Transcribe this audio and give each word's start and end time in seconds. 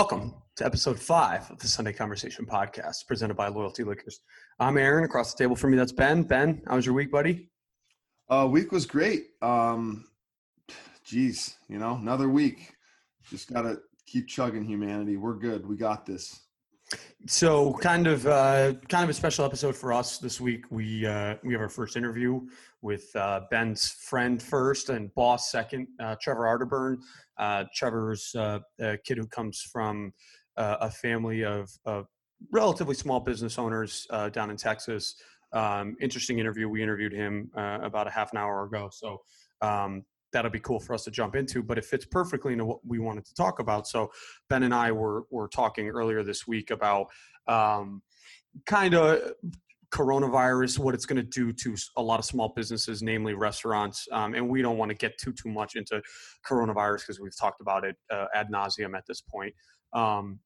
Welcome 0.00 0.32
to 0.56 0.64
episode 0.64 0.98
five 0.98 1.50
of 1.50 1.58
the 1.58 1.68
Sunday 1.68 1.92
Conversation 1.92 2.46
podcast 2.46 3.06
presented 3.06 3.34
by 3.34 3.48
Loyalty 3.48 3.84
Liquors. 3.84 4.20
I'm 4.58 4.78
Aaron. 4.78 5.04
Across 5.04 5.34
the 5.34 5.44
table 5.44 5.54
from 5.54 5.72
me, 5.72 5.76
that's 5.76 5.92
Ben. 5.92 6.22
Ben, 6.22 6.62
how 6.66 6.76
was 6.76 6.86
your 6.86 6.94
week, 6.94 7.12
buddy? 7.12 7.50
Uh, 8.26 8.48
week 8.50 8.72
was 8.72 8.86
great. 8.86 9.26
Um, 9.42 10.06
geez, 11.04 11.54
you 11.68 11.76
know, 11.76 11.96
another 11.96 12.30
week. 12.30 12.72
Just 13.28 13.52
gotta 13.52 13.76
keep 14.06 14.26
chugging, 14.26 14.64
humanity. 14.64 15.18
We're 15.18 15.34
good. 15.34 15.68
We 15.68 15.76
got 15.76 16.06
this. 16.06 16.46
So, 17.26 17.74
kind 17.74 18.06
of, 18.06 18.26
uh, 18.26 18.72
kind 18.88 19.04
of 19.04 19.10
a 19.10 19.14
special 19.14 19.44
episode 19.44 19.76
for 19.76 19.92
us 19.92 20.18
this 20.18 20.40
week. 20.40 20.64
We 20.70 21.06
uh, 21.06 21.36
we 21.44 21.52
have 21.52 21.60
our 21.60 21.68
first 21.68 21.96
interview 21.96 22.40
with 22.80 23.14
uh, 23.14 23.42
Ben's 23.50 23.90
friend 23.90 24.42
first 24.42 24.88
and 24.88 25.14
boss 25.14 25.50
second, 25.50 25.86
uh, 26.00 26.16
Trevor 26.20 26.44
Arterburn. 26.44 26.96
Uh, 27.38 27.64
Trevor's 27.74 28.34
uh, 28.34 28.60
a 28.80 28.96
kid 28.96 29.18
who 29.18 29.26
comes 29.26 29.60
from 29.60 30.12
a 30.56 30.90
family 30.90 31.42
of, 31.42 31.70
of, 31.86 32.06
relatively 32.52 32.94
small 32.94 33.20
business 33.20 33.58
owners 33.58 34.06
down 34.32 34.50
in 34.50 34.56
Texas. 34.56 35.14
Um, 35.52 35.96
interesting 36.00 36.38
interview. 36.38 36.68
We 36.68 36.82
interviewed 36.82 37.12
him 37.12 37.50
about 37.54 38.06
a 38.06 38.10
half 38.10 38.32
an 38.32 38.38
hour 38.38 38.64
ago. 38.64 38.88
So 38.92 39.20
um, 39.62 40.04
that'll 40.32 40.50
be 40.50 40.60
cool 40.60 40.80
for 40.80 40.94
us 40.94 41.04
to 41.04 41.10
jump 41.10 41.34
into, 41.36 41.62
but 41.62 41.78
it 41.78 41.84
fits 41.84 42.04
perfectly 42.04 42.52
into 42.52 42.64
what 42.64 42.78
we 42.86 42.98
wanted 42.98 43.24
to 43.26 43.34
talk 43.34 43.58
about. 43.58 43.86
So 43.86 44.10
Ben 44.48 44.62
and 44.62 44.74
I 44.74 44.92
were, 44.92 45.24
were 45.30 45.48
talking 45.48 45.88
earlier 45.88 46.22
this 46.22 46.46
week 46.46 46.70
about 46.70 47.06
um, 47.46 48.02
kind 48.66 48.94
of 48.94 49.32
coronavirus, 49.90 50.78
what 50.78 50.94
it's 50.94 51.06
going 51.06 51.16
to 51.16 51.22
do 51.22 51.52
to 51.52 51.76
a 51.96 52.02
lot 52.02 52.18
of 52.18 52.24
small 52.24 52.52
businesses, 52.54 53.02
namely 53.02 53.34
restaurants. 53.34 54.06
Um, 54.12 54.34
and 54.34 54.48
we 54.48 54.62
don't 54.62 54.78
want 54.78 54.90
to 54.90 54.94
get 54.96 55.18
too 55.18 55.32
too 55.32 55.48
much 55.48 55.74
into 55.74 56.00
coronavirus 56.48 57.00
because 57.00 57.20
we've 57.20 57.36
talked 57.36 57.60
about 57.60 57.84
it 57.84 57.96
uh, 58.10 58.26
ad 58.34 58.48
nauseum 58.52 58.96
at 58.96 59.04
this 59.06 59.20
point. 59.20 59.54
Um, 59.92 60.38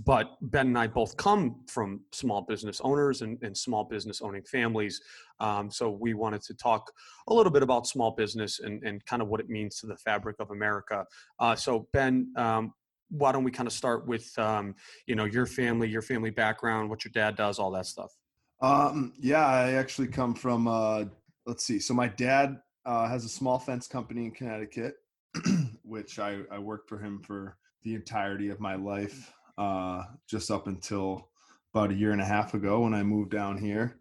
but 0.00 0.36
Ben 0.40 0.68
and 0.68 0.78
I 0.78 0.86
both 0.86 1.16
come 1.16 1.62
from 1.68 2.00
small 2.12 2.42
business 2.42 2.80
owners 2.82 3.22
and, 3.22 3.38
and 3.42 3.56
small 3.56 3.84
business 3.84 4.20
owning 4.22 4.42
families. 4.42 5.00
Um, 5.40 5.70
so 5.70 5.90
we 5.90 6.14
wanted 6.14 6.42
to 6.42 6.54
talk 6.54 6.90
a 7.28 7.34
little 7.34 7.52
bit 7.52 7.62
about 7.62 7.86
small 7.86 8.10
business 8.10 8.60
and, 8.60 8.82
and 8.82 9.04
kind 9.06 9.22
of 9.22 9.28
what 9.28 9.40
it 9.40 9.48
means 9.48 9.78
to 9.80 9.86
the 9.86 9.96
fabric 9.96 10.36
of 10.40 10.50
America. 10.50 11.04
Uh, 11.38 11.54
so 11.54 11.88
Ben, 11.92 12.32
um, 12.36 12.72
why 13.10 13.30
don't 13.30 13.44
we 13.44 13.50
kind 13.50 13.66
of 13.66 13.72
start 13.72 14.06
with 14.08 14.36
um, 14.38 14.74
you 15.06 15.14
know 15.14 15.24
your 15.24 15.46
family, 15.46 15.88
your 15.88 16.02
family 16.02 16.30
background, 16.30 16.90
what 16.90 17.04
your 17.04 17.12
dad 17.12 17.36
does, 17.36 17.58
all 17.58 17.70
that 17.70 17.86
stuff. 17.86 18.12
Um, 18.60 19.12
yeah, 19.20 19.46
I 19.46 19.72
actually 19.72 20.08
come 20.08 20.34
from. 20.34 20.66
Uh, 20.66 21.04
let's 21.46 21.64
see. 21.64 21.78
So 21.78 21.94
my 21.94 22.08
dad 22.08 22.58
uh, 22.86 23.08
has 23.08 23.24
a 23.24 23.28
small 23.28 23.58
fence 23.58 23.86
company 23.86 24.24
in 24.24 24.30
Connecticut, 24.30 24.96
which 25.82 26.18
I, 26.18 26.40
I 26.50 26.58
worked 26.58 26.88
for 26.88 26.98
him 26.98 27.20
for 27.20 27.56
the 27.82 27.94
entirety 27.94 28.48
of 28.48 28.60
my 28.60 28.74
life, 28.74 29.32
uh, 29.58 30.02
just 30.28 30.50
up 30.50 30.66
until 30.66 31.28
about 31.74 31.90
a 31.90 31.94
year 31.94 32.12
and 32.12 32.20
a 32.20 32.24
half 32.24 32.54
ago 32.54 32.80
when 32.80 32.94
I 32.94 33.02
moved 33.02 33.30
down 33.30 33.58
here. 33.58 33.98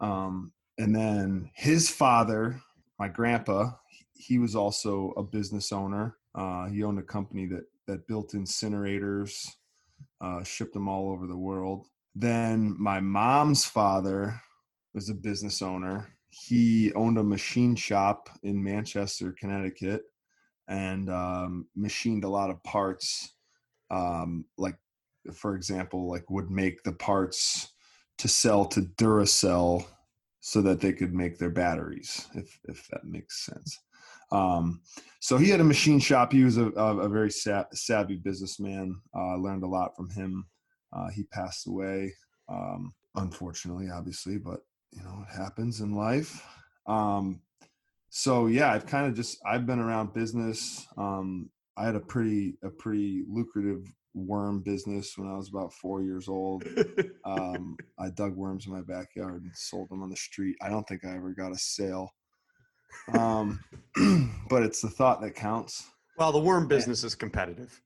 Um, 0.00 0.52
and 0.78 0.94
then 0.94 1.50
his 1.54 1.90
father, 1.90 2.60
my 2.98 3.08
grandpa, 3.08 3.70
he 4.12 4.38
was 4.38 4.54
also 4.54 5.12
a 5.16 5.22
business 5.22 5.72
owner. 5.72 6.16
Uh, 6.34 6.66
he 6.66 6.82
owned 6.82 6.98
a 6.98 7.02
company 7.02 7.46
that 7.46 7.64
that 7.88 8.06
built 8.06 8.32
incinerators, 8.32 9.48
uh, 10.20 10.44
shipped 10.44 10.74
them 10.74 10.88
all 10.88 11.10
over 11.10 11.26
the 11.26 11.36
world. 11.36 11.86
Then 12.14 12.76
my 12.78 13.00
mom's 13.00 13.64
father 13.64 14.40
was 14.94 15.08
a 15.08 15.14
business 15.14 15.62
owner. 15.62 16.08
He 16.28 16.92
owned 16.92 17.18
a 17.18 17.24
machine 17.24 17.74
shop 17.74 18.28
in 18.42 18.62
Manchester, 18.62 19.34
Connecticut, 19.38 20.02
and 20.68 21.10
um, 21.10 21.66
machined 21.74 22.24
a 22.24 22.28
lot 22.28 22.50
of 22.50 22.62
parts. 22.62 23.32
Um, 23.90 24.44
like, 24.58 24.76
for 25.34 25.54
example, 25.54 26.08
like 26.08 26.28
would 26.30 26.50
make 26.50 26.82
the 26.82 26.92
parts 26.92 27.72
to 28.18 28.28
sell 28.28 28.64
to 28.66 28.82
Duracell 28.82 29.86
so 30.40 30.62
that 30.62 30.80
they 30.80 30.92
could 30.92 31.14
make 31.14 31.38
their 31.38 31.50
batteries, 31.50 32.26
if 32.34 32.58
if 32.64 32.86
that 32.88 33.04
makes 33.04 33.44
sense. 33.44 33.78
Um, 34.30 34.80
so 35.20 35.36
he 35.36 35.48
had 35.48 35.60
a 35.60 35.64
machine 35.64 35.98
shop. 35.98 36.32
He 36.32 36.44
was 36.44 36.58
a, 36.58 36.66
a, 36.66 37.08
very 37.08 37.30
sa- 37.30 37.64
savvy 37.72 38.16
businessman. 38.16 39.00
Uh, 39.16 39.36
learned 39.36 39.64
a 39.64 39.68
lot 39.68 39.96
from 39.96 40.10
him. 40.10 40.46
Uh, 40.92 41.08
he 41.10 41.24
passed 41.24 41.66
away, 41.66 42.12
um, 42.48 42.92
unfortunately, 43.16 43.88
obviously, 43.90 44.38
but 44.38 44.60
you 44.92 45.02
know 45.02 45.24
it 45.28 45.34
happens 45.34 45.80
in 45.80 45.94
life. 45.94 46.42
Um, 46.86 47.40
so 48.10 48.46
yeah, 48.46 48.72
I've 48.72 48.86
kind 48.86 49.06
of 49.06 49.14
just 49.14 49.38
I've 49.46 49.66
been 49.66 49.80
around 49.80 50.14
business. 50.14 50.86
Um, 50.96 51.50
I 51.76 51.84
had 51.84 51.94
a 51.94 52.00
pretty 52.00 52.54
a 52.62 52.70
pretty 52.70 53.24
lucrative 53.28 53.84
worm 54.14 54.60
business 54.60 55.16
when 55.16 55.28
I 55.28 55.36
was 55.36 55.48
about 55.48 55.72
four 55.72 56.02
years 56.02 56.28
old. 56.28 56.64
Um, 57.24 57.76
I 57.98 58.10
dug 58.10 58.34
worms 58.34 58.66
in 58.66 58.72
my 58.72 58.82
backyard 58.82 59.42
and 59.42 59.52
sold 59.54 59.90
them 59.90 60.02
on 60.02 60.10
the 60.10 60.16
street. 60.16 60.56
I 60.62 60.68
don't 60.68 60.86
think 60.86 61.04
I 61.04 61.14
ever 61.14 61.32
got 61.32 61.52
a 61.52 61.58
sale, 61.58 62.14
um, 63.14 63.60
but 64.48 64.62
it's 64.62 64.80
the 64.80 64.90
thought 64.90 65.20
that 65.22 65.34
counts. 65.34 65.86
Well, 66.16 66.32
the 66.32 66.40
worm 66.40 66.66
business 66.66 67.04
is 67.04 67.14
competitive 67.14 67.80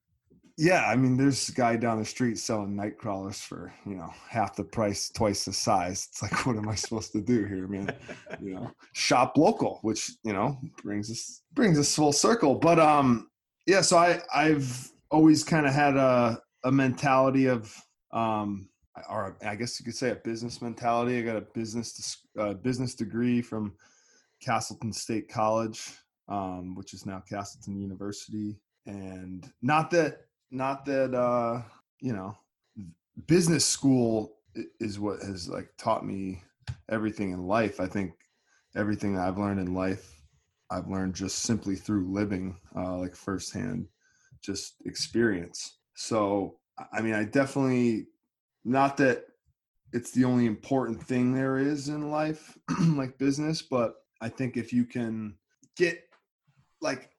yeah, 0.59 0.85
I 0.87 0.97
mean, 0.97 1.17
there's 1.17 1.49
a 1.49 1.53
guy 1.53 1.77
down 1.77 1.99
the 1.99 2.05
street 2.05 2.39
selling 2.39 2.77
night 2.77 2.99
crawlers 2.99 3.41
for 3.41 3.73
you 3.87 3.95
know 3.97 4.13
half 4.29 4.55
the 4.55 4.65
price, 4.65 5.09
twice 5.09 5.45
the 5.45 5.53
size. 5.53 6.09
It's 6.11 6.23
like, 6.23 6.47
what 6.47 6.57
am 6.57 6.69
I 6.69 6.75
supposed 6.75 7.13
to 7.13 7.21
do 7.21 7.45
here, 7.45 7.67
man? 7.67 7.95
You 8.41 8.55
know, 8.55 8.71
shop 8.93 9.37
local, 9.37 9.79
which 9.83 10.13
you 10.25 10.33
know 10.33 10.59
brings 10.83 11.11
us 11.11 11.43
brings 11.55 11.79
us 11.79 11.95
full 11.95 12.13
circle. 12.13 12.55
But 12.55 12.79
um, 12.79 13.31
yeah, 13.67 13.81
so 13.81 13.97
I 13.97 14.21
I've 14.35 14.92
always 15.13 15.45
kind 15.45 15.67
of 15.67 15.73
had 15.73 15.97
a 15.97 16.41
a 16.65 16.73
mentality 16.73 17.47
of 17.47 17.75
um, 18.13 18.69
or 19.09 19.37
I 19.47 19.55
guess 19.55 19.79
you 19.79 19.85
could 19.85 19.95
say 19.95 20.11
a 20.11 20.17
business 20.17 20.61
mentality. 20.61 21.19
I 21.19 21.23
got 21.23 21.37
a 21.37 21.47
business 21.55 22.27
uh, 22.39 22.55
business 22.55 22.95
degree 22.95 23.41
from 23.43 23.75
Castleton 24.41 24.93
State 24.93 25.29
College, 25.29 25.93
um, 26.29 26.75
which 26.75 26.95
is 26.95 27.07
now 27.07 27.23
Castleton 27.29 27.81
University. 27.81 28.59
And 28.87 29.49
not 29.63 29.91
that 29.93 30.23
not 30.51 30.85
that 30.87 31.15
uh 31.15 31.63
you 32.01 32.13
know 32.13 32.37
business 33.27 33.65
school 33.65 34.39
is 34.81 34.99
what 34.99 35.23
has 35.23 35.49
like 35.49 35.69
taught 35.79 36.05
me 36.05 36.43
everything 36.91 37.31
in 37.31 37.47
life. 37.47 37.81
I 37.81 37.87
think 37.87 38.13
everything 38.77 39.15
that 39.15 39.27
i've 39.27 39.39
learned 39.39 39.61
in 39.61 39.75
life 39.75 40.21
i've 40.71 40.89
learned 40.89 41.15
just 41.15 41.41
simply 41.41 41.77
through 41.77 42.11
living 42.13 42.57
uh 42.77 42.97
like 42.97 43.15
firsthand 43.15 43.87
just 44.43 44.75
experience. 44.85 45.79
So 45.95 46.59
i 46.91 47.03
mean 47.03 47.13
i 47.13 47.23
definitely 47.23 48.07
not 48.65 48.97
that 48.97 49.27
it's 49.93 50.11
the 50.13 50.25
only 50.25 50.47
important 50.47 51.01
thing 51.03 51.35
there 51.35 51.59
is 51.59 51.91
in 51.91 52.11
life 52.11 52.57
like 52.81 53.19
business 53.19 53.61
but 53.61 53.97
i 54.23 54.29
think 54.29 54.57
if 54.57 54.73
you 54.73 54.87
can 54.87 55.37
get 55.77 56.03
like 56.81 57.11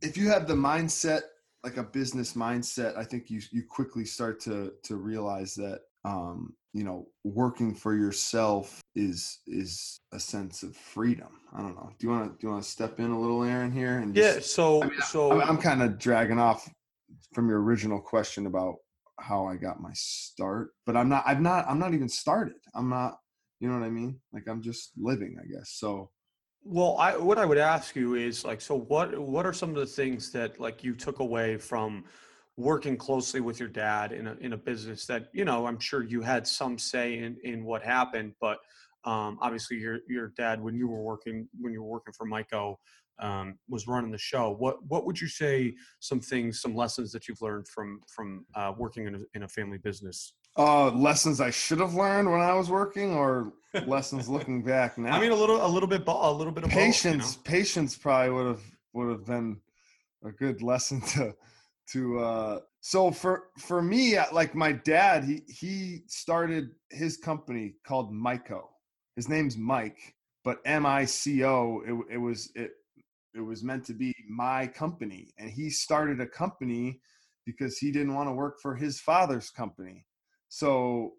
if 0.00 0.16
you 0.16 0.30
have 0.30 0.48
the 0.48 0.54
mindset 0.54 1.20
like 1.64 1.76
a 1.76 1.82
business 1.82 2.34
mindset, 2.34 2.96
I 2.96 3.04
think 3.04 3.30
you 3.30 3.40
you 3.50 3.64
quickly 3.68 4.04
start 4.04 4.40
to 4.40 4.72
to 4.84 4.96
realize 4.96 5.54
that 5.56 5.80
um, 6.04 6.54
you 6.74 6.84
know 6.84 7.06
working 7.24 7.74
for 7.74 7.94
yourself 7.94 8.80
is 8.94 9.40
is 9.46 10.00
a 10.12 10.20
sense 10.20 10.62
of 10.62 10.76
freedom. 10.76 11.28
I 11.54 11.60
don't 11.60 11.74
know. 11.74 11.90
Do 11.98 12.06
you 12.06 12.12
want 12.12 12.24
to 12.24 12.38
do 12.38 12.46
you 12.46 12.52
want 12.52 12.62
to 12.62 12.68
step 12.68 12.98
in 13.00 13.10
a 13.10 13.20
little, 13.20 13.42
Aaron, 13.42 13.72
here? 13.72 13.98
And 13.98 14.14
just, 14.14 14.36
yeah. 14.36 14.42
So 14.42 14.82
I 14.82 14.86
mean, 14.86 15.00
so 15.00 15.32
I'm, 15.32 15.50
I'm 15.50 15.58
kind 15.58 15.82
of 15.82 15.98
dragging 15.98 16.38
off 16.38 16.68
from 17.34 17.48
your 17.48 17.62
original 17.62 18.00
question 18.00 18.46
about 18.46 18.76
how 19.20 19.46
I 19.46 19.56
got 19.56 19.80
my 19.80 19.90
start, 19.94 20.70
but 20.86 20.96
I'm 20.96 21.08
not. 21.08 21.24
i'm 21.26 21.42
not. 21.42 21.66
I'm 21.68 21.78
not 21.78 21.94
even 21.94 22.08
started. 22.08 22.56
I'm 22.74 22.88
not. 22.88 23.18
You 23.60 23.68
know 23.68 23.78
what 23.78 23.86
I 23.86 23.90
mean? 23.90 24.20
Like 24.32 24.44
I'm 24.48 24.62
just 24.62 24.92
living, 24.96 25.36
I 25.42 25.46
guess. 25.46 25.72
So 25.72 26.10
well, 26.64 26.96
I 26.98 27.16
what 27.16 27.38
I 27.38 27.44
would 27.44 27.58
ask 27.58 27.96
you 27.96 28.14
is 28.14 28.44
like, 28.44 28.60
so 28.60 28.78
what 28.78 29.18
what 29.18 29.46
are 29.46 29.52
some 29.52 29.70
of 29.70 29.76
the 29.76 29.86
things 29.86 30.30
that 30.32 30.60
like 30.60 30.84
you 30.84 30.94
took 30.94 31.20
away 31.20 31.56
from 31.56 32.04
working 32.58 32.96
closely 32.96 33.40
with 33.40 33.60
your 33.60 33.68
dad 33.68 34.12
in 34.12 34.26
a 34.26 34.34
in 34.40 34.52
a 34.52 34.56
business 34.56 35.06
that 35.06 35.28
you 35.32 35.44
know 35.44 35.66
I'm 35.66 35.78
sure 35.78 36.02
you 36.02 36.20
had 36.20 36.46
some 36.46 36.76
say 36.76 37.18
in 37.18 37.36
in 37.44 37.64
what 37.64 37.82
happened, 37.82 38.34
but 38.40 38.58
um, 39.04 39.38
obviously 39.40 39.78
your 39.78 40.00
your 40.08 40.32
dad 40.36 40.62
when 40.62 40.74
you 40.74 40.88
were 40.88 41.00
working 41.00 41.48
when 41.58 41.72
you 41.72 41.82
were 41.82 41.88
working 41.88 42.12
for 42.12 42.26
Myco 42.26 42.76
um, 43.20 43.58
was 43.68 43.86
running 43.86 44.10
the 44.10 44.18
show. 44.18 44.50
What 44.50 44.84
what 44.88 45.06
would 45.06 45.20
you 45.20 45.28
say 45.28 45.74
some 46.00 46.20
things 46.20 46.60
some 46.60 46.74
lessons 46.74 47.12
that 47.12 47.28
you've 47.28 47.40
learned 47.40 47.68
from 47.68 48.00
from 48.14 48.44
uh, 48.54 48.72
working 48.76 49.06
in 49.06 49.14
a, 49.14 49.20
in 49.34 49.44
a 49.44 49.48
family 49.48 49.78
business 49.78 50.34
uh, 50.58 50.90
lessons 50.90 51.40
I 51.40 51.50
should 51.50 51.78
have 51.78 51.94
learned 51.94 52.30
when 52.30 52.40
I 52.40 52.52
was 52.54 52.68
working, 52.68 53.14
or 53.14 53.52
lessons 53.86 54.28
looking 54.28 54.62
back 54.64 54.98
now. 54.98 55.12
I 55.16 55.20
mean, 55.20 55.30
a 55.30 55.36
little, 55.36 55.64
a 55.64 55.68
little 55.68 55.88
bit, 55.88 56.02
a 56.06 56.32
little 56.32 56.52
bit 56.52 56.64
of 56.64 56.70
patience. 56.70 57.36
Both, 57.36 57.46
you 57.46 57.52
know? 57.52 57.58
Patience 57.58 57.96
probably 57.96 58.30
would 58.32 58.46
have 58.46 58.62
would 58.92 59.08
have 59.10 59.24
been 59.24 59.60
a 60.24 60.32
good 60.32 60.60
lesson 60.60 61.00
to 61.12 61.32
to. 61.92 62.18
uh 62.18 62.60
So 62.80 63.10
for 63.10 63.34
for 63.58 63.82
me, 63.82 64.18
like 64.32 64.54
my 64.54 64.72
dad, 64.72 65.24
he 65.24 65.42
he 65.48 66.02
started 66.06 66.70
his 66.90 67.16
company 67.16 67.74
called 67.84 68.12
Myco. 68.12 68.62
His 69.16 69.28
name's 69.28 69.56
Mike, 69.56 70.14
but 70.44 70.58
M 70.64 70.86
I 70.86 71.04
C 71.06 71.44
O. 71.44 71.82
It, 71.86 72.14
it 72.14 72.18
was 72.18 72.50
it 72.54 72.70
it 73.34 73.40
was 73.40 73.62
meant 73.62 73.84
to 73.86 73.94
be 73.94 74.12
my 74.28 74.66
company, 74.68 75.32
and 75.38 75.50
he 75.50 75.70
started 75.70 76.20
a 76.20 76.26
company 76.26 77.00
because 77.44 77.78
he 77.78 77.90
didn't 77.90 78.14
want 78.14 78.28
to 78.28 78.34
work 78.34 78.60
for 78.60 78.74
his 78.74 79.00
father's 79.00 79.50
company. 79.50 80.06
So, 80.48 81.14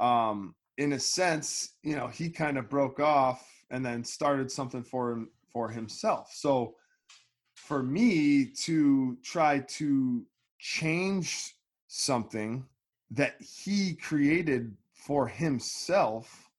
um, 0.00 0.54
in 0.78 0.92
a 0.92 0.98
sense, 0.98 1.74
you 1.82 1.96
know, 1.96 2.08
he 2.08 2.30
kind 2.30 2.56
of 2.58 2.70
broke 2.70 3.00
off 3.00 3.40
and 3.70 3.84
then 3.84 4.04
started 4.04 4.50
something 4.50 4.84
for 4.84 5.12
him 5.12 5.30
for 5.52 5.68
himself. 5.68 6.30
So, 6.32 6.74
for 7.56 7.82
me 7.82 8.44
to 8.44 9.16
try 9.24 9.58
to 9.60 10.24
change 10.58 11.56
something 11.88 12.64
that 13.10 13.34
he 13.40 13.94
created 13.94 14.76
for 14.92 15.26
himself 15.26 16.50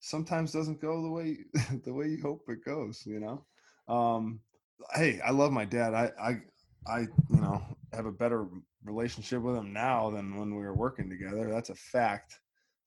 sometimes 0.00 0.52
doesn't 0.52 0.80
go 0.80 1.00
the 1.00 1.08
way 1.08 1.38
the 1.84 1.92
way 1.92 2.08
you 2.08 2.20
hope 2.20 2.42
it 2.48 2.64
goes 2.64 3.04
you 3.06 3.20
know? 3.20 3.44
Um 3.94 4.40
hey 4.94 5.20
i 5.24 5.30
love 5.30 5.52
my 5.52 5.64
dad. 5.64 5.94
I 5.94 6.10
i 6.20 6.40
i 6.86 7.00
you 7.00 7.40
know 7.40 7.62
have 7.92 8.06
a 8.06 8.12
better 8.12 8.46
relationship 8.84 9.42
with 9.42 9.56
him 9.56 9.72
now 9.72 10.10
than 10.10 10.36
when 10.36 10.50
we 10.56 10.62
were 10.62 10.74
working 10.74 11.08
together. 11.08 11.48
That's 11.50 11.70
a 11.70 11.74
fact. 11.74 12.40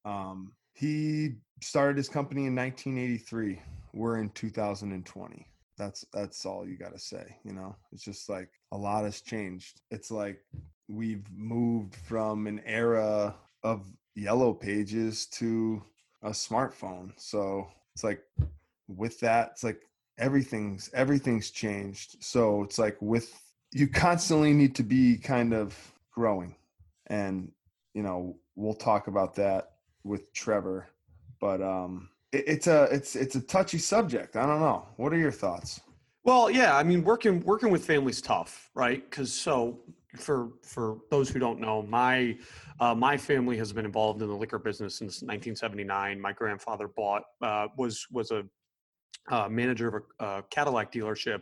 Um 0.04 0.52
he 0.74 1.36
started 1.62 1.96
his 1.96 2.10
company 2.10 2.48
in 2.48 2.56
1983 2.56 3.62
we're 3.94 4.18
in 4.18 4.30
2020 4.32 5.48
that's 5.78 6.06
that's 6.14 6.46
all 6.46 6.68
you 6.68 6.78
got 6.78 6.94
to 6.94 7.00
say 7.00 7.38
you 7.44 7.54
know? 7.54 7.76
It's 7.92 8.04
just 8.04 8.30
like 8.30 8.50
a 8.72 8.78
lot 8.78 9.04
has 9.04 9.22
changed. 9.22 9.82
It's 9.92 10.12
like 10.12 10.42
we've 10.88 11.26
moved 11.36 11.96
from 11.96 12.48
an 12.48 12.62
era 12.66 13.36
of 13.64 13.86
yellow 14.16 14.54
pages 14.54 15.26
to 15.28 15.82
a 16.24 16.30
smartphone. 16.30 17.12
So 17.18 17.68
it's 17.94 18.04
like 18.04 18.24
with 18.88 19.20
that 19.22 19.50
it's 19.54 19.64
like 19.64 19.82
everything's 20.18 20.90
everything's 20.94 21.50
changed. 21.52 22.24
So 22.24 22.64
it's 22.64 22.80
like 22.80 22.98
with 23.02 23.34
you 23.72 23.88
constantly 23.88 24.54
need 24.54 24.76
to 24.76 24.84
be 24.84 25.18
kind 25.18 25.54
of 25.54 25.78
growing. 26.12 26.56
And 27.08 27.52
you 27.94 28.04
know 28.04 28.38
we'll 28.56 28.74
talk 28.74 29.08
about 29.08 29.36
that 29.36 29.72
with 30.04 30.32
trevor 30.34 30.88
but 31.40 31.62
um 31.62 32.10
it's 32.32 32.68
a 32.68 32.84
it's 32.92 33.16
it's 33.16 33.36
a 33.36 33.42
touchy 33.42 33.78
subject. 33.78 34.36
I 34.36 34.46
don't 34.46 34.60
know. 34.60 34.88
What 34.98 35.14
are 35.14 35.18
your 35.18 35.32
thoughts? 35.32 35.82
Well, 36.24 36.50
yeah, 36.50 36.76
I 36.76 36.84
mean, 36.84 37.04
working 37.04 37.42
working 37.42 37.70
with 37.70 37.86
families 37.86 38.22
tough, 38.22 38.70
right? 38.74 39.08
Because 39.10 39.34
so 39.34 39.80
for 40.18 40.50
for 40.64 40.98
those 41.12 41.30
who 41.30 41.40
don't 41.40 41.60
know, 41.60 41.84
my 41.84 42.38
uh, 42.80 42.96
my 42.96 43.18
family 43.18 43.58
has 43.58 43.72
been 43.72 43.86
involved 43.86 44.22
in 44.22 44.28
the 44.28 44.36
liquor 44.36 44.60
business 44.60 44.96
since 44.96 45.22
1979. 45.22 46.20
My 46.20 46.34
grandfather 46.34 46.88
bought 46.88 47.24
uh, 47.42 47.68
was 47.78 48.08
was 48.12 48.32
a 48.32 48.44
uh, 49.30 49.50
manager 49.50 49.88
of 49.88 50.04
a, 50.20 50.26
a, 50.26 50.44
Cadillac 50.50 50.92
dealership 50.92 51.42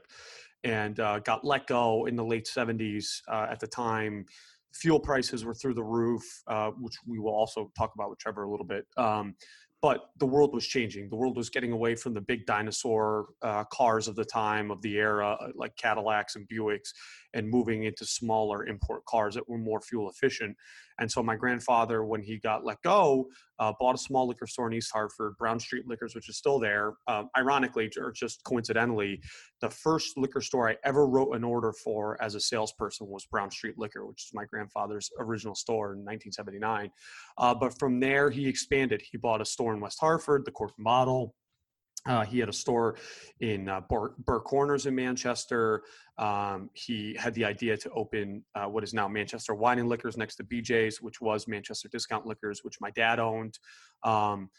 and 0.64 1.00
uh, 1.00 1.20
got 1.20 1.44
let 1.44 1.68
go 1.68 2.06
in 2.06 2.16
the 2.16 2.24
late 2.24 2.46
70s. 2.46 3.22
Uh, 3.28 3.48
at 3.50 3.60
the 3.60 3.68
time, 3.68 4.26
fuel 4.74 5.00
prices 5.00 5.44
were 5.44 5.54
through 5.54 5.74
the 5.74 5.84
roof, 5.84 6.24
uh, 6.48 6.72
which 6.80 6.96
we 7.06 7.20
will 7.20 7.34
also 7.34 7.72
talk 7.78 7.94
about 7.96 8.10
with 8.10 8.20
Trevor 8.20 8.44
a 8.44 8.50
little 8.50 8.66
bit. 8.66 8.86
Um, 8.98 9.36
but 9.84 10.12
the 10.18 10.26
world 10.26 10.54
was 10.54 10.66
changing. 10.66 11.10
The 11.10 11.18
world 11.18 11.36
was 11.36 11.50
getting 11.50 11.74
away 11.74 11.96
from 11.96 12.14
the 12.14 12.22
big 12.22 12.46
dinosaur 12.46 13.28
uh, 13.42 13.66
cars 13.66 14.08
of 14.08 14.16
the 14.16 14.24
time 14.24 14.72
of 14.72 14.82
the 14.82 14.96
era, 14.96 15.32
uh, 15.34 15.50
like 15.56 15.76
Cadillacs 15.76 16.38
and 16.38 16.48
Buicks, 16.48 16.94
and 17.34 17.50
moving 17.50 17.84
into 17.84 18.06
smaller 18.06 18.66
import 18.66 19.04
cars 19.06 19.36
that 19.36 19.48
were 19.48 19.58
more 19.58 19.82
fuel 19.82 20.10
efficient. 20.10 20.56
And 21.00 21.12
so 21.12 21.24
my 21.24 21.36
grandfather, 21.36 22.04
when 22.04 22.22
he 22.22 22.38
got 22.38 22.64
let 22.64 22.82
go, 22.84 23.28
uh, 23.60 23.74
bought 23.80 23.96
a 23.96 23.98
small 23.98 24.28
liquor 24.28 24.46
store 24.46 24.68
in 24.68 24.74
East 24.74 24.92
Hartford, 24.94 25.36
Brown 25.38 25.60
Street 25.60 25.88
Liquors, 25.88 26.14
which 26.16 26.30
is 26.30 26.38
still 26.38 26.60
there. 26.60 26.94
Um, 27.08 27.30
ironically, 27.38 27.90
or 27.98 28.12
just 28.12 28.44
coincidentally, 28.44 29.22
the 29.62 29.70
first 29.70 30.18
liquor 30.18 30.42
store 30.42 30.70
I 30.70 30.78
ever 30.84 31.08
wrote 31.08 31.36
an 31.36 31.44
order 31.44 31.74
for 31.84 32.22
as 32.22 32.36
a 32.36 32.40
salesperson 32.40 33.08
was 33.08 33.26
Brown 33.26 33.50
Street 33.50 33.78
Liquor, 33.78 34.06
which 34.06 34.26
is 34.26 34.32
my 34.34 34.46
grandfather's 34.46 35.10
original 35.20 35.56
store 35.56 35.94
in 35.94 36.00
1979. 36.00 36.92
Uh, 37.38 37.56
but 37.56 37.78
from 37.80 38.00
there, 38.00 38.30
he 38.30 38.48
expanded. 38.48 39.02
He 39.02 39.18
bought 39.18 39.42
a 39.42 39.46
store 39.46 39.74
in 39.74 39.82
West 39.82 40.00
Hartford, 40.00 40.46
the 40.46 40.52
Cork 40.52 40.74
Model. 40.78 41.34
Uh, 42.06 42.26
he 42.26 42.40
had 42.40 42.50
a 42.50 42.54
store 42.54 42.98
in 43.40 43.70
uh, 43.70 43.82
Burr, 43.90 44.40
Corners 44.42 44.86
in 44.86 44.96
Manchester. 44.96 45.84
Um, 46.18 46.70
he 46.74 47.16
had 47.18 47.34
the 47.34 47.46
idea 47.46 47.78
to 47.78 47.90
open 47.92 48.44
uh, 48.56 48.66
what 48.66 48.84
is 48.84 48.94
now 48.94 49.08
Manchester 49.08 49.56
Wine 49.56 49.80
and 49.80 49.88
Liquors 49.88 50.18
next 50.18 50.36
to 50.36 50.44
BJ's, 50.44 51.02
which 51.02 51.22
was 51.22 51.48
Manchester 51.48 51.88
Discount 51.90 52.26
Liquors, 52.26 52.64
which 52.64 52.82
my 52.82 52.92
dad 52.92 53.20
owned. 53.20 53.58
Um, 54.04 54.50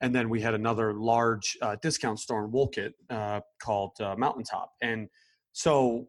and 0.00 0.14
then 0.14 0.28
we 0.28 0.40
had 0.40 0.54
another 0.54 0.94
large 0.94 1.56
uh, 1.62 1.76
discount 1.82 2.18
store 2.18 2.44
in 2.44 2.50
Wolcott 2.50 2.92
uh, 3.10 3.40
called 3.62 3.92
uh, 4.00 4.16
Mountaintop. 4.16 4.72
And 4.80 5.08
so 5.52 6.08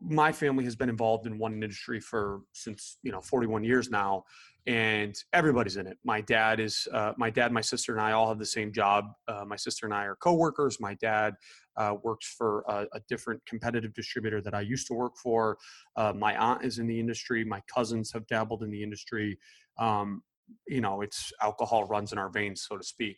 my 0.00 0.30
family 0.30 0.64
has 0.64 0.76
been 0.76 0.88
involved 0.88 1.26
in 1.26 1.38
one 1.38 1.52
industry 1.52 2.00
for 2.00 2.40
since 2.52 2.98
you 3.02 3.10
know 3.10 3.20
41 3.20 3.64
years 3.64 3.90
now 3.90 4.24
and 4.66 5.16
everybody's 5.32 5.78
in 5.78 5.86
it. 5.86 5.96
My 6.04 6.20
dad 6.20 6.60
is 6.60 6.86
uh, 6.92 7.12
my 7.16 7.30
dad 7.30 7.52
my 7.52 7.62
sister 7.62 7.92
and 7.92 8.00
i 8.00 8.12
all 8.12 8.28
have 8.28 8.38
the 8.38 8.46
same 8.46 8.72
job. 8.72 9.06
Uh, 9.26 9.44
my 9.46 9.56
sister 9.56 9.86
and 9.86 9.94
i 9.94 10.04
are 10.04 10.16
co-workers. 10.16 10.78
My 10.78 10.94
dad 10.94 11.34
uh, 11.76 11.94
works 12.02 12.34
for 12.36 12.64
a, 12.68 12.86
a, 12.92 13.00
different 13.08 13.40
competitive 13.46 13.94
distributor 13.94 14.40
that 14.42 14.54
i 14.54 14.60
used 14.60 14.86
to 14.88 14.94
work 14.94 15.16
for. 15.16 15.56
Uh, 15.96 16.12
my 16.14 16.36
aunt 16.36 16.64
is 16.64 16.78
in 16.78 16.86
the 16.86 17.00
industry. 17.00 17.44
My 17.44 17.62
cousins 17.74 18.12
have 18.12 18.26
dabbled 18.26 18.62
in 18.62 18.70
the 18.70 18.82
industry. 18.82 19.38
Um, 19.78 20.22
you 20.66 20.80
know 20.80 21.00
it's 21.00 21.32
alcohol 21.42 21.84
runs 21.84 22.12
in 22.12 22.18
our 22.18 22.30
veins 22.30 22.66
so 22.68 22.76
to 22.76 22.84
speak. 22.84 23.16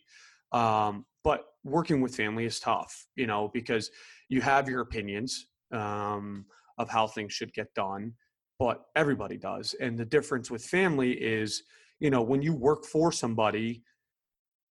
Um, 0.51 1.05
but 1.23 1.45
working 1.63 2.01
with 2.01 2.15
family 2.15 2.45
is 2.45 2.59
tough 2.59 3.05
you 3.15 3.27
know 3.27 3.51
because 3.53 3.91
you 4.29 4.41
have 4.41 4.67
your 4.67 4.81
opinions. 4.81 5.47
Um, 5.71 6.45
of 6.81 6.89
how 6.89 7.07
things 7.07 7.33
should 7.33 7.53
get 7.53 7.73
done, 7.73 8.13
but 8.59 8.85
everybody 8.95 9.37
does. 9.37 9.75
And 9.79 9.97
the 9.97 10.05
difference 10.05 10.51
with 10.51 10.65
family 10.65 11.11
is, 11.11 11.63
you 11.99 12.09
know, 12.09 12.21
when 12.21 12.41
you 12.41 12.53
work 12.53 12.85
for 12.85 13.11
somebody, 13.11 13.83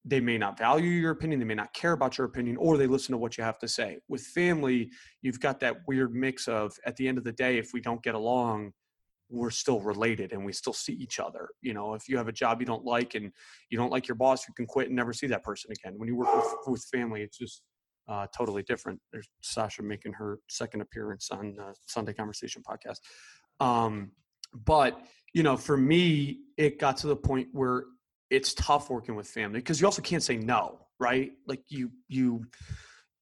they 0.05 0.21
may 0.21 0.39
not 0.39 0.59
value 0.59 0.89
your 0.89 1.11
opinion, 1.11 1.39
they 1.41 1.47
may 1.47 1.55
not 1.55 1.75
care 1.75 1.93
about 1.93 2.17
your 2.17 2.27
opinion, 2.27 2.57
or 2.57 2.77
they 2.77 2.87
listen 2.87 3.13
to 3.13 3.19
what 3.19 3.37
you 3.37 3.45
have 3.45 3.59
to 3.59 3.69
say. 3.69 3.99
With 4.09 4.23
family, 4.23 4.91
you've 5.23 5.41
got 5.41 5.61
that 5.61 5.77
weird 5.87 6.15
mix 6.15 6.49
of 6.49 6.73
at 6.87 6.97
the 6.97 7.07
end 7.07 7.19
of 7.19 7.25
the 7.25 7.33
day, 7.33 7.59
if 7.59 7.73
we 7.73 7.81
don't 7.81 8.03
get 8.03 8.15
along, 8.15 8.73
we're 9.29 9.51
still 9.51 9.81
related 9.81 10.33
and 10.33 10.45
we 10.45 10.53
still 10.53 10.73
see 10.73 10.95
each 10.95 11.21
other. 11.21 11.51
You 11.63 11.75
know, 11.75 11.95
if 11.95 12.09
you 12.09 12.17
have 12.17 12.29
a 12.29 12.33
job 12.33 12.61
you 12.61 12.67
don't 12.67 12.85
like 12.85 13.15
and 13.15 13.31
you 13.71 13.79
don't 13.79 13.93
like 13.93 14.09
your 14.09 14.17
boss, 14.17 14.49
you 14.49 14.55
can 14.55 14.67
quit 14.67 14.89
and 14.89 14.97
never 14.97 15.13
see 15.13 15.29
that 15.29 15.45
person 15.45 15.71
again. 15.71 15.95
When 15.97 16.09
you 16.09 16.17
work 16.17 16.35
with, 16.35 16.55
with 16.67 16.85
family, 16.93 17.23
it's 17.23 17.39
just 17.39 17.63
uh, 18.09 18.27
totally 18.37 18.63
different. 18.63 19.01
There's 19.13 19.29
Sasha 19.43 19.83
making 19.83 20.13
her 20.15 20.39
second 20.49 20.81
appearance 20.81 21.31
on 21.31 21.55
the 21.57 21.75
Sunday 21.87 22.13
Conversation 22.13 22.63
podcast. 22.63 22.99
Um, 23.65 24.13
but 24.53 25.01
you 25.33 25.43
know, 25.43 25.57
for 25.57 25.77
me, 25.77 26.41
it 26.57 26.79
got 26.79 26.97
to 26.99 27.07
the 27.07 27.17
point 27.17 27.49
where 27.53 27.85
it's 28.31 28.55
tough 28.55 28.91
working 28.91 29.15
with 29.15 29.27
family 29.27 29.61
because 29.61 29.81
you 29.81 29.87
also 29.87 30.03
can't 30.03 30.23
say 30.23 30.37
no, 30.37 30.87
right? 30.99 31.33
Like 31.47 31.63
you, 31.69 31.91
you, 32.09 32.47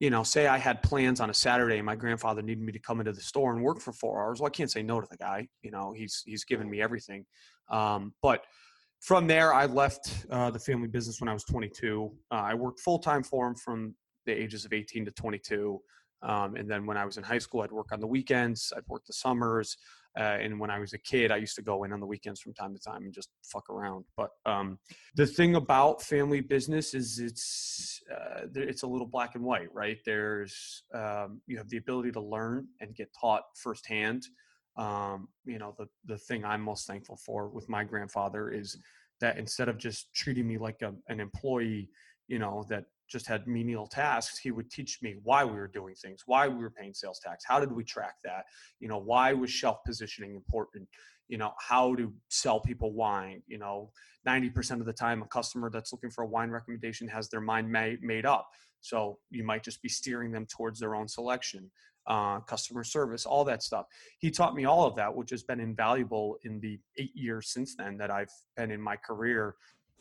you 0.00 0.10
know, 0.10 0.22
say 0.22 0.46
I 0.46 0.58
had 0.58 0.82
plans 0.82 1.20
on 1.20 1.28
a 1.28 1.34
Saturday 1.34 1.76
and 1.76 1.86
my 1.86 1.96
grandfather 1.96 2.40
needed 2.40 2.62
me 2.62 2.72
to 2.72 2.78
come 2.78 3.00
into 3.00 3.12
the 3.12 3.20
store 3.20 3.52
and 3.52 3.62
work 3.62 3.80
for 3.80 3.92
four 3.92 4.22
hours. 4.22 4.40
Well, 4.40 4.46
I 4.46 4.50
can't 4.50 4.70
say 4.70 4.82
no 4.82 5.00
to 5.00 5.06
the 5.10 5.16
guy. 5.16 5.48
You 5.62 5.70
know, 5.70 5.92
he's 5.96 6.22
he's 6.24 6.44
given 6.44 6.70
me 6.70 6.80
everything. 6.80 7.24
Um, 7.70 8.14
but 8.22 8.44
from 9.00 9.26
there, 9.26 9.52
I 9.54 9.66
left 9.66 10.26
uh, 10.30 10.50
the 10.50 10.58
family 10.58 10.88
business 10.88 11.20
when 11.20 11.28
I 11.28 11.32
was 11.32 11.44
22. 11.44 12.10
Uh, 12.30 12.34
I 12.34 12.54
worked 12.54 12.80
full 12.80 12.98
time 12.98 13.22
for 13.22 13.46
him 13.46 13.54
from 13.54 13.94
the 14.28 14.40
ages 14.40 14.64
of 14.64 14.72
18 14.72 15.04
to 15.06 15.10
22. 15.10 15.80
Um, 16.22 16.56
and 16.56 16.68
then 16.68 16.84
when 16.84 16.96
I 16.96 17.04
was 17.04 17.16
in 17.16 17.22
high 17.22 17.38
school, 17.38 17.62
I'd 17.62 17.72
work 17.72 17.92
on 17.92 18.00
the 18.00 18.06
weekends, 18.06 18.72
I'd 18.76 18.86
work 18.88 19.04
the 19.06 19.12
summers. 19.12 19.76
Uh, 20.18 20.36
and 20.40 20.58
when 20.58 20.70
I 20.70 20.80
was 20.80 20.94
a 20.94 20.98
kid, 20.98 21.30
I 21.30 21.36
used 21.36 21.54
to 21.56 21.62
go 21.62 21.84
in 21.84 21.92
on 21.92 22.00
the 22.00 22.06
weekends 22.06 22.40
from 22.40 22.52
time 22.54 22.74
to 22.74 22.80
time 22.80 23.04
and 23.04 23.12
just 23.12 23.28
fuck 23.44 23.70
around. 23.70 24.04
But 24.16 24.30
um, 24.46 24.78
the 25.14 25.26
thing 25.26 25.54
about 25.54 26.02
family 26.02 26.40
business 26.40 26.92
is 26.92 27.20
it's 27.20 28.00
uh, 28.12 28.46
it's 28.54 28.82
a 28.82 28.86
little 28.86 29.06
black 29.06 29.36
and 29.36 29.44
white, 29.44 29.72
right? 29.72 29.98
There's 30.04 30.82
um, 30.92 31.40
you 31.46 31.56
have 31.56 31.68
the 31.68 31.76
ability 31.76 32.10
to 32.12 32.20
learn 32.20 32.66
and 32.80 32.96
get 32.96 33.10
taught 33.20 33.42
firsthand. 33.54 34.26
Um, 34.76 35.28
you 35.44 35.58
know, 35.58 35.74
the 35.78 35.86
the 36.06 36.18
thing 36.18 36.44
I'm 36.44 36.62
most 36.62 36.86
thankful 36.86 37.18
for 37.24 37.48
with 37.48 37.68
my 37.68 37.84
grandfather 37.84 38.50
is 38.50 38.76
that 39.20 39.38
instead 39.38 39.68
of 39.68 39.78
just 39.78 40.12
treating 40.14 40.48
me 40.48 40.58
like 40.58 40.82
a, 40.82 40.94
an 41.08 41.20
employee, 41.20 41.90
you 42.26 42.40
know, 42.40 42.64
that 42.70 42.84
just 43.08 43.26
had 43.26 43.46
menial 43.46 43.86
tasks, 43.86 44.38
he 44.38 44.50
would 44.50 44.70
teach 44.70 44.98
me 45.02 45.16
why 45.22 45.44
we 45.44 45.52
were 45.52 45.68
doing 45.68 45.94
things, 45.94 46.22
why 46.26 46.46
we 46.46 46.62
were 46.62 46.70
paying 46.70 46.94
sales 46.94 47.20
tax, 47.24 47.44
how 47.46 47.58
did 47.58 47.72
we 47.72 47.84
track 47.84 48.14
that, 48.24 48.44
you 48.80 48.88
know, 48.88 48.98
why 48.98 49.32
was 49.32 49.50
shelf 49.50 49.78
positioning 49.86 50.34
important, 50.34 50.86
you 51.28 51.38
know, 51.38 51.52
how 51.58 51.94
to 51.94 52.12
sell 52.28 52.60
people 52.60 52.92
wine, 52.92 53.42
you 53.46 53.58
know, 53.58 53.90
90% 54.26 54.80
of 54.80 54.86
the 54.86 54.92
time 54.92 55.22
a 55.22 55.26
customer 55.26 55.70
that's 55.70 55.92
looking 55.92 56.10
for 56.10 56.24
a 56.24 56.28
wine 56.28 56.50
recommendation 56.50 57.08
has 57.08 57.28
their 57.28 57.40
mind 57.40 57.70
made, 57.70 58.02
made 58.02 58.26
up. 58.26 58.48
So 58.80 59.18
you 59.30 59.44
might 59.44 59.64
just 59.64 59.82
be 59.82 59.88
steering 59.88 60.30
them 60.30 60.46
towards 60.46 60.78
their 60.78 60.94
own 60.94 61.08
selection. 61.08 61.70
Uh, 62.06 62.40
customer 62.40 62.82
service, 62.82 63.26
all 63.26 63.44
that 63.44 63.62
stuff. 63.62 63.84
He 64.18 64.30
taught 64.30 64.54
me 64.54 64.64
all 64.64 64.86
of 64.86 64.96
that, 64.96 65.14
which 65.14 65.28
has 65.28 65.42
been 65.42 65.60
invaluable 65.60 66.38
in 66.42 66.58
the 66.58 66.80
eight 66.96 67.14
years 67.14 67.52
since 67.52 67.76
then 67.76 67.98
that 67.98 68.10
I've 68.10 68.30
been 68.56 68.70
in 68.70 68.80
my 68.80 68.96
career 68.96 69.56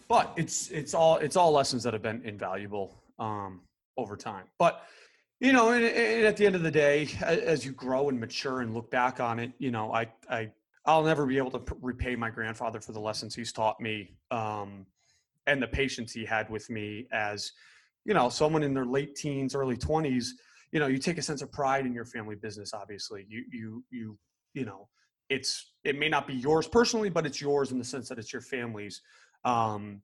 but 0.08 0.34
it's 0.38 0.70
it's 0.70 0.94
all 0.94 1.18
it's 1.18 1.36
all 1.36 1.51
lessons 1.51 1.84
that 1.84 1.94
have 1.94 2.01
been 2.01 2.22
invaluable 2.24 3.01
um, 3.20 3.62
over 3.98 4.16
time. 4.16 4.46
But 4.58 4.84
you 5.39 5.54
know, 5.54 5.72
and, 5.72 5.84
and, 5.86 6.25
at 6.25 6.36
the 6.36 6.46
end 6.46 6.56
of 6.56 6.63
the 6.63 6.72
day, 6.72 7.10
as 7.22 7.63
you 7.63 7.72
grow 7.72 8.10
and 8.10 8.20
mature 8.20 8.62
and 8.62 8.74
look 8.74 8.89
back 8.89 9.20
on 9.20 9.39
it, 9.39 9.51
you 9.60 9.72
know, 9.72 9.94
I 9.94 10.08
I 10.30 10.51
I'll 10.86 11.04
never 11.04 11.25
be 11.25 11.38
able 11.38 11.51
to 11.51 11.62
repay 11.82 12.16
my 12.16 12.30
grandfather 12.30 12.80
for 12.80 12.94
the 12.94 13.00
lessons 13.00 13.36
he's 13.36 13.51
taught 13.51 13.80
me 13.80 14.16
um, 14.32 14.86
and 15.46 15.62
the 15.62 15.68
patience 15.68 16.13
he 16.13 16.24
had 16.24 16.50
with 16.50 16.70
me 16.70 17.08
as, 17.12 17.51
you 18.06 18.13
know, 18.13 18.30
someone 18.30 18.63
in 18.63 18.74
their 18.74 18.86
late 18.86 19.16
teens, 19.16 19.54
early 19.54 19.75
20s. 19.75 20.30
You 20.72 20.80
know, 20.80 20.88
you 20.88 20.98
take 20.98 21.18
a 21.18 21.22
sense 21.22 21.42
of 21.42 21.51
pride 21.51 21.86
in 21.86 21.94
your 21.94 22.06
family 22.06 22.36
business. 22.36 22.74
Obviously, 22.74 23.25
you 23.30 23.44
you 23.51 23.84
you 23.92 24.18
you 24.54 24.66
know, 24.66 24.88
it's 25.30 25.74
it 25.84 25.98
may 26.00 26.10
not 26.10 26.25
be 26.25 26.34
yours 26.34 26.68
personally, 26.68 27.10
but 27.10 27.25
it's 27.25 27.42
yours 27.42 27.72
in 27.72 27.77
the 27.77 27.84
sense 27.84 28.10
that 28.10 28.18
it's 28.18 28.34
your 28.34 28.42
family's. 28.42 29.01
Um, 29.46 30.01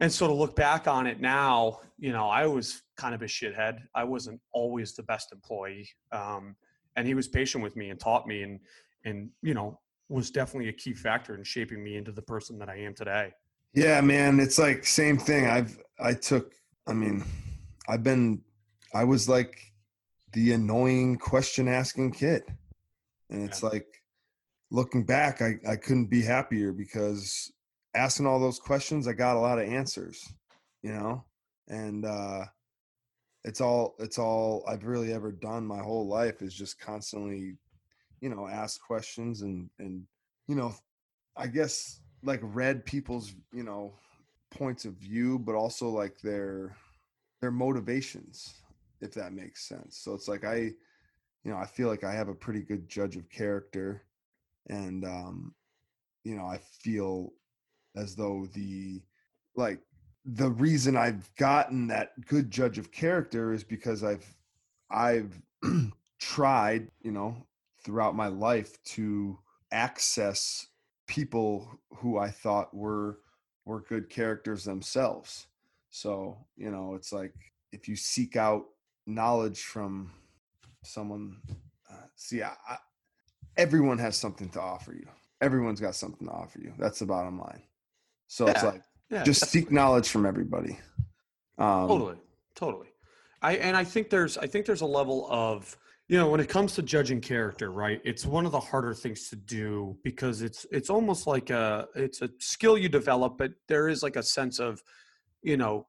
and 0.00 0.12
so 0.12 0.26
to 0.26 0.32
look 0.34 0.56
back 0.56 0.86
on 0.88 1.06
it 1.06 1.20
now, 1.20 1.80
you 1.98 2.12
know, 2.12 2.28
I 2.28 2.46
was 2.46 2.82
kind 2.96 3.14
of 3.14 3.22
a 3.22 3.26
shithead. 3.26 3.78
I 3.94 4.04
wasn't 4.04 4.40
always 4.52 4.94
the 4.94 5.02
best 5.04 5.32
employee. 5.32 5.88
Um, 6.12 6.56
and 6.96 7.06
he 7.06 7.14
was 7.14 7.28
patient 7.28 7.62
with 7.62 7.76
me 7.76 7.90
and 7.90 7.98
taught 7.98 8.26
me 8.26 8.42
and 8.42 8.60
and 9.04 9.30
you 9.42 9.54
know 9.54 9.80
was 10.08 10.30
definitely 10.30 10.68
a 10.68 10.72
key 10.72 10.94
factor 10.94 11.34
in 11.34 11.42
shaping 11.44 11.82
me 11.82 11.96
into 11.96 12.12
the 12.12 12.22
person 12.22 12.58
that 12.58 12.68
I 12.68 12.76
am 12.76 12.94
today. 12.94 13.32
Yeah, 13.72 14.00
man, 14.00 14.38
it's 14.38 14.58
like 14.58 14.86
same 14.86 15.18
thing. 15.18 15.46
I've 15.46 15.78
I 15.98 16.14
took 16.14 16.52
I 16.86 16.92
mean, 16.92 17.24
I've 17.88 18.02
been 18.02 18.42
I 18.94 19.04
was 19.04 19.28
like 19.28 19.58
the 20.32 20.52
annoying 20.52 21.16
question 21.18 21.68
asking 21.68 22.12
kid. 22.12 22.42
And 23.30 23.48
it's 23.48 23.62
Yeah. 23.62 23.70
like 23.70 23.86
looking 24.70 25.04
back, 25.04 25.40
I, 25.40 25.54
I 25.68 25.76
couldn't 25.76 26.06
be 26.06 26.22
happier 26.22 26.72
because 26.72 27.50
asking 27.94 28.26
all 28.26 28.40
those 28.40 28.58
questions, 28.58 29.06
I 29.06 29.12
got 29.12 29.36
a 29.36 29.40
lot 29.40 29.58
of 29.58 29.68
answers, 29.68 30.32
you 30.82 30.92
know? 30.92 31.24
And 31.68 32.04
uh 32.04 32.44
it's 33.44 33.60
all 33.60 33.94
it's 33.98 34.18
all 34.18 34.64
I've 34.66 34.84
really 34.84 35.12
ever 35.12 35.30
done 35.30 35.66
my 35.66 35.78
whole 35.80 36.06
life 36.08 36.42
is 36.42 36.54
just 36.54 36.80
constantly, 36.80 37.56
you 38.20 38.30
know, 38.30 38.46
ask 38.46 38.80
questions 38.80 39.42
and 39.42 39.68
and 39.78 40.02
you 40.48 40.56
know, 40.56 40.74
I 41.36 41.46
guess 41.46 42.00
like 42.22 42.40
read 42.42 42.86
people's, 42.86 43.34
you 43.52 43.62
know, 43.62 43.94
points 44.50 44.84
of 44.84 44.94
view, 44.94 45.38
but 45.38 45.54
also 45.54 45.88
like 45.88 46.18
their 46.20 46.76
their 47.40 47.50
motivations, 47.50 48.62
if 49.00 49.12
that 49.14 49.32
makes 49.32 49.68
sense. 49.68 49.98
So 49.98 50.14
it's 50.14 50.28
like 50.28 50.44
I, 50.44 50.56
you 50.56 51.50
know, 51.50 51.56
I 51.56 51.66
feel 51.66 51.88
like 51.88 52.04
I 52.04 52.12
have 52.12 52.28
a 52.28 52.34
pretty 52.34 52.60
good 52.60 52.88
judge 52.88 53.16
of 53.16 53.28
character, 53.28 54.04
and 54.68 55.04
um, 55.04 55.54
you 56.24 56.34
know, 56.36 56.46
I 56.46 56.58
feel 56.82 57.32
as 57.96 58.16
though 58.16 58.48
the 58.54 59.02
like 59.56 59.80
the 60.24 60.50
reason 60.50 60.96
I've 60.96 61.30
gotten 61.36 61.86
that 61.88 62.12
good 62.26 62.50
judge 62.50 62.78
of 62.78 62.90
character 62.90 63.52
is 63.52 63.62
because 63.64 64.02
I've 64.02 64.26
I've 64.90 65.40
tried, 66.18 66.88
you 67.02 67.12
know, 67.12 67.36
throughout 67.84 68.16
my 68.16 68.28
life 68.28 68.82
to 68.84 69.38
access 69.70 70.66
people 71.06 71.68
who 71.96 72.18
I 72.18 72.30
thought 72.30 72.74
were 72.74 73.18
were 73.64 73.80
good 73.80 74.08
characters 74.08 74.64
themselves. 74.64 75.46
So, 75.90 76.38
you 76.56 76.70
know, 76.70 76.94
it's 76.94 77.12
like 77.12 77.34
if 77.72 77.88
you 77.88 77.96
seek 77.96 78.36
out 78.36 78.66
knowledge 79.06 79.62
from 79.62 80.10
someone, 80.82 81.36
uh, 81.90 82.06
see, 82.16 82.42
I, 82.42 82.52
I, 82.68 82.78
everyone 83.56 83.98
has 83.98 84.16
something 84.16 84.48
to 84.50 84.60
offer 84.60 84.92
you. 84.92 85.06
Everyone's 85.40 85.80
got 85.80 85.94
something 85.94 86.26
to 86.26 86.32
offer 86.32 86.60
you. 86.60 86.72
That's 86.78 86.98
the 86.98 87.06
bottom 87.06 87.38
line. 87.38 87.62
So 88.26 88.46
it's 88.46 88.62
like 88.62 88.82
Yeah, 89.10 89.22
just 89.24 89.40
definitely. 89.40 89.60
seek 89.60 89.70
knowledge 89.72 90.08
from 90.08 90.26
everybody. 90.26 90.78
Um, 91.58 91.88
totally 91.88 92.16
totally 92.56 92.88
i 93.42 93.54
and 93.56 93.76
i 93.76 93.84
think 93.84 94.10
there's 94.10 94.36
i 94.38 94.46
think 94.46 94.66
there's 94.66 94.80
a 94.80 94.86
level 94.86 95.28
of 95.30 95.76
you 96.08 96.18
know 96.18 96.28
when 96.28 96.40
it 96.40 96.48
comes 96.48 96.74
to 96.74 96.82
judging 96.82 97.20
character 97.20 97.70
right 97.70 98.00
it's 98.04 98.26
one 98.26 98.44
of 98.44 98.50
the 98.52 98.58
harder 98.58 98.92
things 98.92 99.28
to 99.28 99.36
do 99.36 99.96
because 100.02 100.42
it's 100.42 100.66
it's 100.72 100.90
almost 100.90 101.26
like 101.28 101.50
a 101.50 101.86
it's 101.94 102.22
a 102.22 102.30
skill 102.40 102.76
you 102.76 102.88
develop 102.88 103.38
but 103.38 103.52
there 103.68 103.88
is 103.88 104.02
like 104.02 104.16
a 104.16 104.22
sense 104.22 104.58
of 104.58 104.82
you 105.42 105.56
know 105.56 105.86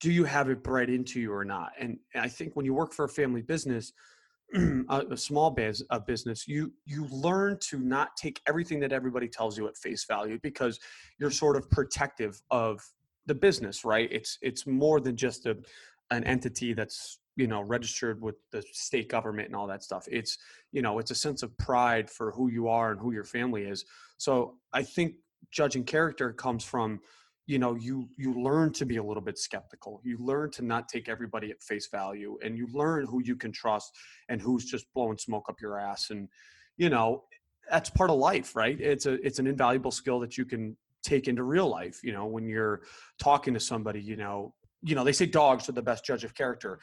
do 0.00 0.12
you 0.12 0.24
have 0.24 0.48
it 0.48 0.62
bred 0.62 0.88
into 0.88 1.20
you 1.20 1.32
or 1.32 1.44
not 1.44 1.72
and 1.80 1.98
i 2.14 2.28
think 2.28 2.54
when 2.54 2.64
you 2.64 2.74
work 2.74 2.92
for 2.92 3.04
a 3.04 3.08
family 3.08 3.42
business 3.42 3.92
a, 4.88 5.04
a 5.10 5.16
small 5.16 5.50
biz, 5.50 5.82
a 5.90 6.00
business 6.00 6.46
you 6.46 6.72
you 6.84 7.06
learn 7.06 7.58
to 7.60 7.78
not 7.78 8.16
take 8.16 8.40
everything 8.46 8.80
that 8.80 8.92
everybody 8.92 9.28
tells 9.28 9.56
you 9.56 9.66
at 9.68 9.76
face 9.76 10.04
value 10.04 10.38
because 10.42 10.80
you're 11.18 11.30
sort 11.30 11.56
of 11.56 11.70
protective 11.70 12.40
of 12.50 12.80
the 13.26 13.34
business 13.34 13.84
right? 13.84 14.08
It's 14.10 14.38
it's 14.42 14.66
more 14.66 15.00
than 15.00 15.16
just 15.16 15.46
a 15.46 15.56
an 16.10 16.24
entity 16.24 16.74
that's 16.74 17.18
you 17.36 17.46
know 17.46 17.62
registered 17.62 18.20
with 18.20 18.36
the 18.50 18.62
state 18.72 19.08
government 19.08 19.48
and 19.48 19.56
all 19.56 19.66
that 19.66 19.82
stuff. 19.82 20.06
It's 20.10 20.38
you 20.72 20.82
know 20.82 20.98
it's 20.98 21.10
a 21.10 21.16
sense 21.16 21.42
of 21.42 21.56
pride 21.58 22.10
for 22.10 22.32
who 22.32 22.50
you 22.50 22.68
are 22.68 22.92
and 22.92 23.00
who 23.00 23.12
your 23.12 23.24
family 23.24 23.64
is. 23.64 23.84
So 24.18 24.56
i 24.72 24.82
think 24.82 25.14
judging 25.50 25.84
character 25.84 26.32
comes 26.32 26.64
from 26.64 27.00
you 27.46 27.58
know 27.58 27.74
you 27.74 28.08
you 28.16 28.34
learn 28.34 28.72
to 28.72 28.86
be 28.86 28.96
a 28.96 29.02
little 29.02 29.22
bit 29.22 29.38
skeptical. 29.38 30.00
You 30.04 30.18
learn 30.18 30.50
to 30.52 30.62
not 30.62 30.88
take 30.88 31.08
everybody 31.08 31.50
at 31.50 31.62
face 31.62 31.88
value 31.90 32.38
and 32.44 32.56
you 32.56 32.68
learn 32.72 33.06
who 33.06 33.22
you 33.22 33.36
can 33.36 33.52
trust 33.52 33.92
and 34.28 34.40
who's 34.40 34.64
just 34.64 34.86
blowing 34.94 35.18
smoke 35.18 35.46
up 35.48 35.60
your 35.60 35.78
ass 35.78 36.10
and 36.10 36.28
you 36.76 36.88
know 36.88 37.24
that's 37.70 37.90
part 37.90 38.10
of 38.10 38.16
life 38.16 38.54
right? 38.54 38.80
It's 38.80 39.06
a 39.06 39.14
it's 39.26 39.38
an 39.38 39.46
invaluable 39.46 39.90
skill 39.90 40.20
that 40.20 40.38
you 40.38 40.44
can 40.44 40.76
take 41.02 41.26
into 41.26 41.42
real 41.42 41.68
life 41.68 41.98
you 42.04 42.12
know 42.12 42.26
when 42.26 42.48
you're 42.48 42.82
talking 43.18 43.52
to 43.52 43.58
somebody 43.58 44.00
you 44.00 44.14
know 44.14 44.54
you 44.82 44.94
know 44.94 45.02
they 45.02 45.12
say 45.12 45.26
dogs 45.26 45.68
are 45.68 45.72
the 45.72 45.82
best 45.82 46.04
judge 46.04 46.24
of 46.24 46.34
character. 46.34 46.78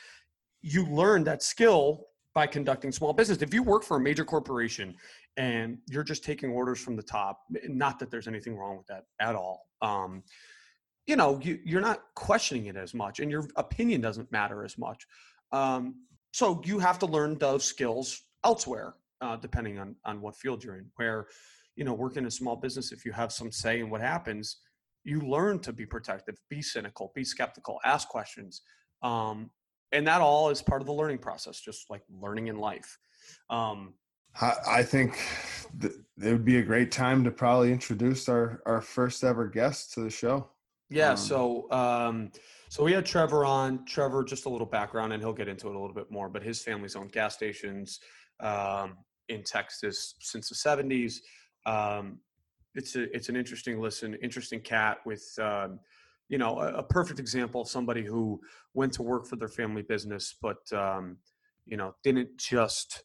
You 0.62 0.86
learn 0.88 1.24
that 1.24 1.42
skill 1.42 2.08
by 2.34 2.48
conducting 2.48 2.92
small 2.92 3.14
business. 3.14 3.42
If 3.42 3.54
you 3.54 3.64
work 3.64 3.84
for 3.84 3.98
a 3.98 4.00
major 4.00 4.26
corporation 4.26 4.96
and 5.40 5.78
you're 5.88 6.04
just 6.04 6.24
taking 6.24 6.52
orders 6.52 6.80
from 6.80 6.98
the 6.98 7.02
top 7.02 7.44
not 7.68 7.98
that 7.98 8.12
there's 8.12 8.28
anything 8.28 8.56
wrong 8.56 8.78
with 8.78 8.86
that 8.86 9.06
at 9.20 9.36
all 9.36 9.68
um, 9.82 10.22
you 11.08 11.16
know 11.16 11.40
you, 11.42 11.58
you're 11.66 11.82
not 11.82 12.02
questioning 12.14 12.68
it 12.68 12.76
as 12.76 12.94
much 12.94 13.20
and 13.20 13.32
your 13.32 13.48
opinion 13.56 14.02
doesn't 14.02 14.32
matter 14.32 14.64
as 14.64 14.78
much 14.78 15.08
um, 15.52 15.96
so 16.32 16.62
you 16.66 16.78
have 16.78 17.00
to 17.00 17.08
learn 17.08 17.38
those 17.40 17.64
skills 17.64 18.22
elsewhere 18.44 18.94
uh, 19.22 19.38
depending 19.38 19.80
on 19.80 19.96
on 20.06 20.22
what 20.22 20.36
field 20.36 20.64
you're 20.64 20.76
in 20.76 20.86
where 20.98 21.28
you 21.76 21.86
know 21.86 21.94
working 21.94 22.24
in 22.24 22.28
a 22.28 22.32
small 22.32 22.58
business 22.58 22.92
if 22.92 23.06
you 23.06 23.12
have 23.14 23.32
some 23.32 23.52
say 23.52 23.80
in 23.80 23.90
what 23.90 24.02
happens 24.02 24.58
you 25.06 25.22
learn 25.22 25.58
to 25.58 25.72
be 25.72 25.86
protective 25.86 26.36
be 26.50 26.62
cynical 26.62 27.14
be 27.16 27.24
skeptical 27.24 27.80
ask 27.86 28.10
questions 28.10 28.62
um, 29.02 29.50
and 29.94 30.06
that 30.06 30.20
all 30.20 30.50
is 30.50 30.62
part 30.62 30.82
of 30.82 30.86
the 30.86 30.94
learning 30.94 31.18
process 31.18 31.62
just 31.62 31.90
like 31.90 32.02
learning 32.22 32.48
in 32.48 32.58
life 32.58 32.98
um, 33.50 33.94
I, 34.42 34.54
I 34.68 34.84
think 34.84 35.20
th- 35.82 35.94
it 36.22 36.32
would 36.32 36.46
be 36.46 36.58
a 36.58 36.64
great 36.64 36.92
time 36.92 37.24
to 37.24 37.32
probably 37.32 37.72
introduce 37.72 38.28
our, 38.30 38.62
our 38.66 38.82
first 38.82 39.24
ever 39.24 39.48
guest 39.48 39.94
to 39.94 40.02
the 40.02 40.10
show. 40.10 40.50
yeah 40.90 41.12
Um, 41.12 41.18
so 41.18 41.72
um, 41.72 42.32
so 42.70 42.84
we 42.84 42.94
had 42.94 43.06
trevor 43.06 43.46
on 43.46 43.86
trevor 43.86 44.24
just 44.24 44.46
a 44.46 44.50
little 44.50 44.68
background 44.68 45.14
and 45.14 45.22
he'll 45.22 45.34
get 45.34 45.48
into 45.48 45.68
it 45.68 45.76
a 45.76 45.80
little 45.80 45.96
bit 45.96 46.12
more 46.12 46.30
but 46.30 46.44
his 46.44 46.62
family's 46.62 46.96
owned 46.96 47.12
gas 47.12 47.36
stations 47.36 48.00
um, 48.40 48.98
in 49.28 49.44
texas 49.44 50.16
since 50.20 50.50
the 50.50 50.56
70s 50.56 51.20
um, 51.66 52.20
it's 52.76 52.96
a 52.96 53.14
it's 53.16 53.30
an 53.30 53.36
interesting 53.36 53.80
listen 53.80 54.16
interesting 54.16 54.62
cat 54.62 54.98
with 55.06 55.28
um, 55.42 55.80
you 56.30 56.38
know 56.38 56.60
a, 56.60 56.76
a 56.76 56.84
perfect 56.84 57.20
example 57.20 57.62
of 57.62 57.68
somebody 57.68 58.04
who 58.04 58.40
went 58.74 58.94
to 58.94 59.04
work 59.04 59.26
for 59.26 59.36
their 59.36 59.48
family 59.48 59.82
business 59.82 60.36
but 60.42 60.72
um, 60.74 61.18
you 61.66 61.78
know 61.78 61.96
didn't 62.04 62.38
just 62.38 63.04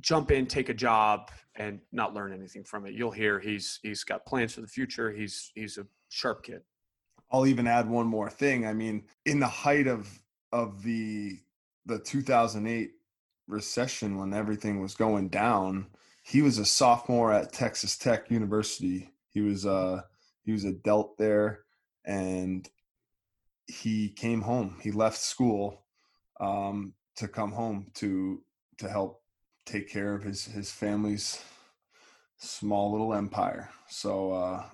jump 0.00 0.30
in 0.30 0.46
take 0.46 0.68
a 0.68 0.74
job 0.74 1.30
and 1.56 1.80
not 1.92 2.14
learn 2.14 2.32
anything 2.32 2.64
from 2.64 2.86
it 2.86 2.94
you'll 2.94 3.10
hear 3.10 3.38
he's 3.40 3.80
he's 3.82 4.04
got 4.04 4.24
plans 4.24 4.54
for 4.54 4.60
the 4.60 4.66
future 4.66 5.10
he's 5.10 5.50
he's 5.54 5.76
a 5.76 5.86
sharp 6.08 6.42
kid 6.42 6.62
I'll 7.32 7.46
even 7.46 7.66
add 7.66 7.88
one 7.88 8.06
more 8.06 8.28
thing. 8.28 8.66
I 8.66 8.72
mean, 8.72 9.04
in 9.24 9.40
the 9.40 9.46
height 9.46 9.86
of 9.86 10.08
of 10.52 10.82
the 10.82 11.38
the 11.86 11.98
2008 11.98 12.90
recession 13.46 14.18
when 14.18 14.34
everything 14.34 14.80
was 14.80 14.94
going 14.94 15.28
down, 15.28 15.86
he 16.22 16.42
was 16.42 16.58
a 16.58 16.64
sophomore 16.64 17.32
at 17.32 17.52
Texas 17.52 17.96
Tech 17.96 18.30
University. 18.30 19.10
He 19.28 19.40
was 19.40 19.64
uh 19.64 20.02
he 20.42 20.52
was 20.52 20.64
a 20.64 20.72
delt 20.72 21.16
there 21.18 21.60
and 22.04 22.68
he 23.66 24.08
came 24.08 24.40
home. 24.40 24.78
He 24.82 24.90
left 24.90 25.18
school 25.18 25.84
um 26.40 26.94
to 27.16 27.28
come 27.28 27.52
home 27.52 27.86
to 27.94 28.42
to 28.78 28.88
help 28.88 29.22
take 29.66 29.88
care 29.88 30.14
of 30.14 30.22
his 30.22 30.44
his 30.44 30.70
family's 30.70 31.42
small 32.38 32.92
little 32.92 33.14
empire. 33.14 33.70
So 33.88 34.32
uh 34.32 34.64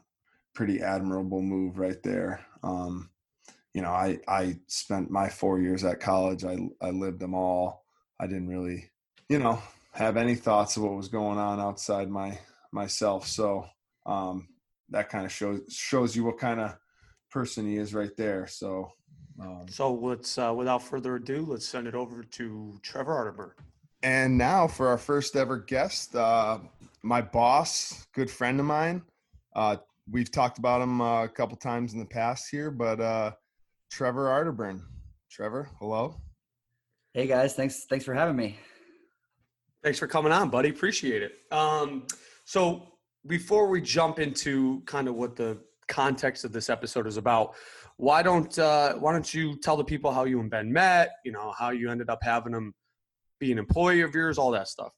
pretty 0.57 0.81
admirable 0.81 1.43
move 1.43 1.79
right 1.79 2.03
there. 2.03 2.45
Um, 2.63 3.11
you 3.75 3.83
know, 3.83 3.91
I 3.91 4.19
I 4.27 4.57
spent 4.67 5.11
my 5.11 5.29
four 5.29 5.61
years 5.61 5.85
at 5.85 6.01
college. 6.01 6.45
I 6.45 6.57
I 6.81 6.91
lived 6.91 7.21
them 7.21 7.35
all. 7.35 7.85
I 8.19 8.27
didn't 8.27 8.49
really, 8.49 8.91
you 9.29 9.39
know, 9.39 9.63
have 9.93 10.17
any 10.17 10.35
thoughts 10.35 10.77
of 10.77 10.83
what 10.83 10.97
was 10.97 11.09
going 11.09 11.39
on 11.39 11.61
outside 11.61 12.09
my 12.09 12.39
myself. 12.73 13.27
So 13.27 13.67
um, 14.07 14.49
that 14.89 15.11
kind 15.11 15.27
of 15.27 15.33
shows 15.33 15.61
shows 15.69 16.17
you 16.17 16.25
what 16.25 16.39
kind 16.39 16.59
of 16.59 16.75
person 17.31 17.67
he 17.67 17.77
is 17.77 17.93
right 17.93 18.17
there. 18.17 18.47
So 18.47 18.93
um, 19.39 19.67
so 19.69 19.93
let's 19.93 20.39
uh, 20.39 20.55
without 20.57 20.83
further 20.83 21.17
ado 21.17 21.45
let's 21.47 21.69
send 21.69 21.87
it 21.87 21.95
over 21.95 22.23
to 22.23 22.79
trevor 22.83 23.13
arterburn 23.13 23.53
and 24.07 24.39
now 24.39 24.69
for 24.69 24.87
our 24.87 24.99
first 24.99 25.35
ever 25.35 25.59
guest, 25.59 26.15
uh, 26.15 26.61
my 27.03 27.21
boss, 27.21 28.07
good 28.15 28.31
friend 28.31 28.61
of 28.61 28.67
mine. 28.67 29.03
Uh, 29.57 29.79
we've 30.09 30.31
talked 30.31 30.59
about 30.59 30.81
him 30.81 31.01
uh, 31.01 31.25
a 31.25 31.29
couple 31.29 31.57
times 31.57 31.93
in 31.93 31.99
the 31.99 32.07
past 32.07 32.49
here, 32.49 32.71
but 32.71 33.01
uh, 33.01 33.33
Trevor 33.91 34.27
Arterburn. 34.27 34.81
Trevor, 35.29 35.69
hello. 35.81 36.21
Hey 37.15 37.27
guys, 37.27 37.55
thanks 37.55 37.87
thanks 37.91 38.05
for 38.05 38.15
having 38.15 38.37
me. 38.37 38.57
Thanks 39.83 39.99
for 39.99 40.07
coming 40.07 40.31
on, 40.31 40.51
buddy. 40.51 40.69
Appreciate 40.69 41.25
it. 41.25 41.33
Um, 41.51 42.07
so 42.45 42.87
before 43.27 43.67
we 43.67 43.81
jump 43.81 44.21
into 44.21 44.83
kind 44.87 45.09
of 45.09 45.17
what 45.17 45.35
the 45.35 45.59
context 45.89 46.45
of 46.45 46.53
this 46.53 46.71
episode 46.71 47.09
is 47.09 47.17
about, 47.17 47.57
why 47.97 48.23
don't 48.23 48.57
uh, 48.57 48.95
why 48.95 49.11
don't 49.11 49.35
you 49.35 49.59
tell 49.59 49.77
the 49.77 49.85
people 49.85 50.13
how 50.13 50.23
you 50.27 50.39
and 50.39 50.49
Ben 50.49 50.73
met? 50.73 51.17
You 51.25 51.33
know 51.33 51.53
how 51.59 51.71
you 51.71 51.91
ended 51.91 52.09
up 52.09 52.21
having 52.23 52.53
them 52.53 52.73
be 53.39 53.53
an 53.53 53.59
employee 53.59 54.03
of 54.03 54.15
yours, 54.15 54.39
all 54.39 54.51
that 54.53 54.69
stuff. 54.69 54.93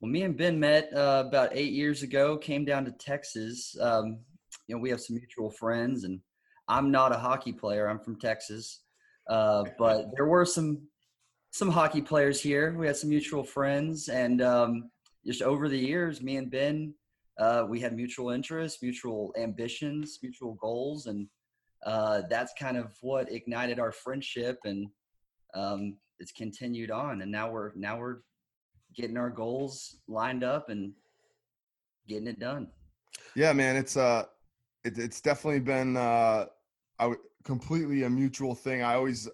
Well, 0.00 0.10
me 0.10 0.22
and 0.22 0.36
Ben 0.36 0.58
met 0.58 0.92
uh, 0.92 1.24
about 1.26 1.50
eight 1.52 1.72
years 1.72 2.02
ago. 2.02 2.36
Came 2.36 2.64
down 2.64 2.84
to 2.84 2.92
Texas. 2.92 3.76
Um, 3.80 4.18
you 4.66 4.74
know, 4.74 4.80
we 4.80 4.90
have 4.90 5.00
some 5.00 5.16
mutual 5.16 5.50
friends, 5.50 6.04
and 6.04 6.20
I'm 6.68 6.90
not 6.90 7.12
a 7.12 7.18
hockey 7.18 7.52
player. 7.52 7.88
I'm 7.88 8.00
from 8.00 8.18
Texas, 8.18 8.82
uh, 9.28 9.64
but 9.78 10.06
there 10.16 10.26
were 10.26 10.44
some 10.44 10.82
some 11.52 11.70
hockey 11.70 12.00
players 12.00 12.40
here. 12.40 12.74
We 12.76 12.86
had 12.86 12.96
some 12.96 13.10
mutual 13.10 13.44
friends, 13.44 14.08
and 14.08 14.42
um, 14.42 14.90
just 15.24 15.42
over 15.42 15.68
the 15.68 15.78
years, 15.78 16.22
me 16.22 16.36
and 16.36 16.50
Ben, 16.50 16.94
uh, 17.38 17.66
we 17.68 17.78
had 17.78 17.94
mutual 17.94 18.30
interests, 18.30 18.82
mutual 18.82 19.32
ambitions, 19.38 20.18
mutual 20.22 20.54
goals, 20.54 21.06
and 21.06 21.28
uh, 21.84 22.22
that's 22.28 22.52
kind 22.58 22.76
of 22.76 22.92
what 23.02 23.30
ignited 23.30 23.78
our 23.78 23.92
friendship, 23.92 24.58
and 24.64 24.88
um, 25.54 25.96
it's 26.22 26.32
continued 26.32 26.90
on. 26.90 27.20
And 27.20 27.30
now 27.30 27.50
we're 27.50 27.72
now 27.74 27.98
we're 27.98 28.18
getting 28.94 29.16
our 29.18 29.30
goals 29.30 29.96
lined 30.08 30.44
up 30.44 30.70
and 30.70 30.92
getting 32.08 32.28
it 32.28 32.38
done. 32.38 32.68
Yeah, 33.34 33.52
man, 33.52 33.76
it's 33.76 33.96
uh, 33.96 34.24
it, 34.84 34.98
it's 34.98 35.20
definitely 35.20 35.60
been 35.60 35.96
uh, 35.96 36.46
I 36.98 37.04
w- 37.04 37.20
completely 37.44 38.04
a 38.04 38.10
mutual 38.10 38.54
thing. 38.54 38.82
I 38.82 38.94
always 38.94 39.28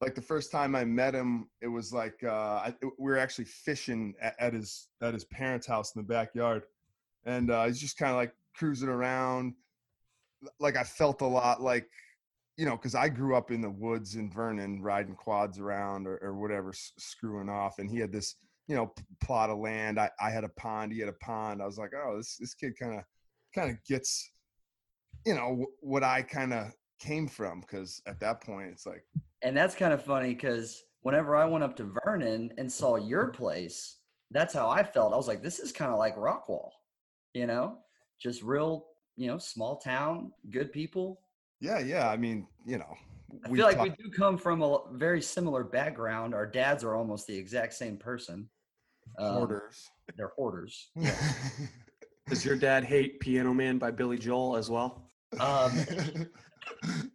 like 0.00 0.14
the 0.14 0.22
first 0.22 0.52
time 0.52 0.76
I 0.76 0.84
met 0.84 1.14
him, 1.14 1.48
it 1.62 1.68
was 1.68 1.92
like 1.92 2.22
uh, 2.22 2.28
I, 2.30 2.74
we 2.82 3.10
were 3.10 3.18
actually 3.18 3.46
fishing 3.46 4.14
at, 4.20 4.34
at, 4.38 4.52
his 4.52 4.88
at 5.02 5.14
his 5.14 5.24
parents' 5.24 5.66
house 5.66 5.94
in 5.94 6.02
the 6.02 6.06
backyard, 6.06 6.64
and 7.24 7.50
uh, 7.50 7.64
he's 7.66 7.80
just 7.80 7.96
kind 7.96 8.10
of 8.10 8.16
like 8.16 8.34
cruising 8.54 8.88
around. 8.88 9.54
Like 10.60 10.76
I 10.76 10.84
felt 10.84 11.22
a 11.22 11.26
lot 11.26 11.62
like, 11.62 11.88
you 12.56 12.66
know, 12.66 12.76
because 12.76 12.94
I 12.94 13.08
grew 13.08 13.36
up 13.36 13.50
in 13.50 13.60
the 13.60 13.70
woods 13.70 14.14
in 14.14 14.30
Vernon, 14.30 14.80
riding 14.82 15.14
quads 15.14 15.58
around 15.58 16.06
or, 16.06 16.18
or 16.22 16.34
whatever, 16.34 16.70
s- 16.70 16.92
screwing 16.98 17.48
off, 17.48 17.78
and 17.78 17.90
he 17.90 17.98
had 17.98 18.12
this 18.12 18.36
you 18.68 18.76
know 18.76 18.92
plot 19.22 19.50
of 19.50 19.58
land. 19.58 19.98
I, 19.98 20.10
I 20.20 20.30
had 20.30 20.44
a 20.44 20.48
pond, 20.50 20.92
he 20.92 21.00
had 21.00 21.08
a 21.08 21.14
pond. 21.14 21.60
I 21.62 21.66
was 21.66 21.78
like, 21.78 21.90
oh, 21.96 22.16
this 22.16 22.36
this 22.38 22.54
kid 22.54 22.74
kind 22.80 22.98
of 22.98 23.04
kind 23.54 23.70
of 23.70 23.76
gets, 23.84 24.30
you 25.26 25.34
know, 25.34 25.48
w- 25.50 25.66
what 25.80 26.02
I 26.04 26.22
kind 26.22 26.52
of 26.52 26.72
came 27.00 27.28
from 27.28 27.60
because 27.60 28.00
at 28.06 28.20
that 28.20 28.40
point 28.40 28.70
it's 28.70 28.86
like 28.86 29.04
and 29.42 29.54
that's 29.56 29.74
kind 29.74 29.92
of 29.92 30.02
funny 30.02 30.32
because 30.32 30.82
whenever 31.02 31.36
I 31.36 31.44
went 31.44 31.64
up 31.64 31.76
to 31.76 31.92
Vernon 32.04 32.52
and 32.56 32.70
saw 32.70 32.96
your 32.96 33.28
place, 33.28 33.98
that's 34.30 34.54
how 34.54 34.70
I 34.70 34.82
felt. 34.82 35.12
I 35.12 35.16
was 35.16 35.28
like, 35.28 35.42
this 35.42 35.58
is 35.58 35.70
kind 35.70 35.92
of 35.92 35.98
like 35.98 36.16
Rockwall, 36.16 36.70
you 37.34 37.46
know, 37.46 37.78
just 38.18 38.42
real, 38.42 38.86
you 39.16 39.26
know, 39.26 39.36
small 39.36 39.76
town, 39.76 40.32
good 40.50 40.72
people. 40.72 41.20
Yeah, 41.64 41.78
yeah. 41.78 42.10
I 42.10 42.18
mean, 42.18 42.46
you 42.66 42.76
know, 42.76 42.94
I 43.42 43.48
feel 43.48 43.64
like 43.64 43.76
talk- 43.76 43.84
we 43.84 43.90
do 43.90 44.10
come 44.10 44.36
from 44.36 44.60
a 44.60 44.80
very 44.92 45.22
similar 45.22 45.64
background. 45.64 46.34
Our 46.34 46.44
dads 46.44 46.84
are 46.84 46.94
almost 46.94 47.26
the 47.26 47.34
exact 47.34 47.72
same 47.72 47.96
person. 47.96 48.50
Um, 49.18 49.32
hoarders. 49.32 49.90
They're 50.14 50.32
hoarders. 50.36 50.90
Does 52.28 52.44
your 52.44 52.56
dad 52.56 52.84
hate 52.84 53.18
Piano 53.18 53.54
Man 53.54 53.78
by 53.78 53.90
Billy 53.90 54.18
Joel 54.18 54.56
as 54.56 54.68
well? 54.68 55.08
Um, 55.40 55.72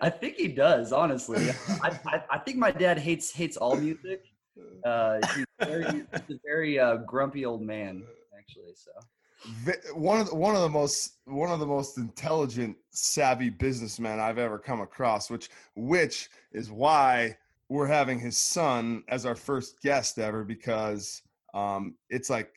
I 0.00 0.10
think 0.10 0.36
he 0.36 0.46
does, 0.48 0.92
honestly. 0.92 1.50
I, 1.82 1.98
I, 2.06 2.22
I, 2.30 2.38
think 2.38 2.56
my 2.56 2.70
dad 2.70 2.98
hates 2.98 3.32
hates 3.32 3.56
all 3.56 3.76
music. 3.76 4.24
Uh, 4.84 5.18
he's, 5.34 5.46
very, 5.60 5.84
he's 5.84 6.36
a 6.36 6.40
very 6.44 6.78
uh, 6.78 6.96
grumpy 6.98 7.44
old 7.44 7.62
man, 7.62 8.02
actually. 8.36 8.74
So 8.74 8.90
one 9.94 10.20
of 10.20 10.28
the, 10.28 10.34
one 10.34 10.54
of 10.54 10.62
the 10.62 10.68
most 10.68 11.18
one 11.24 11.50
of 11.50 11.60
the 11.60 11.66
most 11.66 11.98
intelligent, 11.98 12.76
savvy 12.90 13.50
businessmen 13.50 14.20
I've 14.20 14.38
ever 14.38 14.58
come 14.58 14.80
across. 14.80 15.30
Which 15.30 15.50
which 15.74 16.28
is 16.52 16.70
why 16.70 17.36
we're 17.68 17.86
having 17.86 18.18
his 18.18 18.36
son 18.36 19.04
as 19.08 19.24
our 19.24 19.36
first 19.36 19.80
guest 19.80 20.18
ever 20.18 20.44
because 20.44 21.22
um, 21.54 21.94
it's 22.10 22.28
like 22.28 22.52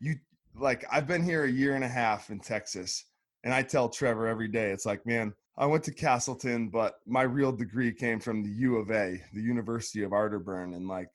you 0.00 0.16
like 0.58 0.84
I've 0.90 1.06
been 1.06 1.22
here 1.22 1.44
a 1.44 1.50
year 1.50 1.74
and 1.74 1.84
a 1.84 1.88
half 1.88 2.30
in 2.30 2.40
Texas, 2.40 3.04
and 3.44 3.54
I 3.54 3.62
tell 3.62 3.88
Trevor 3.88 4.26
every 4.26 4.48
day, 4.48 4.70
it's 4.70 4.86
like, 4.86 5.06
man, 5.06 5.32
I 5.56 5.66
went 5.66 5.84
to 5.84 5.94
Castleton, 5.94 6.68
but 6.68 7.00
my 7.06 7.22
real 7.22 7.52
degree 7.52 7.92
came 7.92 8.20
from 8.20 8.42
the 8.42 8.50
U 8.50 8.76
of 8.76 8.90
A, 8.90 9.20
the 9.34 9.42
University 9.42 10.02
of 10.02 10.12
Arterburn, 10.12 10.74
and 10.74 10.88
like, 10.88 11.08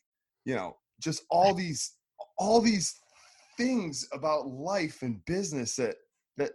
you 0.46 0.56
know, 0.56 0.78
just 1.02 1.24
all 1.30 1.54
these 1.54 1.94
all 2.38 2.62
these 2.62 3.00
things 3.58 4.08
about 4.12 4.48
life 4.48 5.02
and 5.02 5.24
business 5.26 5.76
that 5.76 5.96
that 6.38 6.52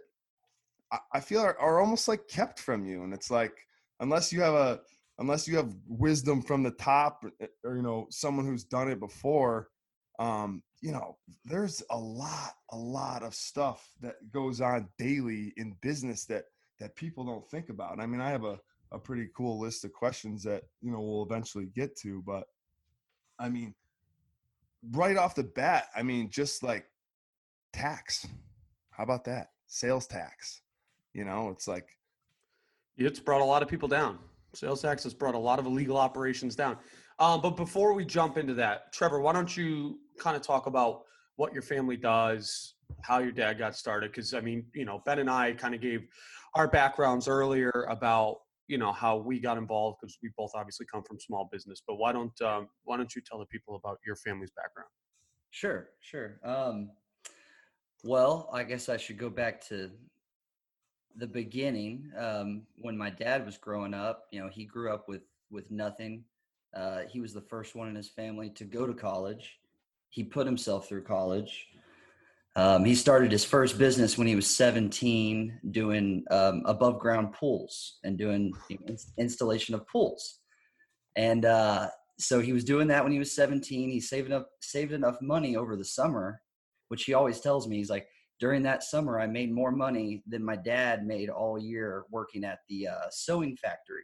I 1.13 1.19
feel 1.19 1.41
are, 1.41 1.57
are 1.59 1.79
almost 1.79 2.07
like 2.07 2.27
kept 2.27 2.59
from 2.59 2.85
you. 2.85 3.03
And 3.03 3.13
it's 3.13 3.31
like 3.31 3.53
unless 3.99 4.33
you 4.33 4.41
have 4.41 4.53
a 4.53 4.81
unless 5.19 5.47
you 5.47 5.57
have 5.57 5.75
wisdom 5.87 6.41
from 6.41 6.63
the 6.63 6.71
top 6.71 7.23
or, 7.23 7.47
or 7.63 7.75
you 7.75 7.83
know 7.83 8.07
someone 8.09 8.45
who's 8.45 8.63
done 8.63 8.89
it 8.89 8.99
before, 8.99 9.69
um, 10.19 10.61
you 10.81 10.91
know, 10.91 11.17
there's 11.45 11.83
a 11.91 11.97
lot, 11.97 12.53
a 12.71 12.77
lot 12.77 13.23
of 13.23 13.33
stuff 13.33 13.89
that 14.01 14.15
goes 14.31 14.61
on 14.61 14.87
daily 14.97 15.53
in 15.57 15.75
business 15.81 16.25
that 16.25 16.45
that 16.79 16.95
people 16.95 17.25
don't 17.25 17.49
think 17.49 17.69
about. 17.69 17.99
I 17.99 18.05
mean, 18.05 18.21
I 18.21 18.29
have 18.29 18.45
a, 18.45 18.57
a 18.91 18.99
pretty 18.99 19.27
cool 19.35 19.59
list 19.59 19.83
of 19.83 19.91
questions 19.91 20.43
that, 20.43 20.63
you 20.81 20.91
know, 20.91 21.01
we'll 21.01 21.23
eventually 21.23 21.67
get 21.75 21.97
to, 21.99 22.23
but 22.25 22.45
I 23.37 23.49
mean, 23.49 23.75
right 24.91 25.17
off 25.17 25.35
the 25.35 25.43
bat, 25.43 25.87
I 25.93 26.03
mean, 26.03 26.29
just 26.29 26.63
like 26.63 26.85
tax. 27.79 28.27
How 28.91 29.03
about 29.03 29.23
that? 29.25 29.51
Sales 29.67 30.05
tax. 30.05 30.61
You 31.13 31.23
know, 31.23 31.49
it's 31.49 31.67
like 31.67 31.87
it's 32.97 33.19
brought 33.19 33.41
a 33.41 33.45
lot 33.45 33.63
of 33.63 33.69
people 33.69 33.87
down. 33.87 34.19
Sales 34.53 34.81
tax 34.81 35.03
has 35.03 35.13
brought 35.13 35.35
a 35.35 35.39
lot 35.39 35.59
of 35.59 35.65
illegal 35.65 35.97
operations 35.97 36.55
down. 36.55 36.77
Um, 37.19 37.41
but 37.41 37.51
before 37.51 37.93
we 37.93 38.03
jump 38.03 38.37
into 38.37 38.53
that, 38.55 38.91
Trevor, 38.93 39.21
why 39.21 39.33
don't 39.33 39.55
you 39.55 39.99
kind 40.19 40.35
of 40.35 40.41
talk 40.41 40.67
about 40.67 41.03
what 41.35 41.53
your 41.53 41.61
family 41.61 41.95
does, 41.95 42.75
how 43.01 43.19
your 43.19 43.31
dad 43.31 43.57
got 43.57 43.75
started? 43.75 44.11
Because 44.11 44.33
I 44.33 44.41
mean, 44.41 44.65
you 44.73 44.85
know, 44.85 45.01
Ben 45.05 45.19
and 45.19 45.29
I 45.29 45.53
kind 45.53 45.73
of 45.73 45.81
gave 45.81 46.01
our 46.55 46.67
backgrounds 46.67 47.27
earlier 47.27 47.87
about 47.89 48.39
you 48.67 48.77
know 48.77 48.91
how 48.91 49.17
we 49.17 49.39
got 49.39 49.57
involved 49.57 49.99
because 50.01 50.17
we 50.21 50.29
both 50.37 50.51
obviously 50.53 50.85
come 50.91 51.03
from 51.03 51.17
small 51.19 51.49
business. 51.51 51.81
But 51.87 51.95
why 51.95 52.11
don't 52.11 52.39
um, 52.41 52.67
why 52.83 52.97
don't 52.97 53.15
you 53.15 53.21
tell 53.25 53.39
the 53.39 53.45
people 53.45 53.75
about 53.75 53.99
your 54.05 54.17
family's 54.17 54.51
background? 54.51 54.89
Sure, 55.51 55.89
sure. 56.01 56.39
Um, 56.43 56.91
well, 58.03 58.49
I 58.53 58.63
guess 58.63 58.89
I 58.89 58.97
should 58.97 59.17
go 59.17 59.29
back 59.29 59.65
to 59.67 59.91
the 61.15 61.27
beginning 61.27 62.11
um, 62.17 62.63
when 62.77 62.97
my 62.97 63.09
dad 63.09 63.45
was 63.45 63.57
growing 63.57 63.93
up. 63.93 64.25
You 64.31 64.41
know, 64.41 64.49
he 64.49 64.65
grew 64.65 64.93
up 64.93 65.07
with 65.07 65.23
with 65.51 65.69
nothing. 65.71 66.23
Uh, 66.75 67.01
he 67.09 67.19
was 67.19 67.33
the 67.33 67.41
first 67.41 67.75
one 67.75 67.89
in 67.89 67.95
his 67.95 68.09
family 68.09 68.49
to 68.51 68.63
go 68.63 68.85
to 68.85 68.93
college. 68.93 69.59
He 70.09 70.23
put 70.23 70.45
himself 70.45 70.87
through 70.87 71.03
college. 71.03 71.67
Um, 72.55 72.83
he 72.83 72.95
started 72.95 73.31
his 73.31 73.45
first 73.45 73.77
business 73.77 74.17
when 74.17 74.27
he 74.27 74.35
was 74.35 74.47
17, 74.47 75.59
doing 75.71 76.23
um, 76.29 76.63
above 76.65 76.99
ground 76.99 77.33
pools 77.33 77.99
and 78.03 78.17
doing 78.17 78.53
installation 79.17 79.75
of 79.75 79.87
pools. 79.87 80.39
And 81.15 81.45
uh, 81.45 81.87
so 82.17 82.39
he 82.39 82.53
was 82.53 82.63
doing 82.63 82.87
that 82.87 83.03
when 83.03 83.11
he 83.11 83.19
was 83.19 83.35
17. 83.35 83.89
He 83.89 83.99
saved 83.99 84.31
up 84.31 84.49
saved 84.61 84.91
enough 84.91 85.17
money 85.21 85.55
over 85.55 85.75
the 85.75 85.85
summer, 85.85 86.41
which 86.89 87.05
he 87.05 87.13
always 87.13 87.39
tells 87.39 87.67
me. 87.67 87.77
He's 87.77 87.89
like, 87.89 88.07
during 88.39 88.63
that 88.63 88.83
summer, 88.83 89.19
I 89.19 89.27
made 89.27 89.51
more 89.51 89.71
money 89.71 90.23
than 90.27 90.43
my 90.43 90.55
dad 90.55 91.05
made 91.05 91.29
all 91.29 91.57
year 91.57 92.05
working 92.11 92.43
at 92.43 92.59
the 92.69 92.87
uh, 92.87 93.09
sewing 93.09 93.57
factory. 93.57 94.03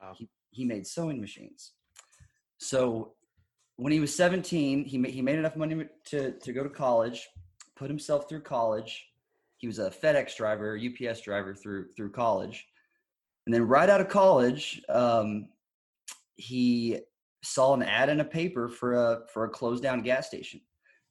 Wow. 0.00 0.12
He, 0.16 0.28
he 0.50 0.64
made 0.64 0.86
sewing 0.86 1.20
machines. 1.20 1.72
So 2.58 3.14
when 3.76 3.92
he 3.92 4.00
was 4.00 4.14
17, 4.14 4.84
he 4.84 4.98
made, 4.98 5.12
he 5.12 5.22
made 5.22 5.38
enough 5.38 5.56
money 5.56 5.86
to, 6.10 6.32
to 6.32 6.52
go 6.52 6.62
to 6.62 6.68
college 6.68 7.26
put 7.82 7.90
himself 7.90 8.28
through 8.28 8.42
college. 8.42 9.08
He 9.56 9.66
was 9.66 9.80
a 9.80 9.90
FedEx 9.90 10.36
driver, 10.36 10.78
UPS 10.78 11.20
driver 11.20 11.54
through 11.54 11.88
through 11.96 12.12
college, 12.12 12.64
and 13.46 13.54
then 13.54 13.62
right 13.62 13.90
out 13.90 14.00
of 14.00 14.08
college, 14.08 14.80
um, 14.88 15.48
he 16.36 17.00
saw 17.42 17.74
an 17.74 17.82
ad 17.82 18.08
in 18.08 18.20
a 18.20 18.24
paper 18.24 18.68
for 18.68 18.94
a 18.94 19.20
for 19.32 19.44
a 19.44 19.50
closed 19.50 19.82
down 19.82 20.02
gas 20.02 20.28
station. 20.28 20.60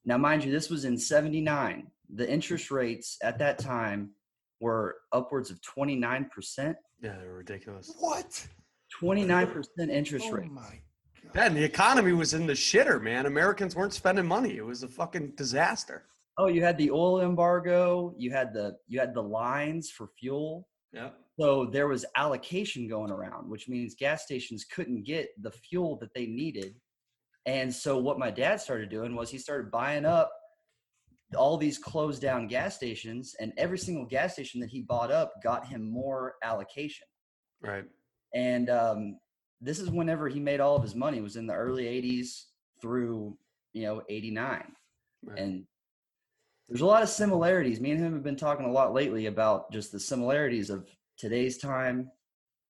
Now, 0.05 0.17
mind 0.17 0.43
you, 0.43 0.51
this 0.51 0.69
was 0.69 0.85
in 0.85 0.97
'79. 0.97 1.87
The 2.13 2.29
interest 2.29 2.71
rates 2.71 3.17
at 3.23 3.39
that 3.39 3.59
time 3.59 4.11
were 4.59 4.97
upwards 5.11 5.49
of 5.49 5.59
29%. 5.61 6.75
Yeah, 7.01 7.15
they're 7.19 7.33
ridiculous. 7.33 7.93
What? 7.99 8.47
29% 9.01 9.65
interest 9.89 10.27
oh 10.29 10.33
rate. 10.33 10.51
My 10.51 10.61
God. 10.61 11.31
Yeah, 11.35 11.45
and 11.45 11.55
the 11.55 11.63
economy 11.63 12.13
was 12.13 12.33
in 12.33 12.45
the 12.45 12.53
shitter, 12.53 13.01
man. 13.01 13.25
Americans 13.25 13.75
weren't 13.75 13.93
spending 13.93 14.25
money. 14.25 14.57
It 14.57 14.65
was 14.65 14.83
a 14.83 14.87
fucking 14.87 15.33
disaster. 15.35 16.03
Oh, 16.37 16.47
you 16.47 16.63
had 16.63 16.77
the 16.77 16.91
oil 16.91 17.21
embargo. 17.21 18.13
You 18.17 18.31
had 18.31 18.53
the 18.53 18.77
you 18.87 18.99
had 18.99 19.13
the 19.13 19.23
lines 19.23 19.89
for 19.89 20.09
fuel. 20.19 20.67
Yeah. 20.93 21.09
So 21.39 21.65
there 21.65 21.87
was 21.87 22.05
allocation 22.15 22.87
going 22.87 23.11
around, 23.11 23.49
which 23.49 23.67
means 23.67 23.95
gas 23.95 24.23
stations 24.23 24.65
couldn't 24.65 25.03
get 25.03 25.29
the 25.41 25.51
fuel 25.51 25.97
that 26.01 26.13
they 26.13 26.25
needed. 26.25 26.75
And 27.45 27.73
so 27.73 27.97
what 27.97 28.19
my 28.19 28.29
dad 28.31 28.61
started 28.61 28.89
doing 28.89 29.15
was 29.15 29.29
he 29.29 29.37
started 29.37 29.71
buying 29.71 30.05
up 30.05 30.31
all 31.35 31.57
these 31.57 31.77
closed 31.77 32.21
down 32.21 32.47
gas 32.47 32.75
stations, 32.75 33.35
and 33.39 33.53
every 33.57 33.77
single 33.77 34.05
gas 34.05 34.33
station 34.33 34.59
that 34.61 34.69
he 34.69 34.81
bought 34.81 35.11
up 35.11 35.33
got 35.41 35.65
him 35.65 35.89
more 35.89 36.35
allocation. 36.43 37.07
Right. 37.61 37.85
And 38.35 38.69
um, 38.69 39.19
this 39.61 39.79
is 39.79 39.89
whenever 39.89 40.27
he 40.27 40.39
made 40.39 40.59
all 40.59 40.75
of 40.75 40.83
his 40.83 40.95
money. 40.95 41.17
It 41.17 41.23
was 41.23 41.37
in 41.37 41.47
the 41.47 41.53
early 41.53 41.85
'80s 41.85 42.45
through 42.81 43.37
you 43.73 43.83
know 43.83 44.01
'89, 44.09 44.63
Right. 45.23 45.39
and 45.39 45.63
there's 46.67 46.81
a 46.81 46.85
lot 46.85 47.03
of 47.03 47.09
similarities. 47.09 47.79
Me 47.79 47.91
and 47.91 47.99
him 47.99 48.13
have 48.13 48.23
been 48.23 48.35
talking 48.35 48.65
a 48.65 48.71
lot 48.71 48.93
lately 48.93 49.25
about 49.27 49.71
just 49.71 49.91
the 49.91 49.99
similarities 49.99 50.69
of 50.69 50.87
today's 51.17 51.57
time 51.57 52.09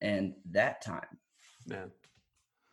and 0.01 0.33
that 0.51 0.81
time. 0.81 1.17
yeah. 1.65 1.85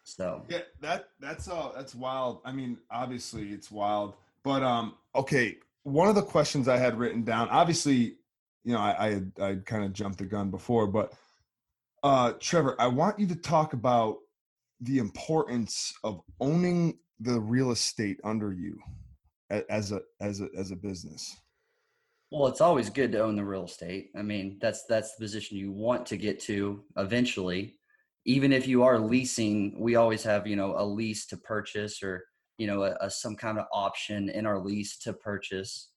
So 0.09 0.42
Yeah, 0.49 0.61
that 0.81 1.11
that's 1.21 1.49
uh 1.49 1.71
that's 1.77 1.94
wild. 1.94 2.40
I 2.44 2.53
mean, 2.53 2.79
obviously 2.90 3.51
it's 3.51 3.71
wild, 3.71 4.14
but 4.42 4.62
um, 4.62 4.94
okay. 5.14 5.59
One 5.83 6.09
of 6.09 6.14
the 6.14 6.23
questions 6.23 6.66
I 6.68 6.77
had 6.77 6.99
written 6.99 7.25
down, 7.25 7.49
obviously, 7.51 8.16
you 8.64 8.73
know, 8.73 8.79
I 8.79 9.07
I 9.07 9.11
had 9.11 9.33
I 9.40 9.55
kind 9.66 9.85
of 9.85 9.92
jumped 9.92 10.18
the 10.18 10.25
gun 10.25 10.51
before, 10.51 10.87
but 10.87 11.12
uh, 12.03 12.33
Trevor, 12.40 12.75
I 12.79 12.87
want 12.87 13.18
you 13.18 13.27
to 13.27 13.37
talk 13.37 13.75
about 13.75 14.18
the 14.81 14.99
importance 14.99 15.92
of 16.05 16.23
owning 16.40 16.99
the 17.21 17.38
real 17.40 17.71
estate 17.71 18.18
under 18.25 18.53
you 18.53 18.79
as 19.51 19.92
a 19.92 20.01
as 20.21 20.40
a 20.40 20.49
as 20.57 20.71
a 20.71 20.77
business. 20.77 21.37
Well, 22.31 22.47
it's 22.47 22.61
always 22.61 22.90
good 22.90 23.12
to 23.12 23.23
own 23.23 23.37
the 23.37 23.44
real 23.44 23.64
estate. 23.64 24.11
I 24.16 24.23
mean, 24.23 24.59
that's 24.61 24.85
that's 24.85 25.16
the 25.16 25.25
position 25.25 25.59
you 25.59 25.73
want 25.73 26.07
to 26.07 26.16
get 26.16 26.40
to 26.40 26.83
eventually. 26.97 27.77
Even 28.28 28.52
if 28.52 28.68
you 28.68 28.82
are 28.82 28.98
leasing, 28.98 29.74
we 29.80 29.96
always 29.96 30.22
have 30.22 30.46
you 30.46 30.54
know 30.54 30.74
a 30.76 30.84
lease 30.84 31.24
to 31.28 31.36
purchase 31.38 32.02
or 32.02 32.24
you 32.58 32.66
know 32.66 32.82
a, 32.82 32.94
a 33.00 33.10
some 33.10 33.34
kind 33.34 33.58
of 33.58 33.64
option 33.72 34.28
in 34.28 34.44
our 34.44 34.58
lease 34.58 34.98
to 34.98 35.14
purchase. 35.14 35.88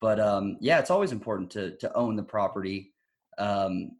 But 0.00 0.20
um, 0.20 0.56
yeah, 0.60 0.78
it's 0.78 0.90
always 0.90 1.10
important 1.10 1.50
to 1.50 1.76
to 1.78 1.92
own 1.94 2.14
the 2.14 2.22
property. 2.22 2.94
Um, 3.38 3.96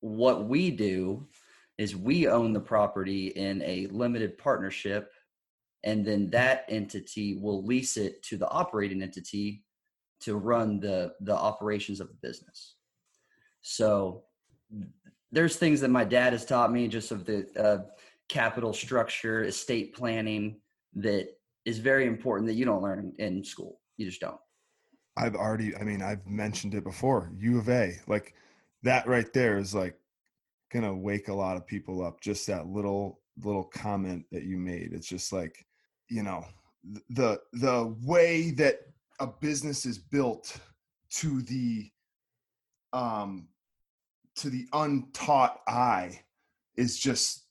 what 0.00 0.46
we 0.46 0.70
do 0.70 1.26
is 1.76 1.96
we 1.96 2.28
own 2.28 2.52
the 2.52 2.60
property 2.60 3.28
in 3.28 3.62
a 3.62 3.88
limited 3.90 4.38
partnership, 4.38 5.10
and 5.82 6.04
then 6.06 6.30
that 6.30 6.66
entity 6.68 7.34
will 7.42 7.64
lease 7.64 7.96
it 7.96 8.22
to 8.28 8.36
the 8.36 8.48
operating 8.48 9.02
entity 9.02 9.64
to 10.20 10.36
run 10.36 10.78
the 10.78 11.14
the 11.20 11.34
operations 11.34 11.98
of 11.98 12.06
the 12.06 12.28
business. 12.28 12.76
So 13.62 14.22
there's 15.32 15.56
things 15.56 15.80
that 15.80 15.90
my 15.90 16.04
dad 16.04 16.32
has 16.32 16.44
taught 16.44 16.72
me 16.72 16.88
just 16.88 17.12
of 17.12 17.24
the 17.24 17.46
uh, 17.58 17.78
capital 18.28 18.72
structure, 18.72 19.44
estate 19.44 19.94
planning 19.94 20.60
that 20.94 21.28
is 21.64 21.78
very 21.78 22.06
important 22.06 22.48
that 22.48 22.54
you 22.54 22.64
don't 22.64 22.82
learn 22.82 23.12
in, 23.18 23.44
school. 23.44 23.80
You 23.96 24.06
just 24.06 24.20
don't. 24.20 24.40
I've 25.16 25.34
already, 25.34 25.76
I 25.76 25.82
mean, 25.82 26.02
I've 26.02 26.26
mentioned 26.26 26.74
it 26.74 26.84
before. 26.84 27.30
U 27.36 27.58
of 27.58 27.68
A, 27.68 27.98
like 28.06 28.34
that 28.82 29.06
right 29.06 29.30
there 29.32 29.58
is 29.58 29.74
like 29.74 29.96
gonna 30.72 30.94
wake 30.94 31.28
a 31.28 31.34
lot 31.34 31.56
of 31.56 31.66
people 31.66 32.04
up. 32.04 32.20
Just 32.20 32.46
that 32.46 32.66
little 32.66 33.20
little 33.42 33.64
comment 33.64 34.24
that 34.32 34.44
you 34.44 34.56
made. 34.56 34.92
It's 34.92 35.08
just 35.08 35.32
like, 35.32 35.66
you 36.08 36.22
know, 36.22 36.44
the 37.10 37.40
the 37.52 37.94
way 38.02 38.50
that 38.52 38.80
a 39.18 39.26
business 39.26 39.84
is 39.84 39.98
built 39.98 40.56
to 41.10 41.42
the 41.42 41.90
um 42.92 43.48
to 44.40 44.50
the 44.50 44.66
untaught 44.72 45.60
eye 45.68 46.20
is 46.76 46.98
just, 46.98 47.46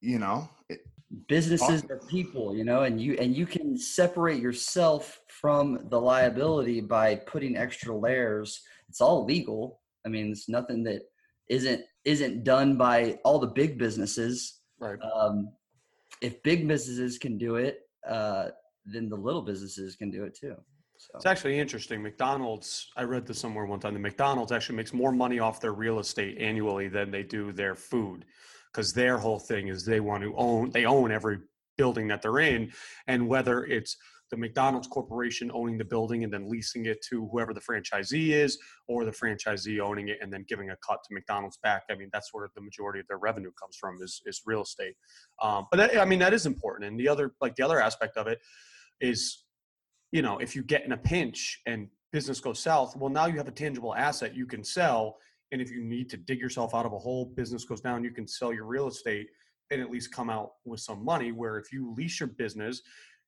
you 0.00 0.18
know, 0.18 0.48
it, 0.68 0.80
businesses 1.28 1.84
are 1.90 2.00
people 2.08 2.54
you 2.54 2.64
know 2.64 2.82
and 2.82 3.00
you 3.00 3.14
and 3.14 3.34
you 3.34 3.46
can 3.46 3.78
separate 3.78 4.42
yourself 4.42 5.20
from 5.28 5.86
the 5.90 6.00
liability 6.00 6.80
by 6.80 7.14
putting 7.14 7.56
extra 7.56 7.96
layers. 7.96 8.60
It's 8.88 9.00
all 9.00 9.24
legal. 9.24 9.80
I 10.04 10.08
mean 10.08 10.30
it's 10.30 10.48
nothing 10.48 10.82
that 10.84 11.02
isn't 11.48 11.82
isn't 12.04 12.44
done 12.44 12.76
by 12.76 13.18
all 13.24 13.38
the 13.38 13.46
big 13.46 13.78
businesses. 13.78 14.60
Right. 14.80 14.98
um, 15.02 15.48
if 16.22 16.42
big 16.42 16.68
businesses 16.68 17.18
can 17.18 17.38
do 17.38 17.56
it 17.56 17.80
uh, 18.08 18.48
then 18.84 19.08
the 19.08 19.16
little 19.16 19.42
businesses 19.42 19.96
can 19.96 20.10
do 20.10 20.24
it 20.24 20.36
too 20.38 20.56
so 20.98 21.12
It's 21.14 21.26
actually 21.26 21.58
interesting. 21.58 22.02
McDonald's, 22.02 22.90
I 22.96 23.04
read 23.04 23.26
this 23.26 23.38
somewhere 23.38 23.66
one 23.66 23.80
time. 23.80 23.94
The 23.94 24.00
McDonald's 24.00 24.52
actually 24.52 24.76
makes 24.76 24.92
more 24.92 25.12
money 25.12 25.38
off 25.38 25.60
their 25.60 25.72
real 25.72 26.00
estate 26.00 26.38
annually 26.38 26.88
than 26.88 27.10
they 27.10 27.22
do 27.22 27.52
their 27.52 27.74
food, 27.74 28.24
because 28.72 28.92
their 28.92 29.16
whole 29.16 29.38
thing 29.38 29.68
is 29.68 29.84
they 29.84 30.00
want 30.00 30.22
to 30.24 30.34
own. 30.36 30.70
They 30.70 30.84
own 30.84 31.12
every 31.12 31.38
building 31.76 32.08
that 32.08 32.20
they're 32.20 32.40
in, 32.40 32.72
and 33.06 33.28
whether 33.28 33.64
it's 33.64 33.96
the 34.30 34.36
McDonald's 34.36 34.88
corporation 34.88 35.50
owning 35.54 35.78
the 35.78 35.84
building 35.84 36.22
and 36.22 36.30
then 36.30 36.50
leasing 36.50 36.84
it 36.84 37.02
to 37.08 37.26
whoever 37.28 37.54
the 37.54 37.60
franchisee 37.60 38.30
is, 38.30 38.58
or 38.86 39.04
the 39.04 39.10
franchisee 39.10 39.80
owning 39.80 40.08
it 40.08 40.18
and 40.20 40.30
then 40.30 40.44
giving 40.48 40.68
a 40.70 40.76
cut 40.86 40.98
to 41.04 41.14
McDonald's 41.14 41.56
back. 41.62 41.84
I 41.90 41.94
mean, 41.94 42.10
that's 42.12 42.34
where 42.34 42.46
the 42.54 42.60
majority 42.60 43.00
of 43.00 43.06
their 43.06 43.18
revenue 43.18 43.52
comes 43.58 43.76
from 43.76 43.98
is 44.02 44.20
is 44.26 44.42
real 44.44 44.62
estate. 44.62 44.96
Um, 45.40 45.66
but 45.70 45.76
that, 45.78 45.98
I 45.98 46.04
mean, 46.04 46.18
that 46.18 46.34
is 46.34 46.44
important. 46.44 46.90
And 46.90 46.98
the 47.00 47.08
other, 47.08 47.34
like 47.40 47.56
the 47.56 47.62
other 47.62 47.80
aspect 47.80 48.16
of 48.16 48.26
it, 48.26 48.40
is 49.00 49.44
you 50.12 50.22
know, 50.22 50.38
if 50.38 50.54
you 50.56 50.62
get 50.62 50.84
in 50.84 50.92
a 50.92 50.96
pinch 50.96 51.60
and 51.66 51.88
business 52.12 52.40
goes 52.40 52.58
south, 52.58 52.96
well, 52.96 53.10
now 53.10 53.26
you 53.26 53.36
have 53.36 53.48
a 53.48 53.52
tangible 53.52 53.94
asset 53.94 54.34
you 54.34 54.46
can 54.46 54.64
sell. 54.64 55.18
And 55.52 55.60
if 55.60 55.70
you 55.70 55.82
need 55.82 56.08
to 56.10 56.16
dig 56.16 56.40
yourself 56.40 56.74
out 56.74 56.86
of 56.86 56.92
a 56.92 56.98
hole, 56.98 57.26
business 57.26 57.64
goes 57.64 57.80
down, 57.80 58.04
you 58.04 58.10
can 58.10 58.26
sell 58.26 58.52
your 58.52 58.64
real 58.64 58.88
estate 58.88 59.28
and 59.70 59.80
at 59.80 59.90
least 59.90 60.12
come 60.12 60.30
out 60.30 60.52
with 60.64 60.80
some 60.80 61.04
money. 61.04 61.32
Where 61.32 61.58
if 61.58 61.72
you 61.72 61.94
lease 61.96 62.20
your 62.20 62.28
business, 62.28 62.80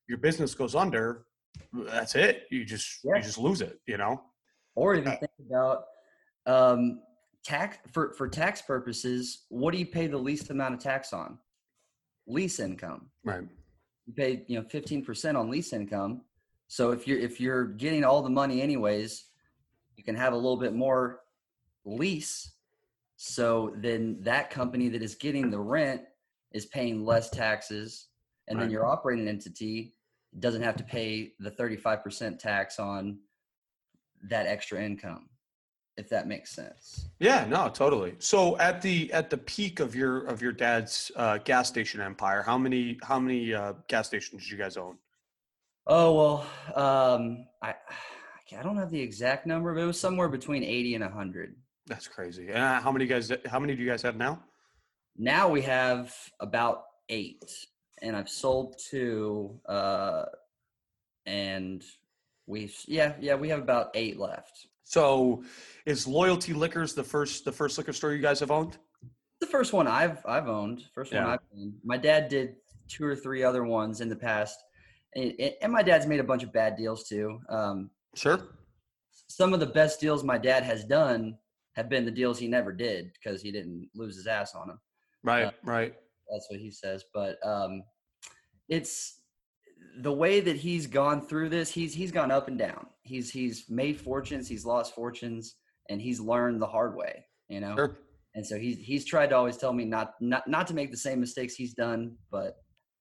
your 0.09 0.19
business 0.19 0.55
goes 0.55 0.75
under, 0.75 1.25
that's 1.73 2.15
it. 2.15 2.45
You 2.51 2.65
just 2.65 3.01
Yeah. 3.05 3.17
you 3.17 3.23
just 3.23 3.39
lose 3.39 3.61
it, 3.61 3.81
you 3.87 3.97
know? 3.97 4.23
or 4.77 4.95
even 4.95 5.11
think 5.19 5.33
about 5.51 5.85
um, 6.47 7.03
tax 7.45 7.77
for 7.93 8.15
for 8.15 8.29
tax 8.29 8.63
purposes 8.63 9.47
what 9.49 9.73
do 9.73 9.79
you 9.79 9.85
pay 9.87 10.07
the 10.07 10.17
least 10.17 10.49
amount 10.51 10.73
of 10.75 10.79
tax 10.81 11.13
on 11.13 11.39
lease 12.29 12.61
income 12.61 13.11
Right. 13.25 13.43
you 14.07 14.13
pay 14.15 14.45
you 14.47 14.59
know 14.61 14.65
15% 14.67 15.37
on 15.39 15.51
lease 15.51 15.73
income 15.73 16.23
so 16.71 16.93
if 16.93 17.09
you're 17.09 17.19
if 17.19 17.41
you're 17.41 17.65
getting 17.65 18.05
all 18.05 18.23
the 18.23 18.31
money 18.31 18.63
anyways 18.63 19.25
you 19.97 20.05
can 20.05 20.15
have 20.15 20.33
a 20.33 20.37
little 20.37 20.57
bit 20.57 20.73
more 20.73 21.21
lease 21.85 22.53
so 23.17 23.75
then 23.79 24.17
that 24.21 24.51
company 24.51 24.89
that 24.89 25.03
is 25.03 25.17
getting 25.17 25.51
the 25.51 25.59
rent 25.59 26.01
is 26.53 26.67
paying 26.67 27.05
less 27.05 27.29
taxes 27.29 28.07
and 28.47 28.61
then 28.61 28.71
your 28.71 28.87
operating 28.87 29.27
entity 29.27 29.95
doesn't 30.39 30.63
have 30.63 30.77
to 30.77 30.85
pay 30.85 31.33
the 31.41 31.51
35% 31.51 32.39
tax 32.39 32.79
on 32.79 33.19
that 34.29 34.47
extra 34.47 34.81
income 34.81 35.29
if 35.97 36.09
that 36.09 36.29
makes 36.29 36.53
sense 36.53 37.09
Yeah, 37.19 37.47
no, 37.47 37.69
totally. 37.69 38.15
So 38.21 38.57
at 38.59 38.81
the 38.81 39.13
at 39.13 39.29
the 39.29 39.37
peak 39.37 39.81
of 39.81 39.95
your 39.95 40.25
of 40.27 40.41
your 40.41 40.53
dad's 40.53 41.11
uh, 41.17 41.39
gas 41.39 41.69
station 41.69 42.01
empire, 42.01 42.43
how 42.43 42.57
many 42.57 42.99
how 43.03 43.19
many 43.19 43.53
uh, 43.53 43.75
gas 43.89 44.07
stations 44.07 44.43
did 44.43 44.51
you 44.51 44.57
guys 44.57 44.79
own? 44.79 44.97
Oh 45.87 46.15
well 46.15 46.47
um 47.17 47.47
i 47.63 47.75
i 48.59 48.63
don't 48.63 48.77
have 48.77 48.91
the 48.91 49.01
exact 49.01 49.47
number 49.47 49.75
but 49.75 49.83
it 49.83 49.87
was 49.87 49.99
somewhere 50.01 50.29
between 50.29 50.63
80 50.63 50.97
and 50.97 51.05
100 51.05 51.55
That's 51.87 52.07
crazy. 52.07 52.53
Uh, 52.53 52.81
how 52.81 52.93
many 52.93 53.07
guys? 53.07 53.33
How 53.47 53.59
many 53.59 53.75
do 53.75 53.83
you 53.83 53.89
guys 53.89 54.03
have 54.03 54.17
now? 54.17 54.43
now 55.17 55.49
we 55.49 55.61
have 55.63 56.15
about 56.39 56.85
eight 57.09 57.45
and 58.01 58.15
i've 58.17 58.29
sold 58.29 58.77
two 58.91 59.59
uh 59.69 60.25
and 61.27 61.83
we've 62.47 62.77
yeah 62.87 63.15
yeah 63.21 63.35
we 63.35 63.49
have 63.49 63.59
about 63.59 63.91
eight 63.95 64.19
left 64.19 64.69
So, 64.85 65.43
is 65.87 66.07
Loyalty 66.07 66.53
Liquors 66.55 66.95
the 66.95 67.03
first 67.05 67.45
the 67.45 67.53
first 67.53 67.77
liquor 67.79 67.93
store 67.93 68.13
you 68.13 68.23
guys 68.23 68.41
have 68.41 68.51
owned? 68.53 68.79
the 69.41 69.47
first 69.47 69.73
one 69.73 69.87
i've 69.89 70.19
i've 70.27 70.49
owned 70.49 70.85
first 70.95 71.13
one 71.13 71.25
i've 71.25 71.39
owned 71.57 71.75
my 71.85 71.97
dad 71.97 72.29
did 72.29 72.55
two 72.89 73.05
or 73.05 73.17
three 73.17 73.43
other 73.43 73.65
ones 73.65 74.01
in 74.01 74.09
the 74.09 74.17
past 74.29 74.57
and, 75.15 75.33
and 75.63 75.73
my 75.73 75.83
dad's 75.83 76.07
made 76.07 76.21
a 76.21 76.25
bunch 76.25 76.43
of 76.43 76.53
bad 76.53 76.77
deals 76.77 77.05
too 77.09 77.41
um 77.49 77.91
Sure. 78.15 78.41
some 79.29 79.53
of 79.55 79.61
the 79.61 79.67
best 79.67 80.01
deals 80.01 80.23
my 80.25 80.39
dad 80.39 80.63
has 80.63 80.85
done 80.85 81.37
have 81.77 81.89
been 81.89 82.05
the 82.05 82.11
deals 82.11 82.39
he 82.39 82.49
never 82.49 82.73
did 82.73 83.13
because 83.15 83.41
he 83.43 83.53
didn't 83.53 83.89
lose 83.95 84.17
his 84.17 84.27
ass 84.27 84.55
on 84.55 84.69
them 84.69 84.81
Right. 85.23 85.45
Uh, 85.45 85.51
right. 85.65 85.95
that's 86.31 86.47
what 86.51 86.61
he 86.61 86.71
says 86.71 87.05
but 87.15 87.39
um 87.47 87.83
it's 88.69 89.21
the 90.03 90.13
way 90.13 90.41
that 90.41 90.57
he's 90.57 90.87
gone 90.87 91.21
through 91.27 91.49
this 91.49 91.71
he's 91.71 91.95
he's 91.95 92.13
gone 92.13 92.31
up 92.31 92.49
and 92.49 92.59
down 92.59 92.87
he's 93.03 93.31
he's 93.31 93.65
made 93.69 93.99
fortunes 94.01 94.49
he's 94.49 94.65
lost 94.65 94.95
fortunes 94.95 95.57
and 95.89 96.01
he's 96.01 96.21
learned 96.21 96.61
the 96.61 96.67
hard 96.67 96.95
way 96.95 97.25
you 97.49 97.61
know 97.61 97.75
Sure. 97.75 97.97
and 98.35 98.47
so 98.47 98.59
he's 98.59 98.79
he's 98.79 99.05
tried 99.05 99.29
to 99.31 99.37
always 99.37 99.57
tell 99.57 99.73
me 99.73 99.85
not 99.85 100.15
not 100.21 100.47
not 100.47 100.67
to 100.69 100.75
make 100.75 100.91
the 100.91 100.97
same 100.97 101.19
mistakes 101.21 101.55
he's 101.55 101.75
done 101.75 102.17
but 102.31 102.57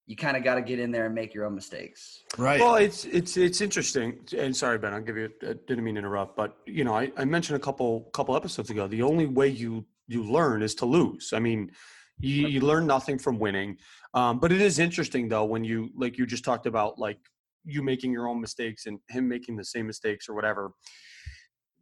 you 0.09 0.15
kind 0.15 0.35
of 0.35 0.43
got 0.43 0.55
to 0.55 0.61
get 0.63 0.79
in 0.79 0.91
there 0.91 1.05
and 1.05 1.13
make 1.13 1.35
your 1.35 1.45
own 1.45 1.53
mistakes. 1.53 2.23
Right. 2.35 2.59
Well, 2.59 2.77
it's 2.77 3.05
it's 3.05 3.37
it's 3.37 3.61
interesting. 3.61 4.17
And 4.35 4.57
sorry, 4.57 4.79
Ben, 4.79 4.91
I'll 4.91 5.01
give 5.01 5.17
you. 5.17 5.29
I 5.43 5.53
didn't 5.67 5.83
mean 5.83 5.93
to 5.93 5.99
interrupt, 5.99 6.35
but 6.35 6.57
you 6.65 6.83
know, 6.83 6.95
I, 6.95 7.11
I 7.15 7.25
mentioned 7.25 7.57
a 7.57 7.59
couple 7.59 8.09
couple 8.11 8.35
episodes 8.35 8.71
ago. 8.71 8.87
The 8.87 9.03
only 9.03 9.27
way 9.27 9.49
you 9.49 9.85
you 10.07 10.23
learn 10.23 10.63
is 10.63 10.73
to 10.75 10.87
lose. 10.87 11.31
I 11.31 11.37
mean, 11.37 11.71
you, 12.17 12.47
you 12.47 12.61
learn 12.61 12.87
nothing 12.87 13.19
from 13.19 13.37
winning. 13.37 13.77
Um, 14.15 14.39
but 14.39 14.51
it 14.51 14.61
is 14.61 14.79
interesting 14.79 15.29
though 15.29 15.45
when 15.45 15.63
you 15.63 15.91
like 15.95 16.17
you 16.17 16.25
just 16.25 16.43
talked 16.43 16.65
about 16.65 16.97
like 16.97 17.19
you 17.63 17.83
making 17.83 18.11
your 18.11 18.27
own 18.27 18.41
mistakes 18.41 18.87
and 18.87 18.97
him 19.09 19.29
making 19.29 19.57
the 19.57 19.65
same 19.65 19.85
mistakes 19.85 20.27
or 20.27 20.33
whatever. 20.33 20.71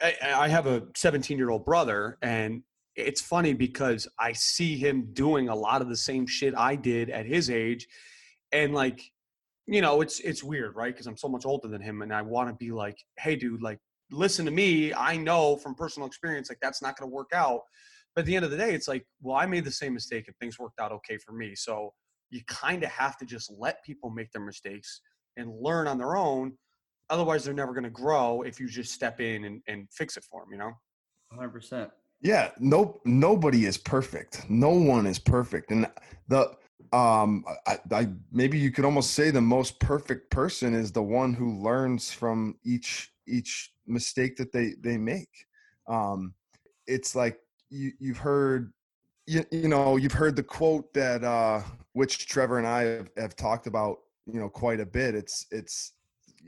I, 0.01 0.15
I 0.35 0.47
have 0.49 0.67
a 0.67 0.83
17 0.97 1.37
year 1.37 1.49
old 1.49 1.63
brother, 1.63 2.17
and 2.21 2.61
it's 2.97 3.21
funny 3.21 3.53
because 3.53 4.05
I 4.19 4.33
see 4.33 4.77
him 4.77 5.13
doing 5.13 5.47
a 5.47 5.55
lot 5.55 5.81
of 5.81 5.87
the 5.87 5.95
same 5.95 6.27
shit 6.27 6.53
I 6.57 6.75
did 6.75 7.09
at 7.09 7.25
his 7.25 7.49
age, 7.49 7.87
and 8.51 8.73
like, 8.73 9.01
you 9.65 9.81
know, 9.81 10.01
it's 10.01 10.19
it's 10.21 10.43
weird, 10.43 10.75
right? 10.75 10.93
Because 10.93 11.07
I'm 11.07 11.17
so 11.17 11.27
much 11.27 11.45
older 11.45 11.67
than 11.67 11.81
him, 11.81 12.01
and 12.01 12.13
I 12.13 12.21
want 12.21 12.49
to 12.49 12.55
be 12.55 12.71
like, 12.71 12.97
hey, 13.19 13.35
dude, 13.35 13.61
like, 13.61 13.79
listen 14.11 14.45
to 14.45 14.51
me. 14.51 14.93
I 14.93 15.17
know 15.17 15.57
from 15.57 15.75
personal 15.75 16.07
experience, 16.07 16.49
like, 16.49 16.59
that's 16.61 16.81
not 16.81 16.97
going 16.97 17.09
to 17.09 17.13
work 17.13 17.31
out. 17.33 17.61
But 18.15 18.21
at 18.21 18.25
the 18.25 18.35
end 18.35 18.45
of 18.45 18.51
the 18.51 18.57
day, 18.57 18.73
it's 18.73 18.87
like, 18.87 19.05
well, 19.21 19.35
I 19.35 19.45
made 19.45 19.65
the 19.65 19.71
same 19.71 19.93
mistake, 19.93 20.25
and 20.27 20.35
things 20.37 20.57
worked 20.57 20.79
out 20.79 20.91
okay 20.91 21.17
for 21.17 21.33
me. 21.33 21.53
So 21.55 21.93
you 22.29 22.41
kind 22.47 22.83
of 22.83 22.89
have 22.89 23.17
to 23.17 23.25
just 23.25 23.51
let 23.57 23.83
people 23.83 24.09
make 24.09 24.31
their 24.31 24.41
mistakes 24.41 25.01
and 25.37 25.51
learn 25.61 25.87
on 25.87 25.97
their 25.97 26.15
own. 26.15 26.53
Otherwise, 27.09 27.43
they're 27.43 27.53
never 27.53 27.73
going 27.73 27.83
to 27.83 27.89
grow 27.89 28.41
if 28.41 28.59
you 28.59 28.67
just 28.67 28.91
step 28.91 29.21
in 29.21 29.45
and, 29.45 29.61
and 29.67 29.87
fix 29.91 30.17
it 30.17 30.25
for 30.29 30.41
them, 30.41 30.51
you 30.51 30.57
know? 30.57 30.71
100%. 31.33 31.89
Yeah, 32.21 32.49
no 32.59 32.99
nobody 33.05 33.65
is 33.65 33.77
perfect. 33.77 34.49
No 34.49 34.69
one 34.69 35.05
is 35.05 35.19
perfect. 35.19 35.71
And 35.71 35.87
the 36.27 36.51
um 36.93 37.43
I, 37.65 37.79
I 37.91 38.07
maybe 38.31 38.57
you 38.57 38.71
could 38.71 38.85
almost 38.85 39.11
say 39.11 39.31
the 39.31 39.41
most 39.41 39.79
perfect 39.79 40.29
person 40.29 40.73
is 40.73 40.91
the 40.91 41.03
one 41.03 41.33
who 41.33 41.61
learns 41.61 42.11
from 42.11 42.55
each 42.63 43.11
each 43.27 43.73
mistake 43.85 44.37
that 44.37 44.51
they 44.51 44.73
they 44.81 44.97
make. 44.97 45.45
Um 45.87 46.33
it's 46.85 47.15
like 47.15 47.39
you 47.69 47.91
you've 47.99 48.17
heard 48.17 48.73
you, 49.25 49.43
you 49.51 49.67
know 49.67 49.97
you've 49.97 50.13
heard 50.13 50.35
the 50.35 50.43
quote 50.43 50.93
that 50.93 51.23
uh 51.23 51.61
which 51.93 52.27
Trevor 52.27 52.57
and 52.59 52.67
I 52.67 52.83
have, 52.83 53.09
have 53.17 53.35
talked 53.35 53.67
about 53.67 53.97
you 54.25 54.39
know 54.39 54.49
quite 54.49 54.79
a 54.79 54.85
bit 54.85 55.15
it's 55.15 55.45
it's 55.51 55.93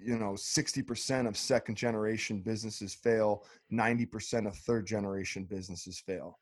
you 0.01 0.17
know 0.17 0.33
60% 0.33 1.27
of 1.27 1.35
second 1.35 1.75
generation 1.75 2.39
businesses 2.41 2.93
fail 2.93 3.43
90% 3.71 4.47
of 4.47 4.55
third 4.55 4.85
generation 4.85 5.43
businesses 5.43 5.99
fail 5.99 6.39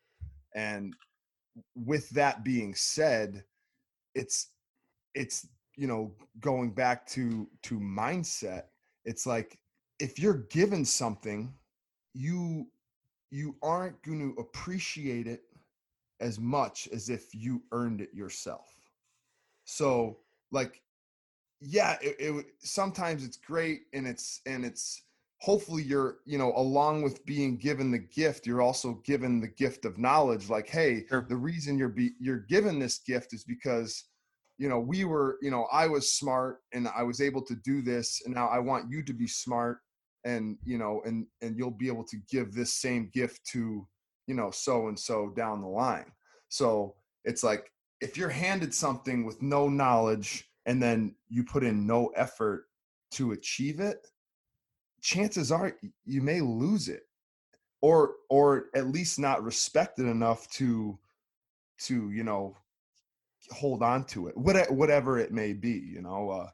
and 0.55 0.93
with 1.75 2.09
that 2.11 2.43
being 2.43 2.75
said 2.75 3.43
it's 4.17 4.49
it's 5.15 5.47
you 5.75 5.87
know 5.87 6.11
going 6.39 6.71
back 6.71 7.05
to 7.07 7.47
to 7.63 7.79
mindset 7.79 8.63
it's 9.05 9.25
like 9.25 9.57
if 9.99 10.19
you're 10.19 10.45
given 10.49 10.83
something 10.83 11.53
you 12.13 12.67
you 13.29 13.55
aren't 13.61 14.01
going 14.03 14.19
to 14.19 14.39
appreciate 14.41 15.27
it 15.27 15.43
as 16.19 16.39
much 16.39 16.87
as 16.93 17.09
if 17.09 17.35
you 17.35 17.61
earned 17.71 18.01
it 18.01 18.13
yourself. 18.13 18.69
So 19.65 20.17
like 20.51 20.81
yeah 21.59 21.97
it, 22.01 22.15
it 22.19 22.45
sometimes 22.59 23.23
it's 23.25 23.37
great 23.37 23.81
and 23.93 24.07
it's 24.07 24.41
and 24.45 24.63
it's 24.63 25.03
hopefully 25.39 25.83
you're 25.83 26.17
you 26.25 26.37
know 26.37 26.51
along 26.55 27.03
with 27.03 27.25
being 27.25 27.57
given 27.57 27.91
the 27.91 27.99
gift 27.99 28.47
you're 28.47 28.61
also 28.61 29.01
given 29.05 29.39
the 29.39 29.47
gift 29.47 29.85
of 29.85 29.97
knowledge 29.97 30.49
like 30.49 30.67
hey 30.67 31.05
Sure. 31.07 31.25
the 31.29 31.35
reason 31.35 31.77
you're 31.77 31.89
be 31.89 32.11
you're 32.19 32.45
given 32.49 32.79
this 32.79 32.99
gift 32.99 33.33
is 33.33 33.43
because 33.43 34.05
you 34.57 34.67
know 34.67 34.79
we 34.79 35.05
were 35.05 35.37
you 35.41 35.51
know 35.51 35.67
i 35.71 35.87
was 35.87 36.13
smart 36.13 36.61
and 36.73 36.87
i 36.95 37.03
was 37.03 37.21
able 37.21 37.41
to 37.41 37.55
do 37.55 37.81
this 37.81 38.21
and 38.25 38.33
now 38.33 38.47
i 38.47 38.57
want 38.57 38.89
you 38.89 39.03
to 39.03 39.13
be 39.13 39.27
smart 39.27 39.79
and 40.25 40.57
you 40.63 40.77
know 40.77 41.01
and 41.05 41.27
and 41.41 41.55
you'll 41.55 41.69
be 41.69 41.87
able 41.87 42.03
to 42.03 42.17
give 42.29 42.53
this 42.53 42.73
same 42.73 43.09
gift 43.13 43.45
to 43.45 43.87
you 44.25 44.33
know 44.33 44.49
so 44.49 44.87
and 44.87 44.99
so 44.99 45.31
down 45.35 45.61
the 45.61 45.67
line 45.67 46.11
so 46.49 46.95
it's 47.25 47.43
like 47.43 47.71
if 48.01 48.17
you're 48.17 48.29
handed 48.29 48.73
something 48.73 49.23
with 49.23 49.41
no 49.41 49.69
knowledge 49.69 50.49
and 50.65 50.81
then 50.81 51.15
you 51.29 51.43
put 51.43 51.63
in 51.63 51.85
no 51.85 52.07
effort 52.15 52.65
to 53.11 53.31
achieve 53.33 53.79
it 53.79 54.07
chances 55.01 55.51
are 55.51 55.75
you 56.05 56.21
may 56.21 56.41
lose 56.41 56.89
it 56.89 57.03
or 57.81 58.15
or 58.29 58.65
at 58.75 58.87
least 58.87 59.19
not 59.19 59.43
respect 59.43 59.99
it 59.99 60.05
enough 60.05 60.49
to 60.49 60.97
to 61.79 62.09
you 62.11 62.23
know 62.23 62.55
hold 63.51 63.81
on 63.83 64.03
to 64.03 64.27
it 64.27 64.35
whatever, 64.35 64.73
whatever 64.73 65.19
it 65.19 65.31
may 65.31 65.53
be 65.53 65.71
you 65.71 66.01
know 66.01 66.29
uh 66.29 66.49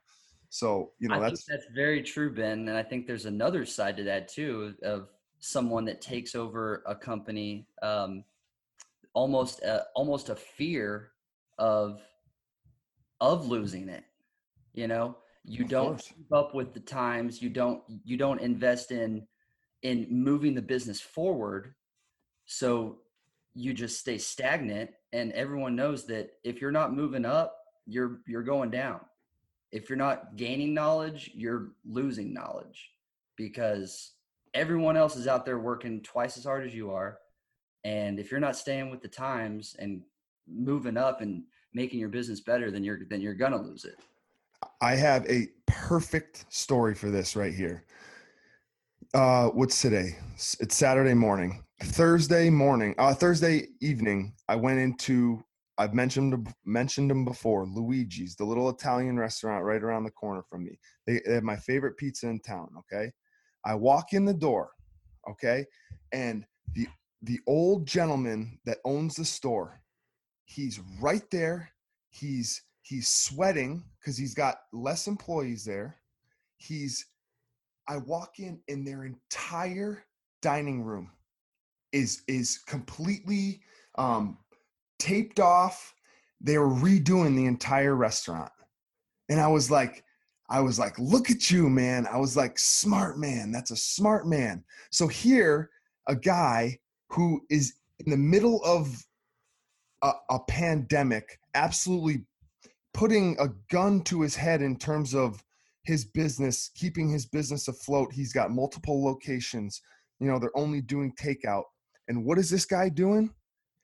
so 0.53 0.91
you 0.99 1.09
know 1.09 1.15
I 1.15 1.19
that's 1.19 1.45
think 1.45 1.59
that's 1.59 1.73
very 1.73 2.03
true, 2.03 2.31
Ben. 2.31 2.67
And 2.69 2.77
I 2.77 2.83
think 2.83 3.07
there's 3.07 3.25
another 3.25 3.65
side 3.65 3.97
to 3.97 4.03
that 4.03 4.27
too 4.27 4.75
of 4.83 5.07
someone 5.39 5.83
that 5.85 5.99
takes 5.99 6.35
over 6.35 6.83
a 6.85 6.93
company, 6.95 7.65
um, 7.81 8.23
almost 9.15 9.63
a, 9.63 9.83
almost 9.95 10.29
a 10.29 10.35
fear 10.35 11.09
of 11.57 12.03
of 13.19 13.47
losing 13.47 13.89
it. 13.89 14.03
You 14.75 14.87
know, 14.87 15.17
you 15.45 15.63
Of 15.63 15.69
don't 15.69 15.87
course. 15.87 16.07
keep 16.15 16.31
up 16.33 16.55
with 16.55 16.73
the 16.73 16.79
times. 16.79 17.41
You 17.41 17.49
don't 17.49 17.81
you 18.03 18.17
don't 18.17 18.39
invest 18.41 18.91
in 18.91 19.27
in 19.81 20.07
moving 20.09 20.55
the 20.55 20.61
business 20.61 21.01
forward. 21.01 21.73
So 22.45 22.99
you 23.53 23.73
just 23.73 23.99
stay 23.99 24.17
stagnant, 24.17 24.91
and 25.11 25.31
everyone 25.33 25.75
knows 25.75 26.05
that 26.07 26.31
if 26.43 26.61
you're 26.61 26.71
not 26.71 26.93
moving 26.93 27.25
up, 27.25 27.57
you're 27.85 28.21
you're 28.27 28.43
going 28.43 28.71
down 28.71 29.01
if 29.73 29.89
you're 29.89 29.97
not 29.97 30.35
gaining 30.35 30.71
knowledge, 30.71 31.31
you're 31.33 31.71
losing 31.83 32.31
knowledge 32.31 32.91
because 33.35 34.11
everyone 34.53 34.95
else 34.95 35.15
is 35.15 35.27
out 35.27 35.45
there 35.47 35.57
working 35.57 35.99
twice 36.01 36.37
as 36.37 36.43
hard 36.43 36.63
as 36.63 36.75
you 36.75 36.91
are. 36.91 37.17
And 37.83 38.19
if 38.19 38.29
you're 38.29 38.39
not 38.39 38.55
staying 38.55 38.91
with 38.91 39.01
the 39.01 39.07
times 39.07 39.75
and 39.79 40.03
moving 40.47 40.95
up 40.95 41.21
and 41.21 41.43
making 41.73 41.99
your 41.99 42.09
business 42.09 42.39
better, 42.39 42.69
then 42.69 42.83
you're 42.83 42.99
then 43.09 43.19
you're 43.19 43.33
gonna 43.33 43.61
lose 43.61 43.83
it. 43.83 43.95
I 44.81 44.95
have 44.95 45.25
a 45.29 45.47
perfect 45.67 46.45
story 46.49 46.95
for 46.95 47.09
this 47.09 47.35
right 47.35 47.53
here. 47.53 47.85
Uh, 49.13 49.47
what's 49.49 49.81
today? 49.81 50.17
It's 50.35 50.75
Saturday 50.75 51.13
morning. 51.13 51.63
Thursday 51.81 52.49
morning, 52.49 52.95
uh, 52.97 53.13
Thursday 53.13 53.67
evening, 53.81 54.33
I 54.47 54.55
went 54.55 54.79
into. 54.79 55.43
I've 55.77 55.93
mentioned 55.93 56.47
mentioned 56.65 57.09
them 57.09 57.25
before. 57.25 57.65
Luigi's, 57.65 58.35
the 58.35 58.45
little 58.45 58.69
Italian 58.69 59.17
restaurant 59.17 59.65
right 59.65 59.81
around 59.81 60.03
the 60.03 60.11
corner 60.11 60.43
from 60.49 60.63
me. 60.63 60.79
They, 61.05 61.19
they 61.25 61.33
have 61.33 61.43
my 61.43 61.57
favorite 61.57 61.97
pizza 61.97 62.27
in 62.27 62.39
town. 62.39 62.69
Okay, 62.79 63.11
I 63.65 63.75
walk 63.75 64.13
in 64.13 64.23
the 64.23 64.33
door. 64.33 64.71
Okay, 65.29 65.65
and 66.11 66.45
the 66.73 66.87
the 67.23 67.39
old 67.47 67.85
gentleman 67.85 68.59
that 68.65 68.77
owns 68.85 69.15
the 69.15 69.25
store, 69.25 69.81
he's 70.45 70.79
right 71.01 71.29
there. 71.31 71.69
He's 72.09 72.61
he's 72.83 73.07
sweating 73.07 73.83
because 73.99 74.17
he's 74.17 74.35
got 74.35 74.57
less 74.71 75.07
employees 75.07 75.65
there. 75.65 75.95
He's 76.57 77.07
i 77.89 77.97
walk 77.97 78.39
in 78.39 78.61
and 78.69 78.87
their 78.87 79.03
entire 79.03 80.05
dining 80.41 80.83
room 80.83 81.11
is 81.91 82.21
is 82.29 82.59
completely 82.59 83.61
um 83.97 84.37
taped 84.99 85.39
off. 85.39 85.93
They 86.39 86.57
were 86.57 86.69
redoing 86.69 87.35
the 87.35 87.45
entire 87.45 87.95
restaurant. 87.95 88.51
And 89.29 89.39
i 89.39 89.47
was 89.47 89.71
like 89.71 90.03
i 90.49 90.59
was 90.59 90.77
like 90.77 90.97
look 90.99 91.31
at 91.31 91.49
you 91.49 91.69
man. 91.69 92.05
I 92.07 92.17
was 92.17 92.37
like 92.37 92.59
smart 92.59 93.17
man. 93.17 93.51
That's 93.51 93.71
a 93.71 93.77
smart 93.77 94.27
man. 94.27 94.63
So 94.91 95.07
here 95.07 95.69
a 96.07 96.15
guy 96.15 96.79
who 97.09 97.41
is 97.49 97.73
in 97.99 98.11
the 98.11 98.17
middle 98.17 98.63
of 98.63 99.05
a, 100.01 100.11
a 100.29 100.39
pandemic 100.39 101.39
absolutely 101.53 102.25
putting 102.93 103.37
a 103.39 103.49
gun 103.71 104.01
to 104.03 104.21
his 104.21 104.35
head 104.35 104.61
in 104.61 104.77
terms 104.77 105.13
of 105.13 105.43
his 105.83 106.05
business, 106.05 106.71
keeping 106.75 107.09
his 107.09 107.25
business 107.25 107.67
afloat. 107.67 108.13
He's 108.13 108.33
got 108.33 108.51
multiple 108.51 109.03
locations. 109.03 109.81
You 110.19 110.27
know, 110.27 110.39
they're 110.39 110.57
only 110.57 110.81
doing 110.81 111.13
takeout. 111.21 111.63
And 112.07 112.25
what 112.25 112.37
is 112.37 112.49
this 112.49 112.65
guy 112.65 112.89
doing? 112.89 113.33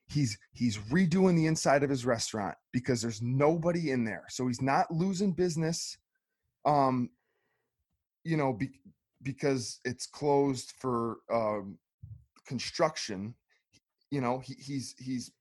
He's 0.07 0.37
he's 0.53 0.77
redoing 0.77 1.35
the 1.35 1.45
inside 1.45 1.83
of 1.83 1.89
his 1.89 2.05
restaurant 2.05 2.55
because 2.71 3.01
there's 3.01 3.21
nobody 3.21 3.91
in 3.91 4.05
there. 4.05 4.25
So 4.29 4.47
he's 4.47 4.61
not 4.61 4.91
losing 4.91 5.33
business 5.33 5.97
um 6.65 7.09
you 8.25 8.35
know 8.35 8.51
be, 8.51 8.69
because 9.23 9.79
it's 9.85 10.05
closed 10.07 10.73
for 10.79 11.17
um 11.31 11.77
construction. 12.49 13.35
You 14.11 14.21
know, 14.21 14.39
he, 14.39 14.55
he's 14.55 14.95
he's 14.97 15.31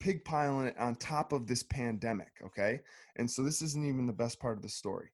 pig 0.00 0.24
piling 0.24 0.66
it 0.66 0.78
on 0.78 0.96
top 0.96 1.32
of 1.32 1.46
this 1.46 1.62
pandemic, 1.62 2.32
okay? 2.44 2.80
And 3.16 3.30
so 3.30 3.42
this 3.42 3.62
isn't 3.62 3.86
even 3.86 4.06
the 4.06 4.12
best 4.12 4.40
part 4.40 4.56
of 4.56 4.62
the 4.62 4.68
story. 4.68 5.08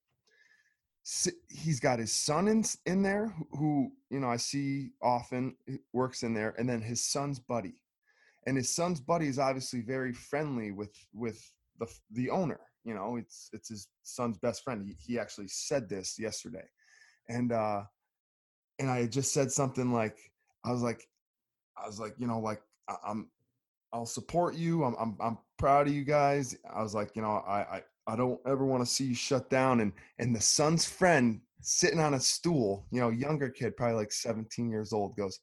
He's 1.49 1.79
got 1.81 1.99
his 1.99 2.13
son 2.13 2.47
in 2.47 2.63
in 2.85 3.01
there, 3.01 3.35
who, 3.51 3.91
you 4.09 4.19
know 4.21 4.29
I 4.29 4.37
see 4.37 4.91
often 5.01 5.55
works 5.91 6.23
in 6.23 6.33
there, 6.33 6.55
and 6.57 6.69
then 6.69 6.81
his 6.81 7.05
son's 7.05 7.39
buddy, 7.39 7.75
and 8.47 8.55
his 8.55 8.73
son's 8.73 9.01
buddy 9.01 9.27
is 9.27 9.37
obviously 9.37 9.81
very 9.81 10.13
friendly 10.13 10.71
with 10.71 10.95
with 11.13 11.51
the 11.79 11.87
the 12.11 12.29
owner, 12.29 12.61
You 12.83 12.93
know, 12.93 13.15
it's 13.15 13.49
it's 13.53 13.69
his 13.69 13.87
son's 14.03 14.37
best 14.37 14.63
friend. 14.63 14.85
He, 14.85 14.95
he 14.99 15.19
actually 15.19 15.47
said 15.47 15.87
this 15.89 16.17
yesterday, 16.19 16.65
and 17.29 17.51
uh, 17.51 17.83
and 18.79 18.89
I 18.89 19.05
just 19.07 19.33
said 19.33 19.51
something 19.51 19.91
like, 19.93 20.17
I 20.65 20.71
was 20.71 20.81
like, 20.81 21.07
I 21.81 21.87
was 21.87 21.99
like, 21.99 22.15
you 22.17 22.27
know, 22.27 22.39
like 22.39 22.61
I'm, 23.05 23.29
I'll 23.93 24.07
support 24.07 24.55
you. 24.55 24.83
I'm, 24.83 24.95
I'm, 24.99 25.15
I'm 25.21 25.37
proud 25.57 25.87
of 25.87 25.93
you 25.93 26.03
guys. 26.03 26.57
I 26.73 26.81
was 26.81 26.95
like, 26.95 27.15
you 27.15 27.21
know, 27.21 27.43
I, 27.47 27.59
I, 27.59 27.81
I 28.07 28.15
don't 28.15 28.41
ever 28.47 28.65
want 28.65 28.83
to 28.83 28.91
see 28.91 29.05
you 29.05 29.15
shut 29.15 29.51
down. 29.51 29.79
And, 29.81 29.93
and 30.17 30.35
the 30.35 30.41
son's 30.41 30.83
friend 30.83 31.39
sitting 31.61 31.99
on 31.99 32.15
a 32.15 32.19
stool, 32.19 32.85
you 32.91 32.99
know, 32.99 33.09
younger 33.09 33.49
kid, 33.49 33.77
probably 33.77 33.95
like 33.95 34.11
17 34.11 34.69
years 34.69 34.93
old, 34.93 35.15
goes, 35.15 35.39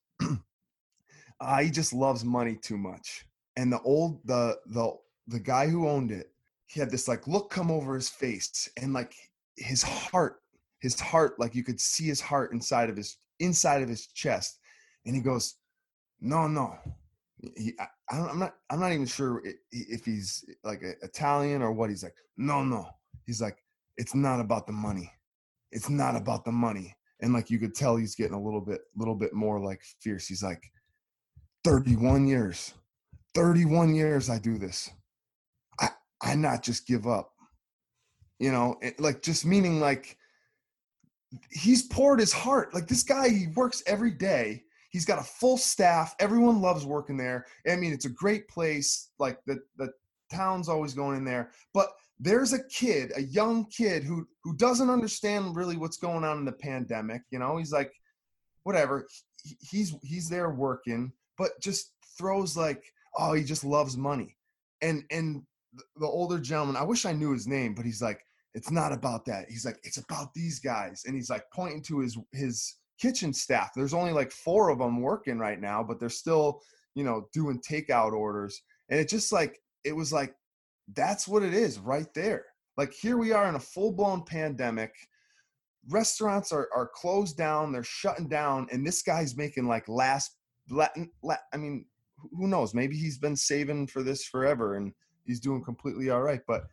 uh, 1.40 1.58
he 1.62 1.70
just 1.70 1.92
loves 1.92 2.24
money 2.24 2.58
too 2.60 2.76
much. 2.76 3.24
And 3.56 3.72
the 3.72 3.80
old, 3.82 4.20
the, 4.24 4.58
the, 4.66 4.92
the 5.28 5.40
guy 5.40 5.68
who 5.68 5.88
owned 5.88 6.10
it, 6.10 6.32
he 6.66 6.80
had 6.80 6.90
this 6.90 7.08
like 7.08 7.26
look 7.28 7.50
come 7.50 7.70
over 7.70 7.94
his 7.94 8.08
face 8.08 8.68
and 8.80 8.92
like 8.92 9.14
his 9.56 9.82
heart, 9.82 10.42
his 10.80 10.98
heart, 10.98 11.38
like 11.38 11.54
you 11.54 11.62
could 11.62 11.80
see 11.80 12.04
his 12.04 12.20
heart 12.20 12.52
inside 12.52 12.90
of 12.90 12.96
his, 12.96 13.16
inside 13.38 13.82
of 13.82 13.88
his 13.88 14.08
chest. 14.08 14.58
And 15.06 15.14
he 15.14 15.22
goes, 15.22 15.56
no, 16.20 16.48
no. 16.48 16.76
He, 17.56 17.74
I, 18.10 18.18
I'm 18.18 18.38
not. 18.38 18.54
I'm 18.70 18.80
not 18.80 18.92
even 18.92 19.06
sure 19.06 19.42
if 19.70 20.04
he's 20.04 20.44
eh, 20.48 20.54
like 20.64 20.82
Italian 21.02 21.62
or 21.62 21.72
what. 21.72 21.90
He's 21.90 22.02
like, 22.02 22.16
no, 22.36 22.62
no. 22.64 22.88
He's 23.24 23.40
like, 23.40 23.58
it's 23.96 24.14
not 24.14 24.40
about 24.40 24.66
the 24.66 24.72
money. 24.72 25.12
It's 25.72 25.88
not 25.88 26.16
about 26.16 26.44
the 26.44 26.52
money. 26.52 26.96
And 27.20 27.32
like 27.32 27.50
you 27.50 27.58
could 27.58 27.74
tell, 27.74 27.96
he's 27.96 28.14
getting 28.14 28.34
a 28.34 28.42
little 28.42 28.60
bit, 28.62 28.80
little 28.96 29.14
bit 29.14 29.34
more 29.34 29.60
like 29.60 29.82
fierce. 30.00 30.26
He's 30.26 30.42
like, 30.42 30.62
31 31.64 32.26
years, 32.26 32.72
31 33.34 33.94
years 33.94 34.30
I 34.30 34.38
do 34.38 34.58
this. 34.58 34.90
I 35.78 35.90
I 36.22 36.34
not 36.34 36.62
just 36.62 36.86
give 36.86 37.06
up. 37.06 37.32
You 38.38 38.52
know, 38.52 38.76
it, 38.80 38.98
like 38.98 39.22
just 39.22 39.44
meaning 39.44 39.80
like 39.80 40.16
he's 41.50 41.82
poured 41.82 42.20
his 42.20 42.32
heart. 42.32 42.74
Like 42.74 42.88
this 42.88 43.02
guy, 43.02 43.28
he 43.28 43.48
works 43.54 43.82
every 43.86 44.10
day 44.10 44.64
He's 44.90 45.05
got 45.05 45.20
a 45.20 45.24
full 45.24 45.57
staff. 45.57 46.14
Everyone 46.18 46.61
loves 46.61 46.85
working 46.85 47.16
there. 47.16 47.46
I 47.68 47.76
mean, 47.76 47.92
it's 47.92 48.07
a 48.07 48.11
great 48.11 48.48
place. 48.48 49.11
Like 49.18 49.38
the 49.46 49.59
the 49.76 49.90
town's 50.33 50.68
always 50.68 50.94
going 50.94 51.16
in 51.16 51.24
there. 51.24 51.50
But 51.74 51.90
there's 52.18 52.53
a 52.53 52.64
kid, 52.64 53.12
a 53.16 53.22
young 53.22 53.64
kid 53.66 54.05
who 54.05 54.26
who 54.44 54.55
doesn't 54.57 54.90
understand 54.90 55.57
really 55.57 55.76
what's 55.76 55.96
going 55.96 56.24
on 56.24 56.38
in 56.38 56.44
the 56.44 56.53
pandemic. 56.53 57.22
You 57.31 57.38
know, 57.38 57.57
he's 57.57 57.72
like, 57.72 57.92
whatever. 58.64 59.07
he's 59.61 59.94
he's 60.03 60.29
there 60.29 60.50
working, 60.50 61.12
but 61.38 61.53
just 61.61 61.92
throws 62.18 62.57
like, 62.57 62.83
oh, 63.16 63.33
he 63.33 63.42
just 63.42 63.64
loves 63.64 63.96
money. 63.96 64.37
And 64.83 65.05
and 65.11 65.42
the 65.96 66.07
older 66.07 66.38
gentleman, 66.38 66.76
I 66.76 66.83
wish 66.83 67.07
I 67.07 67.12
knew 67.12 67.33
his 67.33 67.46
name, 67.46 67.74
but 67.74 67.87
he's 67.87 68.03
like, 68.03 68.20
it's 68.55 68.70
not 68.70 68.92
about 68.92 69.24
that. 69.26 69.46
He's 69.48 69.64
like, 69.64 69.79
it's 69.83 69.98
about 69.98 70.35
these 70.35 70.59
guys, 70.59 71.05
and 71.07 71.14
he's 71.14 71.31
like 71.31 71.44
pointing 71.53 71.83
to 71.85 72.00
his 72.00 72.18
his 72.33 72.76
kitchen 73.00 73.32
staff. 73.32 73.70
There's 73.74 73.94
only 73.94 74.12
like 74.12 74.30
four 74.30 74.68
of 74.68 74.78
them 74.78 75.00
working 75.00 75.38
right 75.38 75.60
now, 75.60 75.82
but 75.82 75.98
they're 75.98 76.08
still, 76.08 76.60
you 76.94 77.04
know, 77.04 77.28
doing 77.32 77.60
takeout 77.60 78.12
orders. 78.12 78.62
And 78.88 79.00
it 79.00 79.08
just 79.08 79.32
like, 79.32 79.60
it 79.84 79.96
was 79.96 80.12
like, 80.12 80.34
that's 80.94 81.26
what 81.26 81.42
it 81.42 81.54
is 81.54 81.78
right 81.78 82.12
there. 82.14 82.44
Like 82.76 82.92
here 82.92 83.16
we 83.16 83.32
are 83.32 83.48
in 83.48 83.54
a 83.54 83.60
full 83.60 83.92
blown 83.92 84.24
pandemic. 84.24 84.94
Restaurants 85.88 86.52
are, 86.52 86.68
are 86.74 86.90
closed 86.94 87.36
down, 87.36 87.72
they're 87.72 87.82
shutting 87.82 88.28
down, 88.28 88.66
and 88.70 88.86
this 88.86 89.02
guy's 89.02 89.36
making 89.36 89.66
like 89.66 89.88
last, 89.88 90.36
Latin, 90.68 91.10
I 91.52 91.56
mean, 91.56 91.86
who 92.36 92.48
knows? 92.48 92.74
Maybe 92.74 92.96
he's 92.96 93.18
been 93.18 93.36
saving 93.36 93.86
for 93.86 94.02
this 94.02 94.24
forever 94.24 94.76
and 94.76 94.92
he's 95.24 95.40
doing 95.40 95.64
completely 95.64 96.10
all 96.10 96.22
right. 96.22 96.40
But 96.46 96.64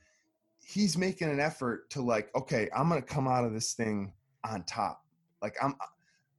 he's 0.60 0.98
making 0.98 1.30
an 1.30 1.40
effort 1.40 1.90
to 1.92 2.02
like, 2.02 2.30
okay, 2.36 2.70
I'm 2.76 2.90
gonna 2.90 3.02
come 3.02 3.28
out 3.28 3.46
of 3.46 3.54
this 3.54 3.74
thing 3.74 4.14
on 4.44 4.64
top. 4.64 5.02
Like 5.42 5.56
I'm 5.62 5.76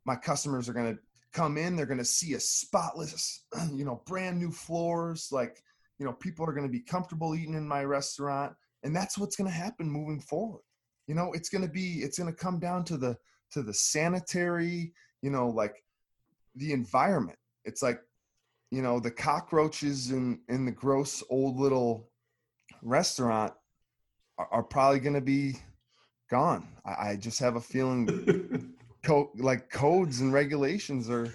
my 0.08 0.16
customers 0.16 0.68
are 0.68 0.72
going 0.72 0.94
to 0.94 1.00
come 1.32 1.58
in 1.58 1.76
they're 1.76 1.86
going 1.86 1.98
to 1.98 2.04
see 2.04 2.32
a 2.32 2.40
spotless 2.40 3.44
you 3.74 3.84
know 3.84 4.02
brand 4.06 4.38
new 4.38 4.50
floors 4.50 5.28
like 5.30 5.62
you 5.98 6.06
know 6.06 6.12
people 6.12 6.46
are 6.48 6.52
going 6.52 6.66
to 6.66 6.72
be 6.72 6.80
comfortable 6.80 7.34
eating 7.34 7.54
in 7.54 7.68
my 7.68 7.84
restaurant 7.84 8.52
and 8.82 8.94
that's 8.94 9.18
what's 9.18 9.36
going 9.36 9.50
to 9.50 9.56
happen 9.56 9.90
moving 9.90 10.20
forward. 10.20 10.62
You 11.06 11.14
know 11.14 11.32
it's 11.32 11.48
going 11.48 11.64
to 11.64 11.70
be 11.70 12.00
it's 12.02 12.18
going 12.18 12.32
to 12.32 12.38
come 12.38 12.58
down 12.58 12.84
to 12.84 12.96
the 12.96 13.16
to 13.52 13.62
the 13.62 13.72
sanitary 13.72 14.92
you 15.22 15.30
know 15.30 15.48
like 15.48 15.82
the 16.56 16.72
environment. 16.72 17.38
It's 17.64 17.82
like 17.82 18.00
you 18.70 18.82
know 18.82 19.00
the 19.00 19.10
cockroaches 19.10 20.10
in 20.10 20.40
in 20.48 20.64
the 20.64 20.72
gross 20.72 21.22
old 21.30 21.56
little 21.56 22.08
restaurant 22.82 23.52
are, 24.36 24.48
are 24.52 24.62
probably 24.62 25.00
going 25.00 25.14
to 25.14 25.20
be 25.20 25.56
gone. 26.30 26.68
I, 26.84 27.10
I 27.10 27.16
just 27.16 27.40
have 27.40 27.56
a 27.56 27.60
feeling 27.60 28.06
co- 29.02 29.30
like 29.36 29.70
codes 29.70 30.20
and 30.20 30.32
regulations 30.32 31.08
are 31.10 31.32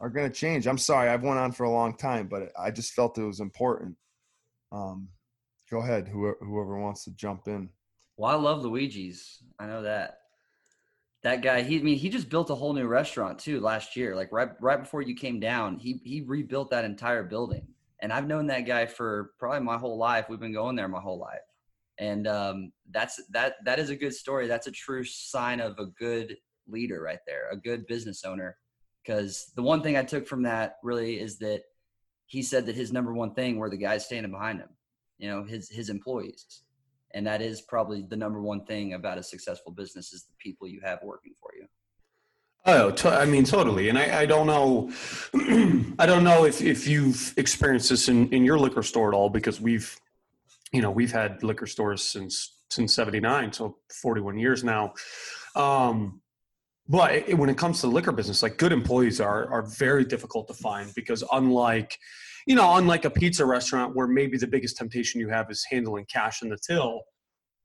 are 0.00 0.10
going 0.10 0.28
to 0.28 0.34
change. 0.34 0.66
I'm 0.66 0.78
sorry, 0.78 1.08
I've 1.08 1.22
went 1.22 1.38
on 1.38 1.52
for 1.52 1.64
a 1.64 1.70
long 1.70 1.96
time, 1.96 2.26
but 2.26 2.50
I 2.58 2.72
just 2.72 2.92
felt 2.92 3.18
it 3.18 3.24
was 3.24 3.38
important. 3.38 3.96
Um, 4.72 5.08
go 5.70 5.78
ahead, 5.78 6.08
whoever, 6.08 6.38
whoever 6.40 6.76
wants 6.76 7.04
to 7.04 7.12
jump 7.12 7.46
in. 7.46 7.70
Well, 8.16 8.30
I 8.30 8.34
love 8.34 8.64
Luigi's. 8.64 9.42
I 9.58 9.66
know 9.66 9.82
that. 9.82 10.18
That 11.22 11.40
guy, 11.40 11.62
he 11.62 11.78
I 11.78 11.82
mean, 11.82 11.98
he 11.98 12.08
just 12.08 12.28
built 12.28 12.50
a 12.50 12.54
whole 12.56 12.72
new 12.72 12.88
restaurant 12.88 13.38
too 13.38 13.60
last 13.60 13.94
year. 13.94 14.16
Like 14.16 14.32
right 14.32 14.48
right 14.60 14.80
before 14.80 15.02
you 15.02 15.14
came 15.14 15.38
down, 15.38 15.78
he 15.78 16.00
he 16.02 16.22
rebuilt 16.22 16.70
that 16.70 16.84
entire 16.84 17.22
building. 17.22 17.68
And 18.00 18.12
I've 18.12 18.26
known 18.26 18.48
that 18.48 18.66
guy 18.66 18.86
for 18.86 19.30
probably 19.38 19.60
my 19.60 19.78
whole 19.78 19.96
life. 19.96 20.26
We've 20.28 20.40
been 20.40 20.52
going 20.52 20.74
there 20.74 20.88
my 20.88 21.00
whole 21.00 21.20
life. 21.20 21.38
And 22.00 22.26
um, 22.26 22.72
that's 22.90 23.22
that 23.30 23.54
that 23.64 23.78
is 23.78 23.90
a 23.90 23.96
good 23.96 24.14
story. 24.14 24.48
That's 24.48 24.66
a 24.66 24.72
true 24.72 25.04
sign 25.04 25.60
of 25.60 25.78
a 25.78 25.86
good 25.86 26.36
leader 26.68 27.00
right 27.02 27.20
there, 27.26 27.50
a 27.50 27.56
good 27.56 27.86
business 27.86 28.24
owner. 28.24 28.56
Because 29.02 29.52
the 29.56 29.62
one 29.62 29.82
thing 29.82 29.96
I 29.96 30.04
took 30.04 30.26
from 30.26 30.42
that 30.44 30.76
really 30.82 31.18
is 31.18 31.38
that 31.38 31.62
he 32.26 32.42
said 32.42 32.66
that 32.66 32.76
his 32.76 32.92
number 32.92 33.12
one 33.12 33.34
thing 33.34 33.56
were 33.56 33.70
the 33.70 33.76
guys 33.76 34.06
standing 34.06 34.30
behind 34.30 34.60
him, 34.60 34.68
you 35.18 35.28
know, 35.28 35.44
his 35.44 35.68
his 35.68 35.88
employees, 35.90 36.62
and 37.14 37.26
that 37.26 37.42
is 37.42 37.62
probably 37.62 38.02
the 38.02 38.16
number 38.16 38.40
one 38.40 38.64
thing 38.64 38.94
about 38.94 39.18
a 39.18 39.22
successful 39.22 39.72
business 39.72 40.12
is 40.12 40.24
the 40.24 40.34
people 40.38 40.68
you 40.68 40.80
have 40.84 41.00
working 41.02 41.34
for 41.40 41.50
you. 41.58 41.66
Oh, 42.64 42.94
I 43.04 43.26
mean, 43.26 43.44
totally. 43.44 43.88
And 43.88 43.98
I, 43.98 44.20
I 44.20 44.26
don't 44.26 44.46
know, 44.46 44.92
I 45.98 46.06
don't 46.06 46.22
know 46.22 46.44
if, 46.44 46.62
if 46.62 46.86
you've 46.86 47.34
experienced 47.36 47.90
this 47.90 48.08
in, 48.08 48.28
in 48.32 48.44
your 48.44 48.56
liquor 48.56 48.84
store 48.84 49.08
at 49.08 49.14
all, 49.14 49.28
because 49.28 49.60
we've, 49.60 49.98
you 50.72 50.80
know, 50.80 50.90
we've 50.90 51.10
had 51.10 51.42
liquor 51.42 51.66
stores 51.66 52.02
since, 52.04 52.58
since 52.70 52.94
79. 52.94 53.52
So 53.52 53.78
41 54.00 54.38
years 54.38 54.62
now. 54.62 54.94
Um, 55.56 56.21
but 56.88 57.12
it, 57.12 57.38
when 57.38 57.48
it 57.48 57.56
comes 57.56 57.80
to 57.80 57.86
the 57.86 57.92
liquor 57.92 58.12
business, 58.12 58.42
like 58.42 58.58
good 58.58 58.72
employees 58.72 59.20
are 59.20 59.48
are 59.50 59.62
very 59.62 60.04
difficult 60.04 60.48
to 60.48 60.54
find 60.54 60.92
because 60.94 61.22
unlike, 61.32 61.96
you 62.46 62.54
know, 62.54 62.76
unlike 62.76 63.04
a 63.04 63.10
pizza 63.10 63.46
restaurant 63.46 63.94
where 63.94 64.08
maybe 64.08 64.36
the 64.36 64.46
biggest 64.46 64.76
temptation 64.76 65.20
you 65.20 65.28
have 65.28 65.50
is 65.50 65.64
handling 65.70 66.04
cash 66.06 66.42
in 66.42 66.48
the 66.48 66.58
till, 66.66 67.02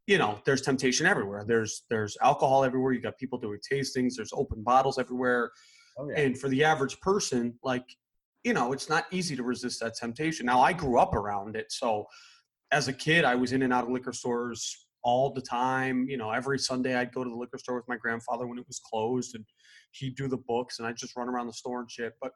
you 0.05 0.17
know, 0.17 0.39
there's 0.45 0.61
temptation 0.61 1.05
everywhere. 1.05 1.43
There's 1.47 1.83
there's 1.89 2.15
alcohol 2.21 2.63
everywhere. 2.63 2.93
You 2.93 3.01
got 3.01 3.17
people 3.17 3.39
doing 3.39 3.59
tastings. 3.71 4.13
There's 4.15 4.31
open 4.33 4.63
bottles 4.63 4.99
everywhere. 4.99 5.51
Oh, 5.97 6.09
yeah. 6.09 6.19
And 6.21 6.37
for 6.37 6.47
the 6.47 6.63
average 6.63 6.99
person, 6.99 7.57
like, 7.63 7.85
you 8.43 8.53
know, 8.53 8.71
it's 8.71 8.87
not 8.87 9.05
easy 9.11 9.35
to 9.35 9.43
resist 9.43 9.79
that 9.79 9.95
temptation. 9.95 10.45
Now, 10.45 10.61
I 10.61 10.73
grew 10.73 10.99
up 10.99 11.15
around 11.15 11.55
it, 11.55 11.71
so 11.71 12.05
as 12.71 12.87
a 12.87 12.93
kid, 12.93 13.25
I 13.25 13.35
was 13.35 13.51
in 13.51 13.63
and 13.63 13.73
out 13.73 13.85
of 13.85 13.89
liquor 13.89 14.13
stores 14.13 14.86
all 15.07 15.29
the 15.29 15.41
time. 15.41 16.05
You 16.09 16.17
know, 16.17 16.31
every 16.31 16.59
Sunday 16.59 16.93
I'd 16.93 17.13
go 17.13 17.23
to 17.23 17.29
the 17.29 17.35
liquor 17.35 17.57
store 17.57 17.77
with 17.77 17.87
my 17.87 17.95
grandfather 17.95 18.45
when 18.45 18.59
it 18.59 18.67
was 18.67 18.79
closed 18.79 19.35
and 19.35 19.45
he'd 19.91 20.17
do 20.17 20.27
the 20.27 20.37
books 20.37 20.79
and 20.79 20.87
I'd 20.87 20.97
just 20.97 21.15
run 21.15 21.29
around 21.29 21.47
the 21.47 21.53
store 21.53 21.79
and 21.79 21.89
shit. 21.89 22.13
But 22.21 22.33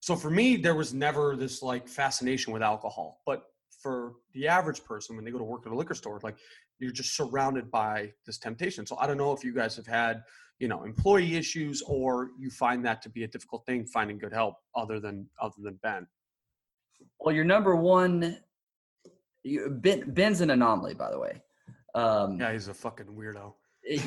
so 0.00 0.16
for 0.16 0.30
me, 0.30 0.56
there 0.56 0.74
was 0.74 0.92
never 0.92 1.36
this 1.36 1.62
like 1.62 1.88
fascination 1.88 2.52
with 2.52 2.62
alcohol. 2.62 3.22
But 3.24 3.44
for 3.82 4.16
the 4.34 4.48
average 4.48 4.84
person, 4.84 5.16
when 5.16 5.24
they 5.24 5.30
go 5.30 5.38
to 5.38 5.44
work 5.44 5.62
at 5.64 5.72
a 5.72 5.74
liquor 5.74 5.94
store, 5.94 6.20
like 6.22 6.36
you're 6.78 6.92
just 6.92 7.16
surrounded 7.16 7.70
by 7.70 8.12
this 8.26 8.36
temptation. 8.36 8.86
So 8.86 8.98
I 9.00 9.06
don't 9.06 9.16
know 9.16 9.32
if 9.32 9.42
you 9.42 9.54
guys 9.54 9.74
have 9.76 9.86
had, 9.86 10.22
you 10.58 10.68
know, 10.68 10.84
employee 10.84 11.36
issues 11.36 11.82
or 11.86 12.32
you 12.38 12.50
find 12.50 12.84
that 12.84 13.00
to 13.00 13.08
be 13.08 13.24
a 13.24 13.28
difficult 13.28 13.64
thing 13.64 13.86
finding 13.86 14.18
good 14.18 14.34
help 14.34 14.56
other 14.76 15.00
than 15.00 15.26
other 15.40 15.56
than 15.62 15.78
Ben. 15.82 16.06
Well, 17.18 17.34
your 17.34 17.44
number 17.44 17.76
one 17.76 18.36
you, 19.42 19.70
ben, 19.70 20.10
Ben's 20.12 20.40
an 20.40 20.50
anomaly, 20.50 20.94
by 20.94 21.10
the 21.10 21.18
way. 21.18 21.42
Um, 21.94 22.38
yeah, 22.38 22.52
he's 22.52 22.68
a 22.68 22.74
fucking 22.74 23.06
weirdo. 23.06 23.52
It, 23.82 24.02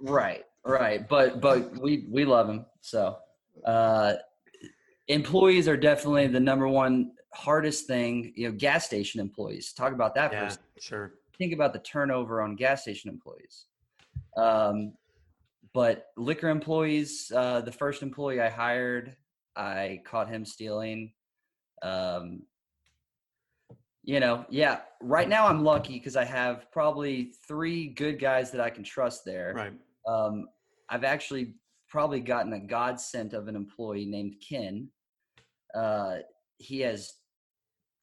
right, 0.00 0.44
right. 0.64 1.08
But 1.08 1.40
but 1.40 1.76
we 1.78 2.06
we 2.10 2.24
love 2.24 2.48
him. 2.48 2.66
So 2.80 3.16
uh, 3.64 4.14
employees 5.08 5.68
are 5.68 5.76
definitely 5.76 6.26
the 6.26 6.40
number 6.40 6.68
one 6.68 7.12
hardest 7.32 7.86
thing. 7.86 8.32
You 8.36 8.50
know, 8.50 8.56
gas 8.56 8.86
station 8.86 9.20
employees. 9.20 9.72
Talk 9.72 9.92
about 9.92 10.14
that 10.16 10.32
yeah, 10.32 10.54
Sure. 10.80 11.14
Think 11.38 11.52
about 11.52 11.72
the 11.72 11.78
turnover 11.80 12.42
on 12.42 12.56
gas 12.56 12.82
station 12.82 13.10
employees. 13.10 13.66
Um, 14.36 14.92
but 15.72 16.06
liquor 16.16 16.50
employees, 16.50 17.32
uh, 17.34 17.62
the 17.62 17.72
first 17.72 18.02
employee 18.02 18.40
I 18.40 18.50
hired, 18.50 19.16
I 19.56 20.02
caught 20.04 20.28
him 20.28 20.44
stealing. 20.44 21.12
Um, 21.82 22.42
you 24.02 24.20
know, 24.20 24.44
yeah. 24.50 24.80
Right 25.00 25.28
now, 25.28 25.46
I'm 25.46 25.62
lucky 25.64 25.94
because 25.94 26.16
I 26.16 26.24
have 26.24 26.70
probably 26.72 27.32
three 27.46 27.88
good 27.88 28.18
guys 28.20 28.50
that 28.50 28.60
I 28.60 28.70
can 28.70 28.84
trust 28.84 29.24
there. 29.24 29.52
Right. 29.54 29.72
Um, 30.06 30.48
I've 30.88 31.04
actually 31.04 31.54
probably 31.88 32.20
gotten 32.20 32.52
a 32.52 32.60
godsend 32.60 33.34
of 33.34 33.48
an 33.48 33.56
employee 33.56 34.06
named 34.06 34.36
Ken. 34.46 34.88
Uh, 35.74 36.16
he 36.58 36.80
has 36.80 37.12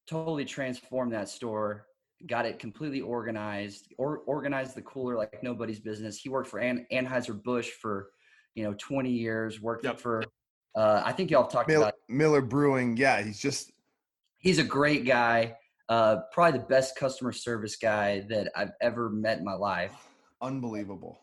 totally 0.07 0.45
transformed 0.45 1.13
that 1.13 1.29
store, 1.29 1.85
got 2.27 2.45
it 2.45 2.59
completely 2.59 3.01
organized, 3.01 3.93
or 3.97 4.19
organized 4.19 4.75
the 4.75 4.81
cooler 4.81 5.15
like 5.15 5.41
nobody's 5.43 5.79
business. 5.79 6.17
He 6.17 6.29
worked 6.29 6.49
for 6.49 6.59
An- 6.59 6.85
Anheuser 6.91 7.41
Busch 7.41 7.69
for, 7.81 8.09
you 8.55 8.63
know, 8.63 8.73
20 8.77 9.09
years. 9.09 9.61
Worked 9.61 9.85
Yep. 9.85 9.99
for, 9.99 10.23
uh, 10.75 11.01
I 11.05 11.11
think 11.11 11.29
y'all 11.31 11.47
talked 11.47 11.69
about. 11.71 11.93
Miller 12.07 12.41
Brewing. 12.41 12.95
Yeah, 12.97 13.21
he's 13.21 13.39
just 13.39 13.71
He's 14.41 14.57
a 14.57 14.63
great 14.63 15.05
guy. 15.05 15.57
Uh, 15.89 16.21
probably 16.31 16.59
the 16.59 16.65
best 16.65 16.95
customer 16.95 17.31
service 17.31 17.75
guy 17.75 18.19
that 18.29 18.51
I've 18.55 18.73
ever 18.79 19.09
met 19.09 19.39
in 19.39 19.43
my 19.43 19.55
life. 19.55 19.91
unbelievable. 20.41 21.19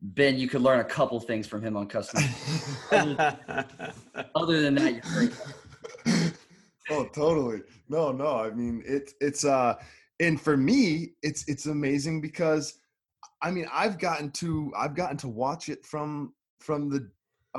Ben, 0.00 0.38
you 0.38 0.48
could 0.48 0.62
learn 0.62 0.80
a 0.80 0.84
couple 0.84 1.18
things 1.20 1.46
from 1.46 1.60
him 1.62 1.76
on 1.76 1.88
customer. 1.88 2.22
Other 4.34 4.62
than 4.62 4.76
that, 4.76 4.94
you're 4.94 5.02
great. 5.02 6.32
oh, 6.90 7.04
totally. 7.12 7.62
No, 7.88 8.12
no. 8.12 8.38
I 8.38 8.50
mean, 8.50 8.82
it's 8.86 9.14
it's 9.20 9.44
uh, 9.44 9.74
and 10.20 10.40
for 10.40 10.56
me, 10.56 11.10
it's 11.22 11.46
it's 11.48 11.66
amazing 11.66 12.20
because, 12.20 12.78
I 13.42 13.50
mean, 13.50 13.66
I've 13.72 13.98
gotten 13.98 14.30
to 14.32 14.72
I've 14.76 14.94
gotten 14.94 15.16
to 15.18 15.28
watch 15.28 15.68
it 15.68 15.84
from 15.84 16.32
from 16.60 16.88
the 16.88 17.10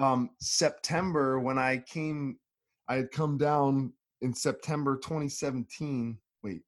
um 0.02 0.30
September 0.40 1.40
when 1.40 1.58
I 1.58 1.78
came, 1.80 2.40
I 2.88 2.96
had 2.96 3.12
come 3.12 3.38
down 3.38 3.92
in 4.22 4.34
September 4.34 4.96
2017. 4.98 6.18
Wait, 6.44 6.62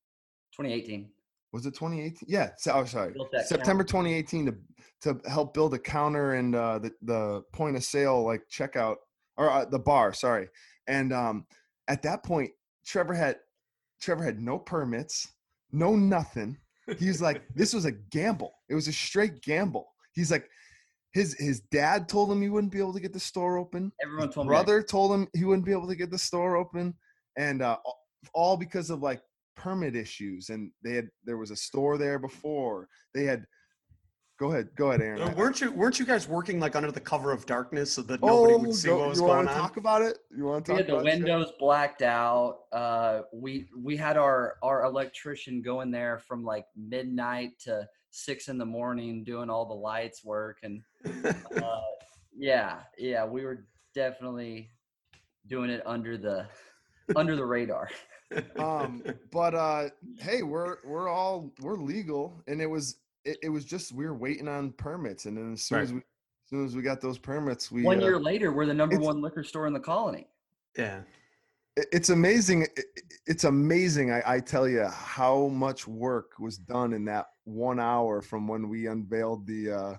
2018. 0.53 1.09
was 1.51 1.65
it 1.65 1.73
2018? 1.73 2.27
Yeah. 2.27 2.49
So, 2.57 2.73
oh, 2.73 2.85
sorry. 2.85 3.13
September 3.45 3.83
2018 3.83 4.45
to 4.47 4.55
to 5.01 5.19
help 5.29 5.53
build 5.53 5.73
a 5.73 5.79
counter 5.79 6.35
and 6.35 6.55
uh, 6.55 6.79
the 6.79 6.91
the 7.01 7.41
point 7.53 7.75
of 7.75 7.83
sale 7.83 8.23
like 8.23 8.43
checkout 8.51 8.97
or 9.37 9.49
uh, 9.49 9.65
the 9.65 9.79
bar. 9.79 10.13
Sorry, 10.13 10.47
and 10.87 11.11
um, 11.11 11.45
at 11.87 12.01
that 12.03 12.23
point, 12.23 12.51
Trevor 12.85 13.13
had 13.13 13.37
Trevor 14.01 14.23
had 14.23 14.39
no 14.39 14.57
permits, 14.57 15.27
no 15.71 15.95
nothing. 15.95 16.57
He's 16.97 17.21
like, 17.21 17.43
this 17.55 17.73
was 17.73 17.85
a 17.85 17.91
gamble. 17.91 18.53
It 18.69 18.75
was 18.75 18.87
a 18.87 18.93
straight 18.93 19.41
gamble. 19.41 19.87
He's 20.13 20.31
like, 20.31 20.49
his 21.13 21.35
his 21.39 21.61
dad 21.71 22.07
told 22.07 22.31
him 22.31 22.41
he 22.41 22.49
wouldn't 22.49 22.71
be 22.71 22.79
able 22.79 22.93
to 22.93 22.99
get 22.99 23.13
the 23.13 23.19
store 23.19 23.57
open. 23.57 23.91
Everyone 24.03 24.27
His 24.27 24.35
told 24.35 24.47
me 24.47 24.49
brother 24.49 24.81
told 24.81 25.13
him 25.13 25.27
he 25.33 25.45
wouldn't 25.45 25.65
be 25.65 25.71
able 25.71 25.87
to 25.87 25.95
get 25.95 26.11
the 26.11 26.17
store 26.17 26.55
open, 26.55 26.93
and 27.37 27.61
uh, 27.61 27.77
all 28.33 28.57
because 28.57 28.89
of 28.89 29.01
like 29.01 29.21
permit 29.61 29.95
issues. 29.95 30.49
And 30.49 30.71
they 30.83 30.93
had 30.93 31.07
there 31.25 31.37
was 31.37 31.51
a 31.51 31.55
store 31.55 31.97
there 31.97 32.19
before. 32.19 32.87
They 33.13 33.23
had. 33.25 33.45
Go 34.39 34.51
ahead, 34.51 34.69
go 34.75 34.89
ahead, 34.89 35.01
Aaron. 35.01 35.21
Uh, 35.21 35.33
weren't 35.37 35.61
you 35.61 35.71
weren't 35.71 35.99
you 35.99 36.05
guys 36.05 36.27
working 36.27 36.59
like 36.59 36.75
under 36.75 36.91
the 36.91 36.99
cover 36.99 37.31
of 37.31 37.45
darkness 37.45 37.93
so 37.93 38.01
that 38.01 38.19
oh, 38.23 38.45
nobody 38.45 38.65
would 38.65 38.75
see 38.75 38.87
go- 38.87 38.97
what 38.97 39.09
was 39.09 39.19
you 39.19 39.27
going 39.27 39.37
want 39.37 39.49
to 39.49 39.53
on? 39.53 39.59
talk 39.61 39.77
about 39.77 40.01
it? 40.01 40.17
You 40.35 40.45
want 40.45 40.65
to 40.65 40.71
we 40.71 40.77
talk 40.79 40.87
had 40.87 40.87
the 40.87 40.99
about 40.99 41.07
it, 41.07 41.13
windows 41.19 41.51
blacked 41.59 42.01
out. 42.01 42.61
Uh, 42.73 43.21
we 43.31 43.67
we 43.77 43.95
had 43.95 44.17
our 44.17 44.55
our 44.63 44.83
electrician 44.85 45.61
going 45.61 45.91
there 45.91 46.17
from 46.17 46.43
like 46.43 46.65
midnight 46.75 47.51
to 47.65 47.87
six 48.09 48.47
in 48.47 48.57
the 48.57 48.65
morning 48.65 49.23
doing 49.23 49.47
all 49.47 49.65
the 49.67 49.75
lights 49.75 50.25
work 50.25 50.57
and 50.63 50.81
uh, 51.61 51.81
yeah 52.35 52.79
yeah 52.97 53.23
we 53.23 53.45
were 53.45 53.67
definitely 53.93 54.71
doing 55.47 55.69
it 55.69 55.83
under 55.85 56.17
the 56.17 56.47
under 57.15 57.35
the 57.35 57.45
radar. 57.45 57.89
Um 58.57 59.03
but 59.31 59.53
uh 59.55 59.89
hey 60.19 60.41
we're 60.43 60.77
we're 60.83 61.09
all 61.09 61.51
we're 61.61 61.77
legal 61.77 62.41
and 62.47 62.61
it 62.61 62.65
was 62.69 62.97
it, 63.25 63.37
it 63.43 63.49
was 63.49 63.65
just 63.65 63.91
we 63.91 64.05
were 64.05 64.13
waiting 64.15 64.47
on 64.47 64.71
permits 64.73 65.25
and 65.25 65.37
then 65.37 65.53
as 65.53 65.61
soon 65.61 65.77
Right. 65.77 65.83
as 65.83 65.93
we 65.93 65.99
as 65.99 66.49
soon 66.49 66.65
as 66.65 66.75
we 66.75 66.81
got 66.81 67.01
those 67.01 67.17
permits 67.17 67.71
we 67.71 67.83
One 67.83 67.99
uh, 67.99 68.05
year 68.05 68.19
later, 68.19 68.51
we're 68.51 68.65
the 68.65 68.73
number 68.73 68.99
one 68.99 69.21
liquor 69.21 69.43
store 69.43 69.67
in 69.67 69.73
the 69.73 69.79
colony. 69.79 70.27
yeah. 70.77 71.01
it- 71.77 71.87
it's 71.91 72.09
amazing 72.09 72.63
it- 72.63 72.71
it- 72.77 73.03
it's 73.27 73.43
amazing 73.45 74.11
I, 74.11 74.21
I 74.25 74.39
tell 74.39 74.67
you 74.67 74.85
how 74.87 75.47
much 75.47 75.87
work 75.87 76.31
was 76.39 76.57
done 76.57 76.91
in 76.93 77.05
that 77.05 77.27
one 77.45 77.79
hour 77.79 78.21
from 78.21 78.47
when 78.47 78.67
we 78.69 78.87
unveiled 78.87 79.45
the 79.47 79.71
uh 79.71 79.95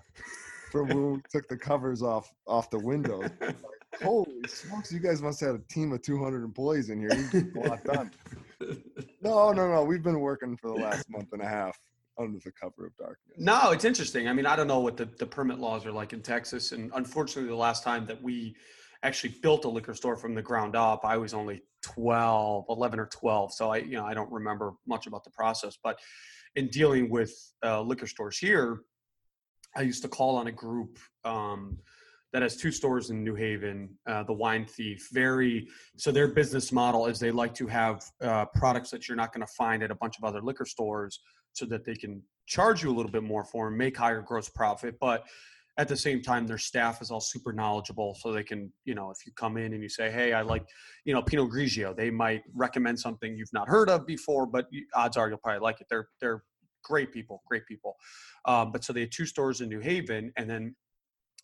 from 0.71 0.87
when 0.89 1.13
we 1.13 1.21
took 1.31 1.47
the 1.47 1.57
covers 1.57 2.01
off 2.03 2.31
off 2.47 2.69
the 2.69 2.79
windows 2.79 3.29
holy 4.01 4.41
smokes 4.47 4.91
you 4.91 4.99
guys 4.99 5.21
must 5.21 5.39
have 5.39 5.51
had 5.51 5.59
a 5.59 5.73
team 5.73 5.91
of 5.91 6.01
200 6.01 6.43
employees 6.43 6.89
in 6.89 6.99
here 6.99 7.13
you 7.13 7.41
get 7.41 7.55
a 7.55 7.69
lot 7.69 7.83
done 7.83 8.11
no 9.21 9.51
no 9.51 9.69
no 9.69 9.83
we've 9.83 10.03
been 10.03 10.19
working 10.19 10.57
for 10.57 10.69
the 10.69 10.83
last 10.83 11.09
month 11.09 11.27
and 11.33 11.41
a 11.41 11.47
half 11.47 11.77
under 12.17 12.39
the 12.43 12.51
cover 12.51 12.87
of 12.87 12.95
darkness 12.97 13.37
No, 13.37 13.71
it's 13.71 13.85
interesting. 13.85 14.27
I 14.27 14.33
mean, 14.33 14.45
I 14.45 14.55
don't 14.55 14.67
know 14.67 14.79
what 14.79 14.97
the, 14.97 15.05
the 15.17 15.25
permit 15.25 15.59
laws 15.59 15.85
are 15.85 15.91
like 15.91 16.13
in 16.13 16.21
Texas. 16.21 16.71
And 16.71 16.91
unfortunately, 16.95 17.49
the 17.49 17.55
last 17.55 17.83
time 17.83 18.05
that 18.05 18.21
we 18.21 18.55
actually 19.01 19.35
built 19.41 19.65
a 19.65 19.69
liquor 19.69 19.93
store 19.93 20.15
from 20.15 20.35
the 20.35 20.41
ground 20.41 20.75
up, 20.75 21.03
I 21.03 21.17
was 21.17 21.33
only 21.33 21.63
12, 21.81 22.65
11 22.69 22.99
or 22.99 23.07
12. 23.07 23.53
So 23.53 23.71
I, 23.71 23.77
you 23.77 23.97
know, 23.97 24.05
I 24.05 24.13
don't 24.13 24.31
remember 24.31 24.73
much 24.87 25.07
about 25.07 25.23
the 25.23 25.31
process. 25.31 25.77
But 25.83 25.99
in 26.55 26.67
dealing 26.67 27.09
with 27.09 27.33
uh, 27.65 27.81
liquor 27.81 28.07
stores 28.07 28.37
here, 28.37 28.81
I 29.75 29.81
used 29.81 30.03
to 30.03 30.07
call 30.07 30.35
on 30.35 30.47
a 30.47 30.51
group 30.51 30.99
um, 31.25 31.79
that 32.33 32.41
has 32.41 32.57
two 32.57 32.71
stores 32.71 33.11
in 33.11 33.23
New 33.23 33.35
Haven, 33.35 33.89
uh, 34.07 34.23
the 34.23 34.33
Wine 34.33 34.65
Thief. 34.65 35.07
Very 35.13 35.67
so 35.97 36.11
their 36.11 36.27
business 36.27 36.71
model 36.71 37.05
is 37.05 37.19
they 37.19 37.31
like 37.31 37.53
to 37.55 37.67
have 37.67 38.03
uh, 38.21 38.45
products 38.55 38.89
that 38.91 39.07
you're 39.07 39.15
not 39.17 39.31
going 39.31 39.45
to 39.45 39.53
find 39.53 39.83
at 39.83 39.91
a 39.91 39.95
bunch 39.95 40.17
of 40.17 40.23
other 40.23 40.41
liquor 40.41 40.65
stores, 40.65 41.21
so 41.53 41.65
that 41.65 41.85
they 41.85 41.95
can 41.95 42.21
charge 42.47 42.83
you 42.83 42.91
a 42.91 42.95
little 42.95 43.11
bit 43.11 43.23
more 43.23 43.45
for 43.45 43.69
them, 43.69 43.77
make 43.77 43.95
higher 43.95 44.21
gross 44.21 44.49
profit, 44.49 44.95
but 44.99 45.25
at 45.77 45.87
the 45.87 45.97
same 45.97 46.21
time 46.21 46.45
their 46.45 46.57
staff 46.57 47.01
is 47.01 47.09
all 47.09 47.19
super 47.19 47.51
knowledgeable 47.51 48.13
so 48.13 48.31
they 48.31 48.43
can 48.43 48.71
you 48.85 48.93
know 48.93 49.09
if 49.09 49.25
you 49.25 49.31
come 49.35 49.57
in 49.57 49.73
and 49.73 49.81
you 49.81 49.89
say 49.89 50.11
hey 50.11 50.33
i 50.33 50.41
like 50.41 50.63
you 51.05 51.13
know 51.13 51.21
pinot 51.21 51.49
grigio 51.49 51.95
they 51.95 52.11
might 52.11 52.43
recommend 52.53 52.99
something 52.99 53.35
you've 53.35 53.53
not 53.53 53.67
heard 53.67 53.89
of 53.89 54.05
before 54.05 54.45
but 54.45 54.67
odds 54.95 55.17
are 55.17 55.29
you'll 55.29 55.37
probably 55.39 55.59
like 55.59 55.81
it 55.81 55.87
they're 55.89 56.07
they're 56.21 56.43
great 56.83 57.11
people 57.11 57.41
great 57.47 57.65
people 57.65 57.95
um, 58.45 58.71
but 58.71 58.83
so 58.83 58.93
they 58.93 59.01
had 59.01 59.11
two 59.11 59.25
stores 59.25 59.61
in 59.61 59.69
new 59.69 59.79
haven 59.79 60.31
and 60.37 60.49
then 60.49 60.75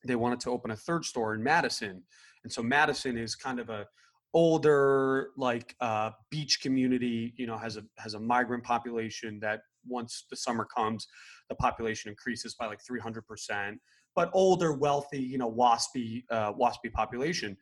they 0.05 0.15
wanted 0.15 0.39
to 0.39 0.49
open 0.49 0.71
a 0.71 0.75
third 0.75 1.05
store 1.05 1.33
in 1.33 1.43
madison 1.43 2.01
and 2.43 2.51
so 2.51 2.61
madison 2.61 3.17
is 3.17 3.35
kind 3.35 3.59
of 3.59 3.69
a 3.69 3.85
older 4.33 5.29
like 5.37 5.75
uh, 5.81 6.11
beach 6.29 6.61
community 6.61 7.33
you 7.35 7.47
know 7.47 7.57
has 7.57 7.77
a 7.77 7.83
has 7.97 8.13
a 8.13 8.19
migrant 8.19 8.63
population 8.63 9.39
that 9.39 9.61
once 9.87 10.25
the 10.29 10.35
summer 10.35 10.65
comes 10.65 11.07
the 11.49 11.55
population 11.55 12.09
increases 12.09 12.53
by 12.55 12.67
like 12.67 12.79
300% 12.79 13.77
but 14.15 14.29
older 14.33 14.73
wealthy 14.73 15.19
you 15.19 15.37
know 15.37 15.51
waspy 15.51 16.23
uh, 16.29 16.53
waspy 16.53 16.91
population. 16.91 17.57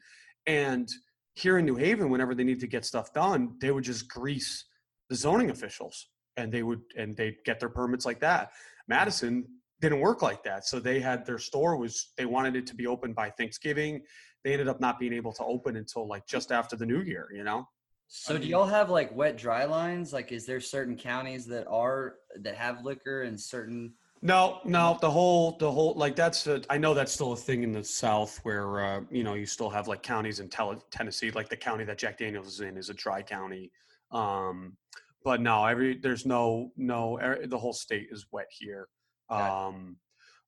And 0.45 0.89
here 1.35 1.57
in 1.57 1.65
new 1.65 1.75
haven 1.75 2.09
whenever 2.09 2.33
they 2.33 2.43
need 2.43 2.59
to 2.59 2.67
get 2.67 2.83
stuff 2.83 3.13
done 3.13 3.55
they 3.61 3.71
would 3.71 3.83
just 3.83 4.09
grease 4.09 4.65
the 5.09 5.15
zoning 5.15 5.51
officials 5.51 6.07
and 6.35 6.51
they 6.51 6.63
would 6.63 6.81
and 6.97 7.15
they'd 7.15 7.37
get 7.45 7.59
their 7.59 7.69
permits 7.69 8.05
like 8.05 8.19
that. 8.19 8.51
Madison 8.87 9.45
didn't 9.79 9.99
work 9.99 10.21
like 10.21 10.43
that 10.43 10.65
so 10.65 10.79
they 10.79 10.99
had 10.99 11.25
their 11.25 11.37
store 11.37 11.77
was 11.77 12.11
they 12.17 12.25
wanted 12.25 12.55
it 12.55 12.65
to 12.67 12.75
be 12.75 12.87
open 12.87 13.13
by 13.13 13.29
thanksgiving 13.31 14.01
they 14.43 14.53
ended 14.53 14.67
up 14.67 14.79
not 14.79 14.99
being 14.99 15.13
able 15.13 15.31
to 15.31 15.43
open 15.43 15.75
until 15.75 16.07
like 16.07 16.25
just 16.25 16.51
after 16.51 16.75
the 16.75 16.85
new 16.85 17.01
year 17.01 17.29
you 17.33 17.43
know 17.43 17.67
So 18.07 18.33
do 18.33 18.39
mean- 18.39 18.49
y'all 18.49 18.65
have 18.65 18.89
like 18.89 19.13
wet 19.13 19.37
dry 19.37 19.65
lines? 19.65 20.13
Like, 20.13 20.31
is 20.31 20.45
there 20.45 20.61
certain 20.61 20.95
counties 20.95 21.45
that 21.47 21.67
are 21.67 22.15
that 22.39 22.55
have 22.55 22.85
liquor 22.85 23.23
and 23.23 23.37
certain? 23.39 23.93
No, 24.21 24.61
no, 24.63 24.97
the 25.01 25.11
whole, 25.11 25.57
the 25.59 25.69
whole, 25.69 25.93
like 25.93 26.15
that's, 26.15 26.47
a, 26.47 26.61
I 26.71 26.77
know 26.79 26.93
that's 26.95 27.11
still 27.11 27.33
a 27.33 27.37
thing 27.37 27.61
in 27.63 27.71
the 27.71 27.83
South 27.83 28.39
where, 28.43 28.83
uh, 28.83 29.01
you 29.11 29.23
know, 29.23 29.35
you 29.35 29.45
still 29.45 29.69
have 29.69 29.87
like 29.87 30.01
counties 30.01 30.39
in 30.39 30.49
Tel- 30.49 30.83
Tennessee, 30.89 31.29
like 31.31 31.49
the 31.49 31.57
county 31.57 31.83
that 31.83 31.99
Jack 31.99 32.17
Daniels 32.17 32.47
is 32.47 32.61
in 32.61 32.77
is 32.77 32.89
a 32.89 32.95
dry 32.95 33.21
county. 33.21 33.71
Um, 34.11 34.75
but 35.23 35.39
no, 35.41 35.65
every, 35.65 35.99
there's 35.99 36.25
no, 36.25 36.71
no, 36.77 37.19
er, 37.19 37.45
the 37.45 37.57
whole 37.59 37.73
state 37.73 38.07
is 38.09 38.25
wet 38.31 38.47
here. 38.49 38.87
Um, 39.29 39.97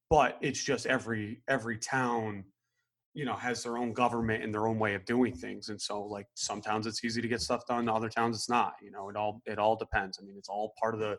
but 0.10 0.38
it's 0.42 0.64
just 0.64 0.86
every, 0.86 1.42
every 1.48 1.78
town, 1.78 2.46
you 3.14 3.26
know, 3.26 3.36
has 3.36 3.64
their 3.64 3.78
own 3.78 3.94
government 3.94 4.44
and 4.44 4.54
their 4.54 4.68
own 4.68 4.80
way 4.80 4.96
of 4.96 5.06
doing 5.06 5.36
things. 5.36 5.70
And 5.70 5.80
so 5.82 6.02
like 6.04 6.28
some 6.36 6.62
towns 6.62 6.88
it's 6.88 7.04
easy 7.04 7.22
to 7.22 7.28
get 7.28 7.42
stuff 7.42 7.66
done. 7.68 7.90
Other 7.90 8.10
towns 8.10 8.36
it's 8.36 8.50
not, 8.50 8.74
you 8.82 8.92
know, 8.92 9.10
it 9.10 9.16
all, 9.16 9.42
it 9.46 9.60
all 9.60 9.76
depends. 9.76 10.20
I 10.22 10.26
mean, 10.26 10.36
it's 10.38 10.50
all 10.50 10.74
part 10.82 10.94
of 10.94 11.00
the 11.00 11.18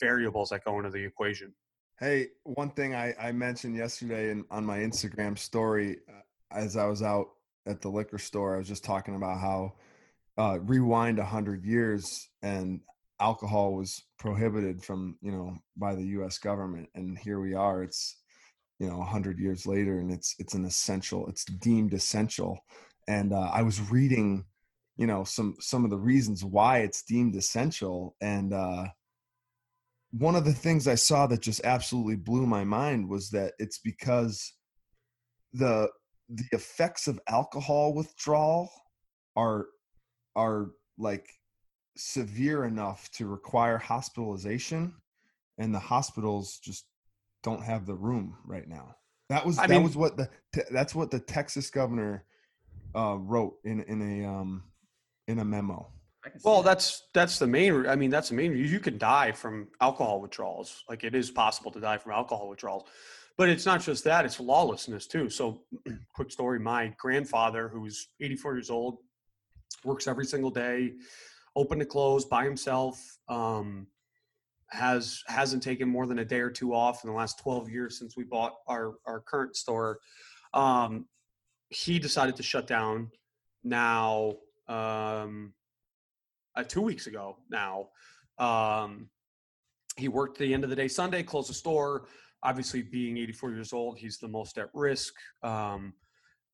variables 0.00 0.50
that 0.50 0.64
go 0.64 0.78
into 0.78 0.90
the 0.90 1.04
equation. 1.04 1.52
Hey, 2.00 2.28
one 2.44 2.70
thing 2.70 2.94
I, 2.94 3.14
I 3.20 3.32
mentioned 3.32 3.76
yesterday 3.76 4.30
in, 4.30 4.44
on 4.50 4.64
my 4.64 4.78
Instagram 4.78 5.38
story, 5.38 5.98
uh, 6.08 6.22
as 6.50 6.76
I 6.76 6.86
was 6.86 7.02
out 7.02 7.28
at 7.66 7.80
the 7.80 7.88
liquor 7.88 8.18
store, 8.18 8.56
I 8.56 8.58
was 8.58 8.66
just 8.66 8.82
talking 8.82 9.14
about 9.14 9.38
how 9.38 9.74
uh, 10.36 10.58
rewind 10.62 11.18
a 11.18 11.24
hundred 11.24 11.64
years 11.64 12.28
and 12.42 12.80
alcohol 13.22 13.74
was 13.74 14.02
prohibited 14.18 14.82
from 14.82 15.16
you 15.22 15.32
know 15.32 15.56
by 15.76 15.94
the 15.94 16.06
U.S. 16.18 16.38
government, 16.38 16.88
and 16.94 17.16
here 17.18 17.40
we 17.40 17.54
are. 17.54 17.82
It's 17.82 18.16
you 18.78 18.88
know 18.88 19.00
a 19.00 19.04
hundred 19.04 19.38
years 19.38 19.66
later, 19.66 19.98
and 19.98 20.10
it's 20.10 20.34
it's 20.38 20.54
an 20.54 20.64
essential. 20.64 21.26
It's 21.28 21.44
deemed 21.44 21.94
essential. 21.94 22.58
And 23.08 23.32
uh, 23.32 23.50
I 23.52 23.62
was 23.62 23.90
reading 23.90 24.44
you 24.96 25.06
know 25.06 25.24
some 25.24 25.56
some 25.60 25.84
of 25.84 25.90
the 25.90 25.98
reasons 25.98 26.44
why 26.44 26.78
it's 26.78 27.02
deemed 27.02 27.34
essential 27.34 28.14
and 28.20 28.52
uh 28.52 28.84
one 30.12 30.36
of 30.36 30.44
the 30.44 30.52
things 30.52 30.86
i 30.86 30.94
saw 30.94 31.26
that 31.26 31.40
just 31.40 31.64
absolutely 31.64 32.16
blew 32.16 32.46
my 32.46 32.64
mind 32.64 33.08
was 33.08 33.30
that 33.30 33.54
it's 33.58 33.78
because 33.78 34.52
the 35.54 35.88
the 36.28 36.44
effects 36.52 37.08
of 37.08 37.20
alcohol 37.28 37.94
withdrawal 37.94 38.70
are 39.36 39.66
are 40.36 40.70
like 40.98 41.26
severe 41.96 42.64
enough 42.64 43.10
to 43.12 43.26
require 43.26 43.78
hospitalization 43.78 44.94
and 45.58 45.74
the 45.74 45.78
hospitals 45.78 46.58
just 46.58 46.86
don't 47.42 47.62
have 47.62 47.86
the 47.86 47.94
room 47.94 48.36
right 48.46 48.68
now 48.68 48.94
that 49.28 49.44
was 49.44 49.58
I 49.58 49.66
that 49.66 49.74
mean- 49.74 49.82
was 49.82 49.96
what 49.96 50.16
the 50.16 50.28
that's 50.70 50.94
what 50.94 51.10
the 51.10 51.20
texas 51.20 51.70
governor 51.70 52.24
uh 52.94 53.16
wrote 53.18 53.56
in 53.64 53.80
in 53.82 54.00
a 54.22 54.26
um 54.26 54.62
in 55.28 55.38
a 55.38 55.44
memo 55.44 55.88
I 56.24 56.28
can 56.30 56.38
see 56.38 56.48
Well, 56.48 56.62
that. 56.62 56.70
that's 56.70 57.08
that's 57.14 57.38
the 57.40 57.48
main. 57.48 57.84
I 57.88 57.96
mean, 57.96 58.08
that's 58.08 58.28
the 58.28 58.36
main. 58.36 58.56
You 58.56 58.78
can 58.78 58.96
die 58.96 59.32
from 59.32 59.66
alcohol 59.80 60.20
withdrawals. 60.20 60.84
Like 60.88 61.02
it 61.02 61.16
is 61.16 61.32
possible 61.32 61.72
to 61.72 61.80
die 61.80 61.98
from 61.98 62.12
alcohol 62.12 62.48
withdrawals, 62.48 62.84
but 63.36 63.48
it's 63.48 63.66
not 63.66 63.80
just 63.82 64.04
that. 64.04 64.24
It's 64.24 64.38
lawlessness 64.38 65.08
too. 65.08 65.28
So, 65.28 65.62
quick 66.14 66.30
story: 66.30 66.60
my 66.60 66.94
grandfather, 66.96 67.68
who's 67.68 68.06
84 68.20 68.54
years 68.54 68.70
old, 68.70 68.98
works 69.82 70.06
every 70.06 70.24
single 70.24 70.50
day, 70.52 70.92
open 71.56 71.78
to 71.78 71.84
close 71.84 72.24
by 72.24 72.44
himself. 72.44 73.18
Um, 73.28 73.86
has 74.70 75.22
hasn't 75.26 75.62
taken 75.62 75.86
more 75.86 76.06
than 76.06 76.20
a 76.20 76.24
day 76.24 76.40
or 76.40 76.50
two 76.50 76.74
off 76.74 77.04
in 77.04 77.10
the 77.10 77.16
last 77.16 77.38
12 77.40 77.68
years 77.68 77.98
since 77.98 78.16
we 78.16 78.24
bought 78.24 78.54
our 78.66 78.94
our 79.06 79.20
current 79.20 79.54
store. 79.54 79.98
Um, 80.54 81.06
he 81.68 81.98
decided 81.98 82.36
to 82.36 82.42
shut 82.42 82.66
down. 82.66 83.10
Now. 83.64 84.34
Um, 84.68 85.52
uh, 86.54 86.64
two 86.64 86.82
weeks 86.82 87.06
ago 87.06 87.36
now. 87.50 87.88
Um, 88.38 89.08
he 89.96 90.08
worked 90.08 90.38
the 90.38 90.54
end 90.54 90.64
of 90.64 90.70
the 90.70 90.76
day 90.76 90.88
Sunday, 90.88 91.22
closed 91.22 91.50
the 91.50 91.54
store. 91.54 92.06
Obviously, 92.42 92.82
being 92.82 93.18
84 93.18 93.50
years 93.52 93.72
old, 93.72 93.98
he's 93.98 94.18
the 94.18 94.28
most 94.28 94.58
at 94.58 94.68
risk. 94.74 95.14
Um, 95.42 95.94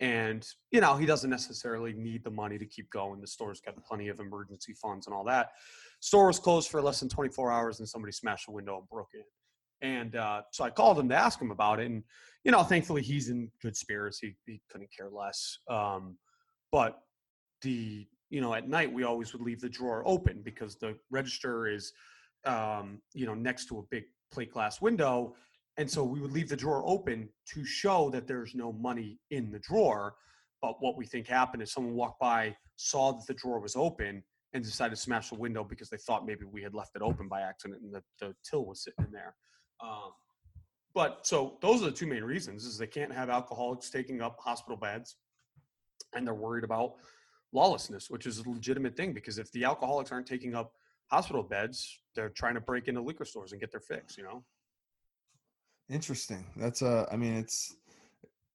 and, 0.01 0.47
you 0.71 0.81
know, 0.81 0.97
he 0.97 1.07
doesn't 1.07 1.31
necessarily 1.31 1.93
need 1.93 2.23
the 2.23 2.31
money 2.31 2.59
to 2.59 2.67
keep 2.67 2.89
going. 2.91 3.21
The 3.21 3.27
store's 3.27 3.61
got 3.61 3.75
plenty 3.85 4.09
of 4.09 4.21
emergency 4.21 4.75
funds 4.75 5.07
and 5.07 5.15
all 5.15 5.25
that. 5.25 5.51
Store 6.01 6.29
was 6.29 6.39
closed 6.39 6.71
for 6.71 6.81
less 6.81 7.01
than 7.01 7.09
24 7.09 7.51
hours 7.51 7.81
and 7.81 7.89
somebody 7.89 8.13
smashed 8.13 8.49
a 8.49 8.53
window 8.53 8.79
and 8.79 8.89
broke 8.89 9.11
in. 9.15 9.25
And 9.81 10.17
uh, 10.17 10.43
so 10.53 10.65
I 10.65 10.71
called 10.71 10.99
him 10.99 11.09
to 11.09 11.17
ask 11.17 11.41
him 11.41 11.51
about 11.51 11.81
it. 11.81 11.91
And, 11.91 12.05
you 12.45 12.53
know, 12.53 12.63
thankfully 12.63 13.03
he's 13.03 13.29
in 13.29 13.51
good 13.61 13.77
spirits. 13.77 14.19
He, 14.19 14.35
he 14.47 14.61
couldn't 14.71 14.91
care 14.97 15.11
less. 15.11 15.59
Um, 15.69 16.17
but 16.71 17.01
the 17.63 18.07
you 18.31 18.41
know 18.41 18.55
at 18.55 18.69
night 18.69 18.93
we 18.93 19.05
always 19.05 19.33
would 19.33 19.43
leave 19.43 19.61
the 19.61 19.69
drawer 19.69 20.03
open 20.07 20.41
because 20.45 20.77
the 20.77 20.97
register 21.11 21.67
is 21.67 21.93
um, 22.45 23.01
you 23.15 23.27
know 23.27 23.35
next 23.35 23.67
to 23.67 23.79
a 23.79 23.83
big 23.91 24.05
plate 24.31 24.53
glass 24.53 24.81
window 24.81 25.35
and 25.79 25.91
so 25.91 26.05
we 26.05 26.21
would 26.21 26.33
leave 26.33 26.49
the 26.49 26.57
drawer 26.57 26.83
open 26.87 27.29
to 27.47 27.65
show 27.65 28.11
that 28.11 28.27
there's 28.27 28.55
no 28.55 28.73
money 28.73 29.19
in 29.31 29.51
the 29.51 29.59
drawer 29.61 30.15
but 30.61 30.75
what 30.81 30.97
we 30.97 31.07
think 31.07 31.27
happened 31.27 31.63
is 31.63 31.73
someone 31.73 31.95
walked 31.95 32.21
by 32.21 32.55
saw 32.77 33.13
that 33.13 33.27
the 33.27 33.35
drawer 33.35 33.61
was 33.61 33.77
open 33.77 34.23
and 34.55 34.65
decided 34.65 34.95
to 34.95 35.01
smash 35.01 35.31
the 35.31 35.35
window 35.35 35.65
because 35.65 35.89
they 35.89 35.97
thought 35.99 36.27
maybe 36.27 36.45
we 36.45 36.63
had 36.63 36.75
left 36.75 36.91
it 36.95 37.03
open 37.03 37.29
by 37.29 37.41
accident 37.41 37.81
and 37.83 37.95
the, 37.95 38.03
the 38.21 38.35
till 38.49 38.65
was 38.65 38.83
sitting 38.83 39.05
in 39.07 39.13
there 39.13 39.35
um, 39.81 40.11
but 40.95 41.27
so 41.27 41.59
those 41.63 41.83
are 41.83 41.87
the 41.87 41.93
two 41.93 42.07
main 42.07 42.25
reasons 42.25 42.65
is 42.65 42.77
they 42.77 42.87
can't 42.87 43.13
have 43.13 43.31
alcoholics 43.31 43.91
taking 43.91 44.21
up 44.21 44.37
hospital 44.41 44.77
beds 44.77 45.17
and 46.15 46.27
they're 46.27 46.35
worried 46.35 46.65
about 46.65 46.95
lawlessness, 47.53 48.11
which 48.11 48.27
is 48.27 48.39
a 48.39 48.49
legitimate 48.49 48.97
thing 48.97 49.13
because 49.13 49.39
if 49.39 49.51
the 49.53 49.65
alcoholics 49.65 50.13
aren't 50.13 50.27
taking 50.27 50.55
up 50.55 50.73
hospital 51.11 51.43
beds, 51.43 52.01
they're 52.15 52.29
trying 52.31 52.55
to 52.55 52.61
break 52.61 52.89
into 52.89 53.01
liquor 53.01 53.25
stores 53.25 53.53
and 53.53 53.61
get 53.61 53.71
their 53.71 53.81
fix, 53.81 54.17
you 54.19 54.25
know? 54.25 54.45
Interesting. 55.91 56.45
That's 56.57 56.83
uh 56.83 57.07
I 57.11 57.17
mean 57.17 57.35
it's 57.35 57.75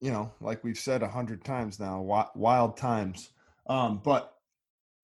you 0.04 0.12
know, 0.12 0.30
like 0.42 0.66
we've 0.66 0.78
said 0.78 1.02
a 1.02 1.08
hundred 1.08 1.46
times 1.46 1.80
now, 1.80 2.30
wild 2.36 2.76
times. 2.76 3.30
Um, 3.68 4.02
but 4.04 4.34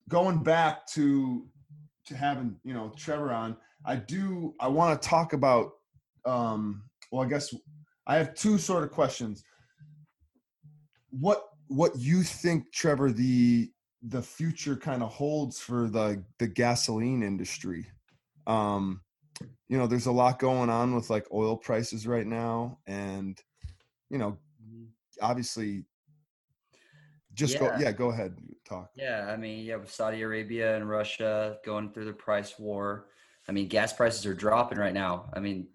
going 0.09 0.43
back 0.43 0.85
to 0.87 1.47
to 2.07 2.17
having 2.17 2.57
you 2.65 2.73
know 2.73 2.91
Trevor 2.97 3.31
on, 3.31 3.55
I 3.85 3.95
do 3.95 4.53
I 4.59 4.67
want 4.67 5.01
to 5.01 5.07
talk 5.07 5.31
about. 5.31 5.71
Um, 6.25 6.83
well, 7.11 7.23
I 7.23 7.29
guess 7.29 7.55
I 8.07 8.17
have 8.17 8.35
two 8.35 8.57
sort 8.57 8.83
of 8.83 8.91
questions. 8.91 9.41
What 11.11 11.43
what 11.67 11.97
you 11.97 12.21
think, 12.21 12.73
Trevor, 12.73 13.13
the 13.13 13.71
the 14.01 14.21
future 14.21 14.75
kind 14.75 15.01
of 15.01 15.13
holds 15.13 15.61
for 15.61 15.89
the 15.89 16.25
the 16.39 16.47
gasoline 16.47 17.23
industry? 17.23 17.87
Um, 18.47 18.99
you 19.67 19.77
know, 19.77 19.87
there's 19.87 20.07
a 20.07 20.11
lot 20.11 20.39
going 20.39 20.69
on 20.69 20.95
with 20.95 21.09
like 21.09 21.27
oil 21.31 21.55
prices 21.55 22.07
right 22.07 22.25
now, 22.25 22.79
and 22.87 23.39
you 24.09 24.17
know, 24.17 24.37
obviously, 25.21 25.85
just 27.33 27.59
go. 27.59 27.65
Yeah. 27.65 27.79
Yeah, 27.79 27.91
go 27.91 28.09
ahead, 28.09 28.35
talk. 28.67 28.89
Yeah, 28.95 29.27
I 29.29 29.37
mean, 29.37 29.65
yeah, 29.65 29.75
with 29.75 29.91
Saudi 29.91 30.21
Arabia 30.21 30.75
and 30.75 30.89
Russia 30.89 31.57
going 31.65 31.91
through 31.91 32.05
the 32.05 32.13
price 32.13 32.57
war. 32.57 33.07
I 33.47 33.51
mean, 33.51 33.67
gas 33.67 33.93
prices 33.93 34.25
are 34.25 34.33
dropping 34.33 34.77
right 34.77 34.93
now. 34.93 35.29
I 35.33 35.39
mean, 35.39 35.67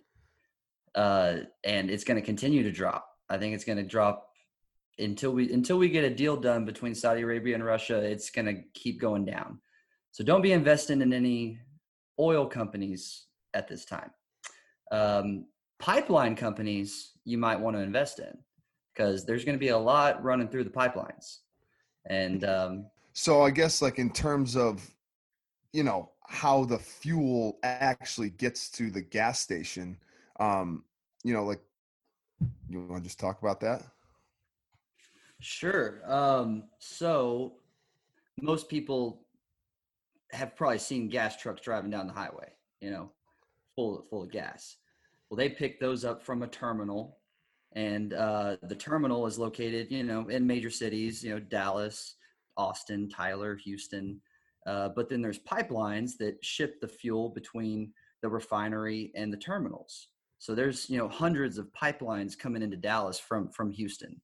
uh, 0.95 1.39
and 1.65 1.91
it's 1.91 2.05
going 2.05 2.21
to 2.21 2.25
continue 2.25 2.63
to 2.63 2.71
drop. 2.71 3.09
I 3.29 3.39
think 3.39 3.55
it's 3.55 3.65
going 3.65 3.79
to 3.79 3.85
drop 3.85 4.29
until 4.99 5.33
we 5.33 5.53
until 5.53 5.79
we 5.79 5.89
get 5.89 6.05
a 6.05 6.15
deal 6.15 6.37
done 6.37 6.65
between 6.65 6.95
Saudi 6.95 7.23
Arabia 7.23 7.55
and 7.55 7.65
Russia. 7.65 7.99
It's 7.99 8.31
going 8.31 8.47
to 8.47 8.63
keep 8.75 9.01
going 9.01 9.25
down. 9.25 9.61
So 10.13 10.23
don't 10.23 10.43
be 10.43 10.53
investing 10.53 11.03
in 11.03 11.13
any 11.13 11.59
oil 12.21 12.47
companies 12.47 13.27
at 13.55 13.69
this 13.69 13.85
time. 13.85 14.11
Um, 14.93 15.47
pipeline 15.79 16.37
companies 16.37 17.13
you 17.25 17.39
might 17.39 17.59
want 17.59 17.77
to 17.77 17.83
invest 17.83 18.19
in 18.19 18.37
because 18.93 19.25
there's 19.25 19.45
going 19.45 19.57
to 19.57 19.61
be 19.61 19.69
a 19.69 19.79
lot 19.79 20.23
running 20.23 20.49
through 20.49 20.65
the 20.65 20.71
pipelines, 20.71 21.39
and 22.09 22.45
um, 22.45 22.87
So 23.15 23.43
I 23.43 23.51
guess 23.51 23.81
like 23.81 23.99
in 23.99 24.11
terms 24.11 24.57
of, 24.57 24.89
you 25.73 25.85
know, 25.85 26.11
how 26.27 26.65
the 26.65 26.79
fuel 26.79 27.59
actually 27.63 28.31
gets 28.31 28.71
to 28.73 28.91
the 28.91 29.01
gas 29.01 29.41
station, 29.41 29.97
um, 30.41 30.85
you 31.23 31.33
know, 31.33 31.45
like 31.45 31.61
you 32.69 32.81
want 32.81 33.03
to 33.03 33.09
just 33.09 33.21
talk 33.21 33.41
about 33.41 33.61
that? 33.61 33.83
Sure. 35.41 36.03
Um, 36.07 36.65
so 36.79 37.55
most 38.41 38.69
people 38.69 39.27
have 40.33 40.57
probably 40.57 40.79
seen 40.79 41.09
gas 41.09 41.37
trucks 41.37 41.61
driving 41.63 41.91
down 41.91 42.09
the 42.09 42.13
highway, 42.13 42.49
you 42.81 42.91
know, 42.91 43.13
full 43.75 44.05
full 44.09 44.25
of 44.25 44.31
gas. 44.31 44.77
Well, 45.29 45.37
they 45.37 45.49
pick 45.49 45.81
those 45.81 46.05
up 46.05 46.23
from 46.23 46.43
a 46.43 46.49
terminal, 46.49 47.19
and 47.73 48.15
uh, 48.15 48.57
the 48.63 48.75
terminal 48.75 49.27
is 49.27 49.39
located, 49.39 49.91
you 49.91 50.03
know, 50.03 50.29
in 50.29 50.47
major 50.47 50.71
cities, 50.71 51.25
you 51.25 51.31
know, 51.31 51.41
Dallas, 51.41 52.17
Austin, 52.57 53.09
Tyler, 53.09 53.57
Houston. 53.57 54.21
Uh, 54.67 54.91
but 54.95 55.09
then 55.09 55.21
there's 55.21 55.39
pipelines 55.41 56.17
that 56.19 56.43
ship 56.45 56.81
the 56.81 56.89
fuel 56.89 57.29
between 57.29 57.93
the 58.23 58.29
refinery 58.29 59.13
and 59.15 59.33
the 59.33 59.37
terminals. 59.37 60.09
So 60.39 60.55
there's 60.55 60.89
you 60.91 60.99
know 60.99 61.09
hundreds 61.09 61.59
of 61.59 61.73
pipelines 61.73 62.39
coming 62.39 62.63
into 62.63 62.77
Dallas 62.77 63.19
from 63.19 63.51
from 63.51 63.73
Houston 63.73 64.21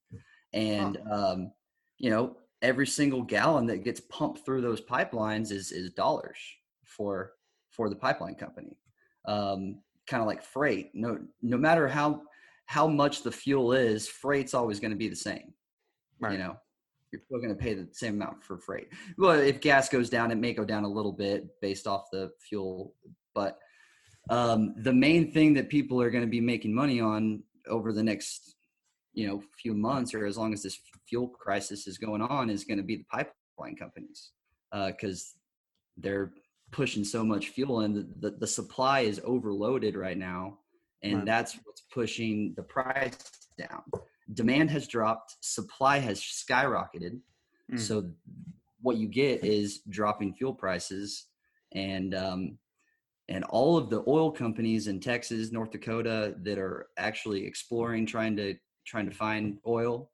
and 0.53 0.97
um, 1.11 1.51
you 1.97 2.09
know 2.09 2.37
every 2.61 2.87
single 2.87 3.21
gallon 3.21 3.65
that 3.67 3.83
gets 3.83 4.01
pumped 4.01 4.45
through 4.45 4.61
those 4.61 4.81
pipelines 4.81 5.51
is 5.51 5.71
is 5.71 5.91
dollars 5.91 6.37
for 6.83 7.33
for 7.69 7.89
the 7.89 7.95
pipeline 7.95 8.35
company 8.35 8.77
um, 9.25 9.79
kind 10.07 10.21
of 10.21 10.27
like 10.27 10.43
freight. 10.43 10.91
No 10.93 11.19
no 11.41 11.57
matter 11.57 11.87
how 11.87 12.21
how 12.65 12.87
much 12.87 13.23
the 13.23 13.31
fuel 13.31 13.73
is 13.73 14.07
freight's 14.07 14.53
always 14.53 14.79
going 14.79 14.91
to 14.91 14.97
be 14.97 15.09
the 15.09 15.15
same 15.15 15.53
Right. 16.19 16.33
you 16.33 16.37
know? 16.37 16.55
You're 17.11 17.21
still 17.25 17.39
going 17.39 17.49
to 17.49 17.61
pay 17.61 17.73
the 17.73 17.89
same 17.91 18.13
amount 18.13 18.43
for 18.43 18.57
freight. 18.57 18.87
Well 19.17 19.39
if 19.39 19.59
gas 19.59 19.89
goes 19.89 20.09
down 20.09 20.31
it 20.31 20.37
may 20.37 20.53
go 20.53 20.63
down 20.63 20.83
a 20.83 20.89
little 20.89 21.11
bit 21.11 21.47
based 21.61 21.87
off 21.87 22.05
the 22.11 22.31
fuel 22.39 22.93
but 23.33 23.57
um, 24.29 24.75
the 24.77 24.93
main 24.93 25.31
thing 25.31 25.53
that 25.55 25.69
people 25.69 26.01
are 26.01 26.11
going 26.11 26.23
to 26.23 26.29
be 26.29 26.41
making 26.41 26.73
money 26.73 27.01
on 27.01 27.43
over 27.67 27.91
the 27.91 28.03
next 28.03 28.55
you 29.13 29.27
know 29.27 29.41
few 29.61 29.73
months 29.73 30.13
or 30.13 30.25
as 30.25 30.37
long 30.37 30.53
as 30.53 30.63
this 30.63 30.79
fuel 31.07 31.27
crisis 31.27 31.87
is 31.87 31.97
going 31.97 32.21
on 32.21 32.49
is 32.49 32.63
going 32.63 32.77
to 32.77 32.83
be 32.83 32.97
the 32.97 33.05
pipeline 33.11 33.75
companies 33.75 34.31
because 34.87 35.33
they're 35.97 36.31
pushing 36.71 37.03
so 37.03 37.23
much 37.23 37.49
fuel 37.49 37.81
and 37.81 37.95
the, 37.95 38.07
the, 38.19 38.37
the 38.37 38.47
supply 38.47 39.01
is 39.01 39.19
overloaded 39.23 39.95
right 39.95 40.17
now 40.17 40.57
and 41.03 41.17
Right. 41.17 41.25
that's 41.25 41.57
what's 41.63 41.81
pushing 41.93 42.53
the 42.55 42.63
price 42.63 43.17
down 43.57 43.81
demand 44.33 44.69
has 44.71 44.87
dropped 44.87 45.35
supply 45.41 45.97
has 45.99 46.19
skyrocketed 46.21 47.19
Mm. 47.71 47.79
so 47.79 48.11
what 48.81 48.97
you 48.97 49.07
get 49.07 49.45
is 49.45 49.79
dropping 49.89 50.33
fuel 50.33 50.53
prices 50.53 51.27
and 51.73 52.13
um, 52.15 52.57
and 53.29 53.45
all 53.45 53.77
of 53.77 53.89
the 53.89 54.03
oil 54.07 54.29
companies 54.29 54.87
in 54.87 54.99
Texas, 54.99 55.53
North 55.53 55.71
Dakota 55.71 56.35
that 56.41 56.57
are 56.57 56.87
actually 56.97 57.45
exploring, 57.45 58.05
trying 58.05 58.35
to 58.35 58.55
trying 58.85 59.05
to 59.09 59.15
find 59.15 59.57
oil, 59.65 60.11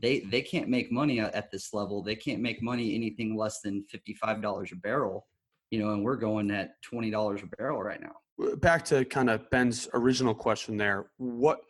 they 0.00 0.20
they 0.20 0.40
can't 0.40 0.68
make 0.68 0.90
money 0.90 1.20
at, 1.20 1.50
this 1.50 1.74
level. 1.74 2.02
They 2.02 2.16
can't 2.16 2.40
make 2.40 2.62
money 2.62 2.94
anything 2.94 3.36
less 3.36 3.60
than 3.60 3.84
fifty 3.90 4.14
five 4.14 4.40
dollars 4.40 4.70
a 4.72 4.76
barrel, 4.76 5.26
you 5.70 5.78
know, 5.78 5.92
and 5.92 6.04
we're 6.04 6.16
going 6.16 6.50
at 6.50 6.70
twenty 6.82 7.10
dollars 7.10 7.42
a 7.42 7.46
barrel 7.56 7.82
right 7.82 8.00
now. 8.00 8.56
back 8.56 8.84
to 8.86 9.04
kind 9.04 9.30
of 9.30 9.48
Ben's 9.50 9.88
original 9.94 10.34
question 10.34 10.76
there. 10.76 11.10
What 11.18 11.60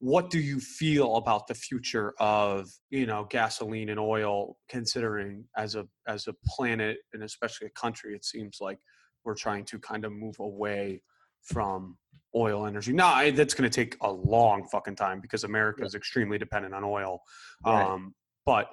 what 0.00 0.30
do 0.30 0.38
you 0.38 0.60
feel 0.60 1.16
about 1.16 1.46
the 1.48 1.54
future 1.54 2.14
of 2.20 2.68
you 2.90 3.06
know 3.06 3.26
gasoline 3.30 3.88
and 3.88 3.98
oil 3.98 4.56
considering 4.68 5.44
as 5.56 5.74
a 5.74 5.86
as 6.06 6.28
a 6.28 6.34
planet 6.46 6.98
and 7.12 7.22
especially 7.24 7.66
a 7.66 7.70
country 7.70 8.14
it 8.14 8.24
seems 8.24 8.58
like 8.60 8.78
we're 9.24 9.34
trying 9.34 9.64
to 9.64 9.76
kind 9.80 10.04
of 10.04 10.12
move 10.12 10.36
away 10.38 11.02
from 11.42 11.96
oil 12.36 12.64
energy 12.64 12.92
now 12.92 13.08
I, 13.12 13.32
that's 13.32 13.54
going 13.54 13.68
to 13.68 13.74
take 13.74 13.96
a 14.02 14.12
long 14.12 14.68
fucking 14.70 14.94
time 14.94 15.20
because 15.20 15.42
america 15.42 15.84
is 15.84 15.96
extremely 15.96 16.38
dependent 16.38 16.74
on 16.74 16.84
oil 16.84 17.18
Right. 17.66 17.84
um, 17.84 18.14
but 18.46 18.68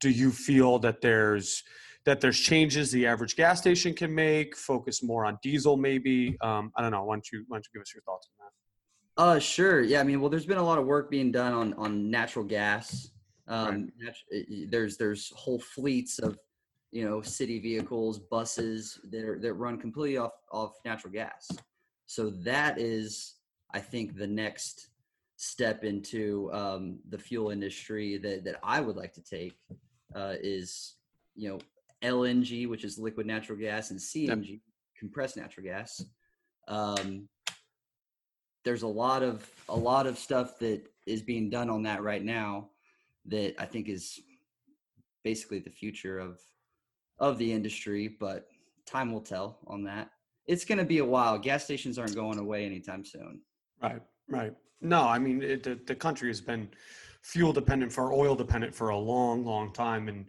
do 0.00 0.10
you 0.10 0.32
feel 0.32 0.80
that 0.80 1.00
there's 1.00 1.62
that 2.06 2.20
there's 2.20 2.38
changes 2.38 2.90
the 2.90 3.04
average 3.06 3.36
gas 3.36 3.58
station 3.60 3.92
can 3.92 4.14
make 4.14 4.56
focus 4.56 5.02
more 5.02 5.26
on 5.26 5.38
diesel 5.42 5.76
maybe 5.76 6.36
um, 6.40 6.72
i 6.76 6.82
don't 6.82 6.92
know 6.92 7.04
why 7.04 7.14
don't 7.14 7.30
you 7.32 7.44
why 7.48 7.56
don't 7.56 7.66
you 7.66 7.78
give 7.78 7.82
us 7.82 7.92
your 7.94 8.02
thoughts 8.02 8.28
on 8.30 8.46
that 8.46 8.52
Uh, 9.18 9.38
sure. 9.38 9.80
Yeah, 9.80 10.00
I 10.00 10.04
mean, 10.04 10.20
well, 10.20 10.28
there's 10.28 10.44
been 10.44 10.58
a 10.58 10.62
lot 10.70 10.78
of 10.78 10.84
work 10.84 11.10
being 11.10 11.32
done 11.32 11.52
on 11.60 11.68
on 11.84 12.10
natural 12.10 12.44
gas. 12.44 13.10
Um, 13.48 13.90
nat- 13.98 14.26
i- 14.30 14.46
i- 14.54 14.66
there's 14.72 14.98
there's 14.98 15.32
whole 15.42 15.58
fleets 15.58 16.18
of 16.18 16.38
you 16.92 17.02
know 17.08 17.22
city 17.22 17.58
vehicles, 17.58 18.18
buses 18.18 19.00
that 19.10 19.24
are, 19.24 19.38
that 19.44 19.54
run 19.54 19.78
completely 19.80 20.18
off 20.18 20.34
off 20.52 20.72
natural 20.84 21.12
gas. 21.14 21.48
So 22.06 22.22
that 22.44 22.78
is, 22.78 23.36
I 23.72 23.80
think, 23.80 24.06
the 24.16 24.26
next 24.44 24.88
step 25.36 25.82
into 25.82 26.50
um, 26.60 26.98
the 27.08 27.18
fuel 27.18 27.48
industry 27.56 28.18
that 28.18 28.44
that 28.44 28.56
I 28.62 28.78
would 28.84 28.96
like 29.02 29.14
to 29.14 29.22
take 29.36 29.56
uh, 30.14 30.34
is 30.56 30.96
you 31.34 31.48
know 31.48 31.58
LNG, 32.02 32.68
which 32.68 32.84
is 32.84 32.98
liquid 32.98 33.26
natural 33.26 33.58
gas, 33.58 33.90
and 33.90 33.98
CNG, 33.98 34.60
compressed 34.98 35.36
natural 35.36 35.64
gas. 35.64 36.04
Um, 36.68 37.28
there's 38.64 38.82
a 38.82 38.88
lot 38.88 39.22
of 39.22 39.48
a 39.68 39.76
lot 39.76 40.06
of 40.06 40.18
stuff 40.18 40.58
that 40.58 40.82
is 41.06 41.22
being 41.22 41.48
done 41.48 41.70
on 41.70 41.82
that 41.84 42.02
right 42.02 42.24
now 42.24 42.70
that 43.26 43.54
I 43.60 43.64
think 43.66 43.88
is 43.88 44.20
basically 45.24 45.60
the 45.60 45.70
future 45.70 46.18
of 46.18 46.40
of 47.18 47.38
the 47.38 47.52
industry, 47.52 48.08
but 48.08 48.48
time 48.86 49.12
will 49.12 49.20
tell 49.20 49.58
on 49.66 49.84
that. 49.84 50.10
It's 50.46 50.64
going 50.64 50.78
to 50.78 50.84
be 50.84 50.98
a 50.98 51.04
while. 51.04 51.38
Gas 51.38 51.64
stations 51.64 51.98
aren't 51.98 52.14
going 52.14 52.38
away 52.38 52.66
anytime 52.66 53.04
soon. 53.04 53.40
Right, 53.82 54.02
right. 54.28 54.52
No, 54.80 55.02
I 55.02 55.18
mean 55.18 55.42
it, 55.42 55.62
the 55.62 55.78
the 55.86 55.94
country 55.94 56.28
has 56.28 56.40
been 56.40 56.68
fuel 57.22 57.52
dependent 57.52 57.92
for 57.92 58.12
oil 58.12 58.34
dependent 58.34 58.74
for 58.74 58.90
a 58.90 58.98
long, 58.98 59.44
long 59.44 59.72
time, 59.72 60.08
and 60.08 60.26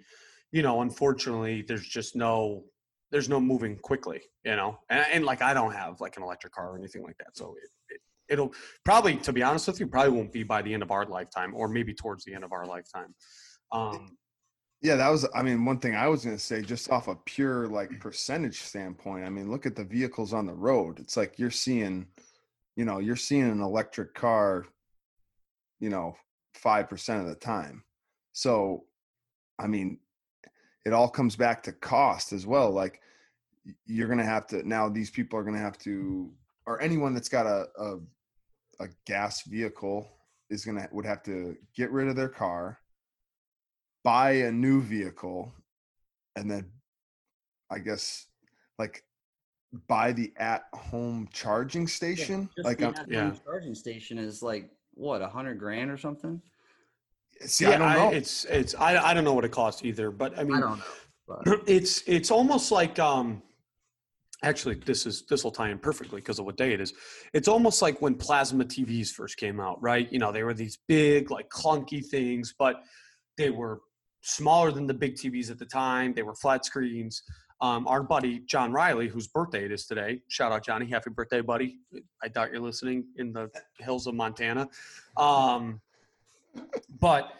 you 0.52 0.62
know, 0.62 0.82
unfortunately, 0.82 1.64
there's 1.68 1.88
just 1.88 2.16
no 2.16 2.64
there's 3.12 3.30
no 3.30 3.40
moving 3.40 3.78
quickly, 3.78 4.22
you 4.44 4.56
know. 4.56 4.80
And, 4.90 5.06
and 5.14 5.26
like 5.26 5.42
I 5.42 5.54
don't 5.54 5.74
have 5.74 6.02
like 6.02 6.18
an 6.18 6.24
electric 6.24 6.54
car 6.54 6.72
or 6.72 6.78
anything 6.78 7.04
like 7.04 7.18
that, 7.20 7.36
so 7.38 7.56
it, 7.62 7.70
it 7.94 8.02
it'll 8.30 8.54
probably, 8.84 9.16
to 9.18 9.32
be 9.32 9.44
honest 9.44 9.68
with 9.68 9.80
you, 9.80 9.88
probably 9.88 10.12
won't 10.12 10.34
be 10.34 10.44
by 10.44 10.62
the 10.62 10.74
end 10.74 10.84
of 10.84 10.92
our 10.92 11.06
lifetime, 11.06 11.54
or 11.56 11.68
maybe 11.68 11.94
towards 11.94 12.26
the 12.26 12.34
end 12.34 12.44
of 12.44 12.52
our 12.52 12.66
lifetime. 12.66 13.16
Um, 13.72 14.18
Yeah, 14.82 14.96
that 14.98 15.10
was. 15.10 15.26
I 15.34 15.42
mean, 15.42 15.66
one 15.66 15.80
thing 15.80 15.96
I 15.96 16.08
was 16.08 16.24
going 16.24 16.38
to 16.38 16.44
say, 16.44 16.62
just 16.62 16.92
off 16.92 17.08
a 17.08 17.16
pure 17.16 17.68
like 17.68 18.00
percentage 18.00 18.62
standpoint. 18.62 19.26
I 19.26 19.30
mean, 19.30 19.50
look 19.50 19.66
at 19.66 19.76
the 19.76 19.84
vehicles 19.84 20.34
on 20.34 20.46
the 20.46 20.54
road. 20.54 21.00
It's 21.00 21.18
like 21.18 21.40
you're 21.40 21.50
seeing, 21.50 22.08
you 22.76 22.86
know, 22.86 23.00
you're 23.00 23.16
seeing 23.16 23.50
an 23.50 23.62
electric 23.62 24.14
car, 24.14 24.66
you 25.80 25.90
know, 25.90 26.16
five 26.54 26.88
percent 26.90 27.22
of 27.22 27.28
the 27.28 27.36
time. 27.36 27.84
So, 28.34 28.86
I 29.58 29.66
mean, 29.68 30.00
it 30.88 30.94
all 30.94 31.10
comes 31.10 31.36
back 31.36 31.62
to 31.64 31.72
cost 31.72 32.34
as 32.34 32.48
well. 32.48 32.72
Like, 32.72 33.02
you're 33.86 34.08
going 34.08 34.20
to 34.20 34.26
have 34.26 34.48
to 34.48 34.68
now. 34.68 34.90
These 34.90 35.12
people 35.12 35.38
are 35.38 35.44
going 35.44 35.56
to 35.56 35.62
have 35.62 35.78
to, 35.80 36.32
or 36.66 36.82
anyone 36.82 37.14
that's 37.14 37.30
got 37.30 37.46
a 37.46 37.68
a, 37.78 37.98
a 38.80 38.88
gas 39.06 39.44
vehicle 39.44 40.10
is 40.50 40.66
going 40.66 40.78
to 40.78 40.88
would 40.92 41.06
have 41.06 41.22
to 41.24 41.58
get 41.76 41.92
rid 41.92 42.08
of 42.08 42.16
their 42.16 42.30
car 42.30 42.80
buy 44.08 44.32
a 44.32 44.52
new 44.52 44.82
vehicle 44.82 45.54
and 46.38 46.50
then 46.50 46.72
I 47.70 47.80
guess 47.80 48.26
like 48.80 49.04
buy 49.90 50.14
the 50.14 50.32
at 50.38 50.64
home 50.74 51.28
charging 51.34 51.90
station. 51.90 52.50
Just 52.56 52.66
like 52.66 52.78
the 52.78 52.88
um, 52.88 52.94
at-home 52.94 53.12
yeah. 53.12 53.34
charging 53.44 53.76
station 53.76 54.18
is 54.18 54.42
like 54.42 54.70
what 54.94 55.22
a 55.22 55.28
hundred 55.28 55.60
grand 55.60 55.92
or 55.92 55.98
something. 55.98 56.42
See, 57.42 57.66
I 57.66 57.78
don't 57.78 57.94
know. 57.94 58.10
it's 58.12 58.46
it's 58.46 58.76
I 58.76 58.98
I 58.98 59.14
don't 59.14 59.24
know 59.24 59.34
what 59.34 59.46
it 59.46 59.52
costs 59.52 59.84
either, 59.84 60.12
but 60.12 60.38
I 60.38 60.44
mean, 60.44 60.58
I 60.58 60.60
don't 60.62 60.78
know. 60.78 60.84
But 61.28 61.62
it's 61.68 62.04
it's 62.08 62.32
almost 62.32 62.72
like 62.72 63.00
um 63.00 63.42
actually 64.44 64.76
this 64.76 65.06
is 65.06 65.26
this 65.30 65.44
will 65.44 65.52
tie 65.52 65.70
in 65.70 65.80
perfectly 65.80 66.22
because 66.22 66.40
of 66.40 66.46
what 66.46 66.58
day 66.58 66.74
it 66.74 66.82
is. 66.82 66.94
It's 67.34 67.48
almost 67.48 67.82
like 67.82 68.02
when 68.02 68.16
plasma 68.16 68.66
tvs 68.66 69.10
first 69.10 69.38
came 69.38 69.60
out 69.60 69.82
right? 69.82 70.12
You 70.12 70.20
know 70.20 70.32
they 70.32 70.44
were 70.44 70.54
these 70.54 70.78
big 70.88 71.32
like 71.32 71.50
clunky 71.50 72.06
things 72.06 72.54
but 72.58 72.84
they 73.38 73.50
were 73.50 73.82
smaller 74.24 74.72
than 74.72 74.88
the 74.88 74.94
big 74.94 75.16
tvs 75.16 75.52
at 75.52 75.60
the 75.60 75.66
time. 75.66 76.14
They 76.14 76.24
were 76.24 76.36
flat 76.36 76.66
screens. 76.66 77.22
Um, 77.60 77.88
our 77.88 78.04
buddy 78.04 78.42
john 78.46 78.72
riley 78.72 79.08
whose 79.08 79.28
birthday 79.28 79.66
it 79.66 79.72
is 79.72 79.88
today 79.88 80.22
shout 80.30 80.52
out 80.52 80.64
johnny 80.64 80.88
happy 80.88 81.10
birthday 81.10 81.42
buddy. 81.42 81.80
I 82.24 82.28
doubt 82.28 82.52
you're 82.52 82.62
listening 82.62 83.06
in 83.18 83.34
the 83.34 83.50
hills 83.80 84.06
of 84.06 84.14
montana. 84.14 84.70
Um, 85.18 85.82
but 87.00 87.32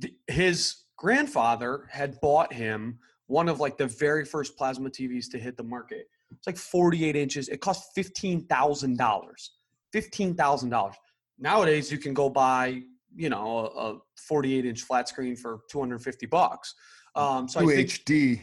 th- 0.00 0.14
his 0.28 0.84
grandfather 0.96 1.86
had 1.90 2.20
bought 2.20 2.52
him 2.52 2.98
one 3.26 3.48
of 3.48 3.60
like 3.60 3.78
the 3.78 3.86
very 3.86 4.24
first 4.24 4.56
plasma 4.56 4.90
TVs 4.90 5.30
to 5.30 5.38
hit 5.38 5.56
the 5.56 5.62
market. 5.62 6.06
It's 6.30 6.46
like 6.46 6.56
48 6.56 7.16
inches. 7.16 7.48
It 7.48 7.60
cost 7.60 7.90
fifteen 7.94 8.46
thousand 8.46 8.98
dollars. 8.98 9.52
Fifteen 9.92 10.34
thousand 10.34 10.70
dollars. 10.70 10.96
Nowadays, 11.38 11.90
you 11.90 11.98
can 11.98 12.14
go 12.14 12.28
buy 12.28 12.82
you 13.14 13.28
know 13.28 13.70
a, 13.76 13.94
a 13.94 13.98
48 14.16 14.66
inch 14.66 14.82
flat 14.82 15.08
screen 15.08 15.36
for 15.36 15.60
250 15.70 16.26
bucks. 16.26 16.74
Um, 17.14 17.48
so 17.48 17.60
I 17.60 17.74
think 17.74 17.88
UHD. 17.88 18.40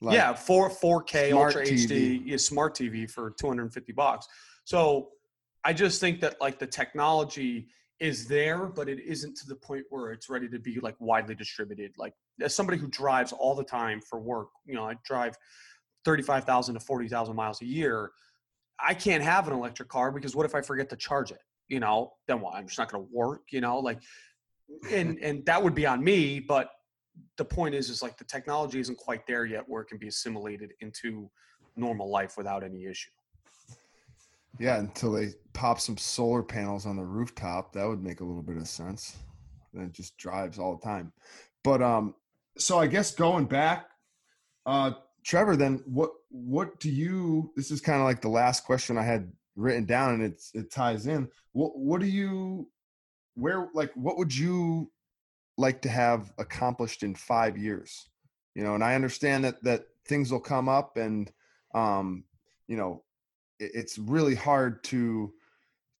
Like, 0.00 0.14
yeah, 0.14 0.34
four 0.34 0.68
4K 0.68 1.30
smart 1.30 1.56
Ultra 1.56 1.72
TV. 1.72 1.86
HD, 1.86 2.22
yeah, 2.24 2.36
smart 2.36 2.74
TV 2.74 3.08
for 3.08 3.30
250 3.38 3.92
bucks. 3.92 4.26
So 4.64 5.10
I 5.64 5.72
just 5.72 6.00
think 6.00 6.20
that 6.22 6.40
like 6.40 6.58
the 6.58 6.66
technology 6.66 7.68
is 8.02 8.26
there, 8.26 8.66
but 8.66 8.88
it 8.88 8.98
isn't 8.98 9.36
to 9.36 9.46
the 9.46 9.54
point 9.54 9.84
where 9.90 10.10
it's 10.10 10.28
ready 10.28 10.48
to 10.48 10.58
be 10.58 10.80
like 10.80 10.96
widely 10.98 11.36
distributed. 11.36 11.92
Like 11.96 12.12
as 12.40 12.52
somebody 12.52 12.76
who 12.76 12.88
drives 12.88 13.32
all 13.32 13.54
the 13.54 13.62
time 13.62 14.00
for 14.00 14.18
work, 14.18 14.48
you 14.66 14.74
know, 14.74 14.84
I 14.84 14.96
drive 15.04 15.36
35,000 16.04 16.74
to 16.74 16.80
40,000 16.80 17.36
miles 17.36 17.62
a 17.62 17.64
year. 17.64 18.10
I 18.80 18.92
can't 18.92 19.22
have 19.22 19.46
an 19.46 19.54
electric 19.54 19.88
car 19.88 20.10
because 20.10 20.34
what 20.34 20.44
if 20.44 20.56
I 20.56 20.62
forget 20.62 20.90
to 20.90 20.96
charge 20.96 21.30
it? 21.30 21.38
You 21.68 21.78
know, 21.78 22.14
then 22.26 22.40
what? 22.40 22.56
I'm 22.56 22.66
just 22.66 22.76
not 22.76 22.90
going 22.90 23.04
to 23.04 23.08
work, 23.12 23.42
you 23.52 23.60
know, 23.60 23.78
like, 23.78 24.00
and, 24.90 25.18
and 25.22 25.46
that 25.46 25.62
would 25.62 25.76
be 25.76 25.86
on 25.86 26.02
me, 26.02 26.40
but 26.40 26.70
the 27.36 27.44
point 27.44 27.76
is, 27.76 27.88
is 27.88 28.02
like 28.02 28.18
the 28.18 28.24
technology 28.24 28.80
isn't 28.80 28.98
quite 28.98 29.28
there 29.28 29.44
yet 29.44 29.62
where 29.68 29.82
it 29.82 29.86
can 29.86 29.98
be 29.98 30.08
assimilated 30.08 30.72
into 30.80 31.30
normal 31.76 32.10
life 32.10 32.36
without 32.36 32.64
any 32.64 32.86
issue. 32.86 33.10
Yeah, 34.58 34.78
until 34.78 35.12
they 35.12 35.30
pop 35.52 35.80
some 35.80 35.96
solar 35.96 36.42
panels 36.42 36.86
on 36.86 36.96
the 36.96 37.04
rooftop, 37.04 37.72
that 37.72 37.86
would 37.86 38.02
make 38.02 38.20
a 38.20 38.24
little 38.24 38.42
bit 38.42 38.58
of 38.58 38.68
sense. 38.68 39.16
Then 39.72 39.84
it 39.84 39.92
just 39.92 40.16
drives 40.18 40.58
all 40.58 40.76
the 40.76 40.84
time. 40.84 41.12
But 41.64 41.82
um, 41.82 42.14
so 42.58 42.78
I 42.78 42.86
guess 42.86 43.14
going 43.14 43.46
back, 43.46 43.86
uh, 44.66 44.92
Trevor, 45.24 45.56
then 45.56 45.82
what 45.86 46.10
what 46.30 46.80
do 46.80 46.90
you? 46.90 47.52
This 47.56 47.70
is 47.70 47.80
kind 47.80 48.00
of 48.00 48.04
like 48.04 48.20
the 48.20 48.28
last 48.28 48.64
question 48.64 48.98
I 48.98 49.02
had 49.02 49.32
written 49.56 49.84
down, 49.84 50.14
and 50.14 50.22
it's 50.22 50.50
it 50.54 50.70
ties 50.70 51.06
in. 51.06 51.28
What 51.52 51.78
what 51.78 52.00
do 52.00 52.06
you? 52.06 52.68
Where 53.34 53.68
like 53.72 53.92
what 53.94 54.18
would 54.18 54.34
you 54.34 54.90
like 55.56 55.82
to 55.82 55.88
have 55.88 56.32
accomplished 56.38 57.02
in 57.02 57.14
five 57.14 57.56
years? 57.56 58.08
You 58.54 58.64
know, 58.64 58.74
and 58.74 58.84
I 58.84 58.94
understand 58.94 59.44
that 59.44 59.62
that 59.64 59.84
things 60.06 60.32
will 60.32 60.40
come 60.40 60.68
up, 60.68 60.96
and 60.96 61.30
um, 61.74 62.24
you 62.66 62.76
know, 62.76 63.04
it's 63.74 63.98
really 63.98 64.34
hard 64.34 64.82
to 64.84 65.32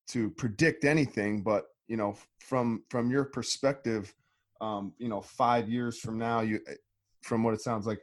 to 0.07 0.29
predict 0.31 0.83
anything 0.83 1.41
but 1.41 1.65
you 1.87 1.97
know 1.97 2.15
from 2.39 2.83
from 2.89 3.09
your 3.09 3.23
perspective 3.23 4.13
um 4.61 4.93
you 4.97 5.07
know 5.07 5.21
5 5.21 5.69
years 5.69 5.99
from 5.99 6.17
now 6.17 6.41
you 6.41 6.59
eh, 6.67 6.73
from 7.21 7.43
what 7.43 7.53
it 7.53 7.61
sounds 7.61 7.87
like 7.87 7.99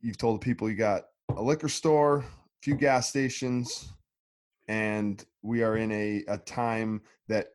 you've 0.00 0.18
told 0.18 0.40
the 0.40 0.44
people 0.44 0.70
you 0.70 0.76
got 0.76 1.02
a 1.36 1.42
liquor 1.42 1.68
store 1.68 2.18
a 2.18 2.24
few 2.62 2.74
gas 2.76 3.08
stations 3.08 3.92
and 4.68 5.24
we 5.42 5.62
are 5.62 5.76
in 5.76 5.90
a 5.92 6.24
a 6.28 6.38
time 6.38 7.00
that 7.28 7.48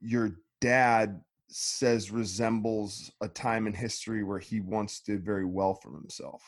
your 0.00 0.36
dad 0.60 1.20
says 1.48 2.10
resembles 2.10 3.12
a 3.20 3.28
time 3.28 3.66
in 3.66 3.72
history 3.72 4.24
where 4.24 4.38
he 4.38 4.60
once 4.60 5.00
did 5.00 5.24
very 5.24 5.44
well 5.44 5.74
for 5.74 5.92
himself 5.92 6.42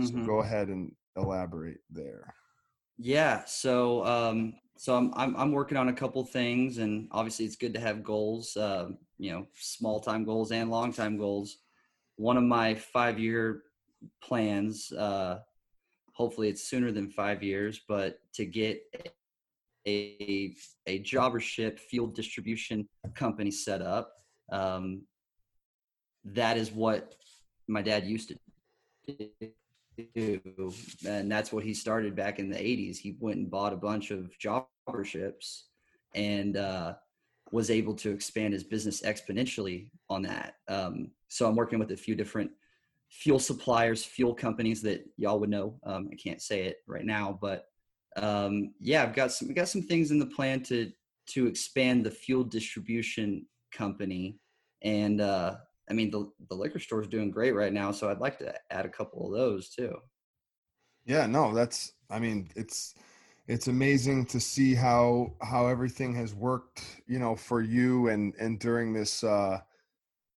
so 0.00 0.10
Mhm. 0.12 0.26
go 0.26 0.40
ahead 0.40 0.68
and 0.68 0.92
elaborate 1.16 1.80
there 1.90 2.34
Yeah. 2.98 3.44
So, 3.46 4.04
um, 4.04 4.54
so 4.76 4.96
I'm, 4.96 5.12
I'm, 5.14 5.36
I'm 5.36 5.52
working 5.52 5.76
on 5.76 5.88
a 5.88 5.92
couple 5.92 6.24
things 6.24 6.78
and 6.78 7.08
obviously 7.12 7.44
it's 7.44 7.56
good 7.56 7.74
to 7.74 7.80
have 7.80 8.02
goals, 8.02 8.56
uh, 8.56 8.88
you 9.18 9.32
know, 9.32 9.46
small 9.54 10.00
time 10.00 10.24
goals 10.24 10.52
and 10.52 10.70
long 10.70 10.92
time 10.92 11.16
goals. 11.16 11.58
One 12.16 12.36
of 12.36 12.44
my 12.44 12.74
five 12.74 13.18
year 13.18 13.62
plans, 14.22 14.92
uh, 14.92 15.40
hopefully 16.12 16.48
it's 16.48 16.68
sooner 16.68 16.92
than 16.92 17.10
five 17.10 17.42
years, 17.42 17.80
but 17.86 18.18
to 18.34 18.46
get 18.46 18.82
a, 19.86 20.54
a 20.86 21.02
jobbership 21.02 21.78
fuel 21.78 22.08
distribution 22.08 22.88
company 23.14 23.50
set 23.50 23.82
up. 23.82 24.12
Um, 24.50 25.02
that 26.24 26.56
is 26.56 26.72
what 26.72 27.14
my 27.68 27.82
dad 27.82 28.04
used 28.04 28.28
to 28.28 28.36
do. 29.06 29.28
And 31.06 31.30
that's 31.30 31.52
what 31.52 31.64
he 31.64 31.74
started 31.74 32.14
back 32.14 32.38
in 32.38 32.50
the 32.50 32.56
80s. 32.56 32.96
He 32.96 33.16
went 33.20 33.38
and 33.38 33.50
bought 33.50 33.72
a 33.72 33.76
bunch 33.76 34.10
of 34.10 34.30
jobberships 34.38 35.62
and 36.14 36.56
uh, 36.56 36.94
was 37.52 37.70
able 37.70 37.94
to 37.94 38.10
expand 38.10 38.52
his 38.52 38.64
business 38.64 39.02
exponentially 39.02 39.90
on 40.10 40.22
that. 40.22 40.54
Um, 40.68 41.10
so 41.28 41.48
I'm 41.48 41.56
working 41.56 41.78
with 41.78 41.92
a 41.92 41.96
few 41.96 42.14
different 42.14 42.50
fuel 43.10 43.38
suppliers, 43.38 44.04
fuel 44.04 44.34
companies 44.34 44.82
that 44.82 45.04
y'all 45.16 45.38
would 45.40 45.50
know. 45.50 45.78
Um, 45.84 46.08
I 46.12 46.16
can't 46.16 46.42
say 46.42 46.64
it 46.64 46.78
right 46.86 47.04
now, 47.04 47.38
but 47.40 47.66
um, 48.16 48.72
yeah, 48.80 49.02
I've 49.02 49.14
got 49.14 49.32
some, 49.32 49.48
we 49.48 49.54
got 49.54 49.68
some 49.68 49.82
things 49.82 50.10
in 50.10 50.18
the 50.18 50.26
plan 50.26 50.62
to, 50.64 50.90
to 51.28 51.46
expand 51.46 52.04
the 52.04 52.10
fuel 52.10 52.44
distribution 52.44 53.46
company. 53.72 54.38
And 54.82 55.20
uh, 55.20 55.56
I 55.88 55.92
mean, 55.92 56.10
the, 56.10 56.30
the 56.48 56.54
liquor 56.54 56.78
store 56.78 57.02
is 57.02 57.08
doing 57.08 57.30
great 57.30 57.54
right 57.54 57.72
now. 57.72 57.92
So 57.92 58.10
I'd 58.10 58.20
like 58.20 58.38
to 58.38 58.54
add 58.70 58.86
a 58.86 58.90
couple 58.90 59.26
of 59.26 59.38
those 59.38 59.68
too. 59.68 59.96
Yeah, 61.04 61.26
no, 61.26 61.54
that's, 61.54 61.92
I 62.10 62.18
mean, 62.18 62.50
it's, 62.56 62.94
it's 63.46 63.68
amazing 63.68 64.26
to 64.26 64.40
see 64.40 64.74
how, 64.74 65.34
how 65.40 65.68
everything 65.68 66.14
has 66.16 66.34
worked, 66.34 66.82
you 67.06 67.18
know, 67.20 67.36
for 67.36 67.62
you 67.62 68.08
and, 68.08 68.34
and 68.40 68.58
during 68.58 68.92
this, 68.92 69.22
uh, 69.22 69.60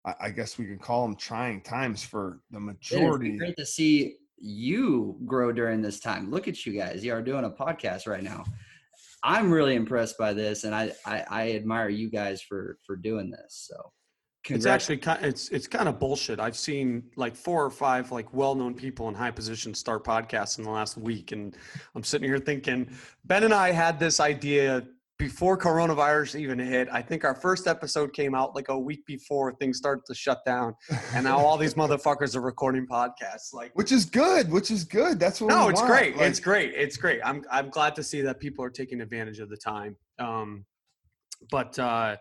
I, 0.04 0.14
I 0.20 0.30
guess 0.30 0.58
we 0.58 0.66
can 0.66 0.78
call 0.78 1.06
them 1.06 1.16
trying 1.16 1.62
times 1.62 2.04
for 2.04 2.40
the 2.50 2.60
majority. 2.60 3.36
great 3.38 3.56
to 3.56 3.66
see 3.66 4.16
you 4.36 5.18
grow 5.26 5.52
during 5.52 5.82
this 5.82 6.00
time. 6.00 6.30
Look 6.30 6.48
at 6.48 6.64
you 6.64 6.72
guys. 6.72 7.04
You 7.04 7.12
are 7.12 7.22
doing 7.22 7.44
a 7.44 7.50
podcast 7.50 8.06
right 8.06 8.22
now. 8.22 8.44
I'm 9.22 9.50
really 9.50 9.74
impressed 9.74 10.16
by 10.16 10.32
this, 10.32 10.64
and 10.64 10.74
I, 10.74 10.92
I, 11.04 11.24
I 11.28 11.52
admire 11.52 11.88
you 11.88 12.08
guys 12.08 12.40
for 12.40 12.78
for 12.86 12.94
doing 12.94 13.30
this. 13.30 13.68
So, 13.68 13.92
it's 14.50 14.66
actually 14.66 14.98
kind 14.98 15.24
it's 15.24 15.48
it's 15.50 15.66
kind 15.66 15.88
of 15.88 15.98
bullshit. 15.98 16.40
I've 16.40 16.56
seen 16.56 17.04
like 17.16 17.36
four 17.36 17.64
or 17.64 17.70
five 17.70 18.10
like 18.12 18.32
well-known 18.32 18.74
people 18.74 19.08
in 19.08 19.14
high 19.14 19.30
positions 19.30 19.78
start 19.78 20.04
podcasts 20.04 20.58
in 20.58 20.64
the 20.64 20.70
last 20.70 20.96
week, 20.96 21.32
and 21.32 21.56
I'm 21.94 22.04
sitting 22.04 22.28
here 22.28 22.38
thinking 22.38 22.90
Ben 23.24 23.44
and 23.44 23.54
I 23.54 23.72
had 23.72 23.98
this 23.98 24.20
idea 24.20 24.86
before 25.18 25.58
coronavirus 25.58 26.38
even 26.38 26.58
hit. 26.58 26.88
I 26.92 27.02
think 27.02 27.24
our 27.24 27.34
first 27.34 27.66
episode 27.66 28.12
came 28.12 28.34
out 28.34 28.54
like 28.54 28.68
a 28.68 28.78
week 28.78 29.04
before 29.04 29.52
things 29.52 29.76
started 29.76 30.04
to 30.06 30.14
shut 30.14 30.44
down, 30.44 30.74
and 31.12 31.24
now 31.24 31.38
all 31.38 31.56
these 31.58 31.74
motherfuckers 31.82 32.36
are 32.36 32.40
recording 32.40 32.86
podcasts. 32.86 33.52
Like, 33.52 33.72
which 33.74 33.92
is 33.92 34.04
good. 34.04 34.50
Which 34.50 34.70
is 34.70 34.84
good. 34.84 35.18
That's 35.18 35.40
what. 35.40 35.48
No, 35.48 35.68
it's 35.68 35.80
want. 35.80 35.90
great. 35.90 36.16
Like, 36.16 36.26
it's 36.28 36.40
great. 36.40 36.72
It's 36.74 36.96
great. 36.96 37.20
I'm 37.24 37.44
I'm 37.50 37.68
glad 37.68 37.96
to 37.96 38.02
see 38.02 38.20
that 38.22 38.38
people 38.38 38.64
are 38.64 38.70
taking 38.70 39.00
advantage 39.00 39.40
of 39.40 39.50
the 39.50 39.56
time. 39.56 39.96
Um, 40.18 40.64
but 41.50 41.78
uh, 41.78 42.16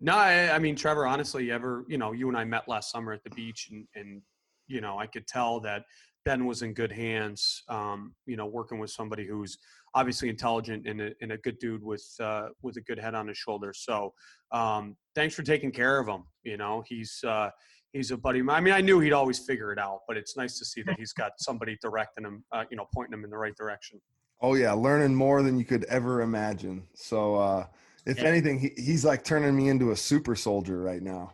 no, 0.00 0.14
I, 0.14 0.54
I 0.54 0.58
mean, 0.58 0.76
Trevor. 0.76 1.06
Honestly, 1.06 1.50
ever 1.50 1.84
you 1.88 1.98
know, 1.98 2.12
you 2.12 2.28
and 2.28 2.36
I 2.36 2.44
met 2.44 2.68
last 2.68 2.90
summer 2.90 3.12
at 3.12 3.22
the 3.24 3.30
beach, 3.30 3.68
and 3.70 3.86
and 3.94 4.22
you 4.68 4.80
know, 4.80 4.98
I 4.98 5.06
could 5.06 5.26
tell 5.26 5.60
that 5.60 5.84
Ben 6.24 6.44
was 6.44 6.62
in 6.62 6.74
good 6.74 6.92
hands. 6.92 7.62
Um, 7.68 8.14
you 8.26 8.36
know, 8.36 8.46
working 8.46 8.78
with 8.78 8.90
somebody 8.90 9.26
who's 9.26 9.56
obviously 9.94 10.28
intelligent 10.28 10.86
and 10.86 11.00
a, 11.00 11.10
and 11.22 11.32
a 11.32 11.38
good 11.38 11.58
dude 11.58 11.82
with 11.82 12.06
uh, 12.20 12.48
with 12.62 12.76
a 12.76 12.82
good 12.82 12.98
head 12.98 13.14
on 13.14 13.28
his 13.28 13.38
shoulders. 13.38 13.82
So 13.84 14.12
um, 14.52 14.96
thanks 15.14 15.34
for 15.34 15.42
taking 15.42 15.72
care 15.72 15.98
of 15.98 16.06
him. 16.06 16.24
You 16.42 16.58
know, 16.58 16.84
he's 16.86 17.24
uh, 17.26 17.50
he's 17.92 18.10
a 18.10 18.16
buddy. 18.18 18.42
I 18.48 18.60
mean, 18.60 18.74
I 18.74 18.82
knew 18.82 19.00
he'd 19.00 19.14
always 19.14 19.38
figure 19.38 19.72
it 19.72 19.78
out, 19.78 20.00
but 20.06 20.16
it's 20.16 20.36
nice 20.36 20.58
to 20.58 20.64
see 20.64 20.82
that 20.82 20.98
he's 20.98 21.12
got 21.12 21.32
somebody 21.38 21.78
directing 21.80 22.24
him. 22.24 22.44
Uh, 22.52 22.64
you 22.70 22.76
know, 22.76 22.86
pointing 22.94 23.14
him 23.14 23.24
in 23.24 23.30
the 23.30 23.38
right 23.38 23.56
direction. 23.56 24.00
Oh 24.42 24.54
yeah, 24.54 24.72
learning 24.72 25.14
more 25.14 25.42
than 25.42 25.58
you 25.58 25.64
could 25.64 25.84
ever 25.84 26.20
imagine. 26.20 26.82
So 26.94 27.36
uh, 27.36 27.66
if 28.06 28.18
Yeah. 28.18 28.24
anything, 28.24 28.58
he, 28.58 28.72
he's 28.76 29.04
like 29.04 29.24
turning 29.24 29.54
me 29.56 29.68
into 29.68 29.90
a 29.90 29.96
super 29.96 30.34
soldier 30.36 30.80
right 30.80 31.02
now. 31.02 31.32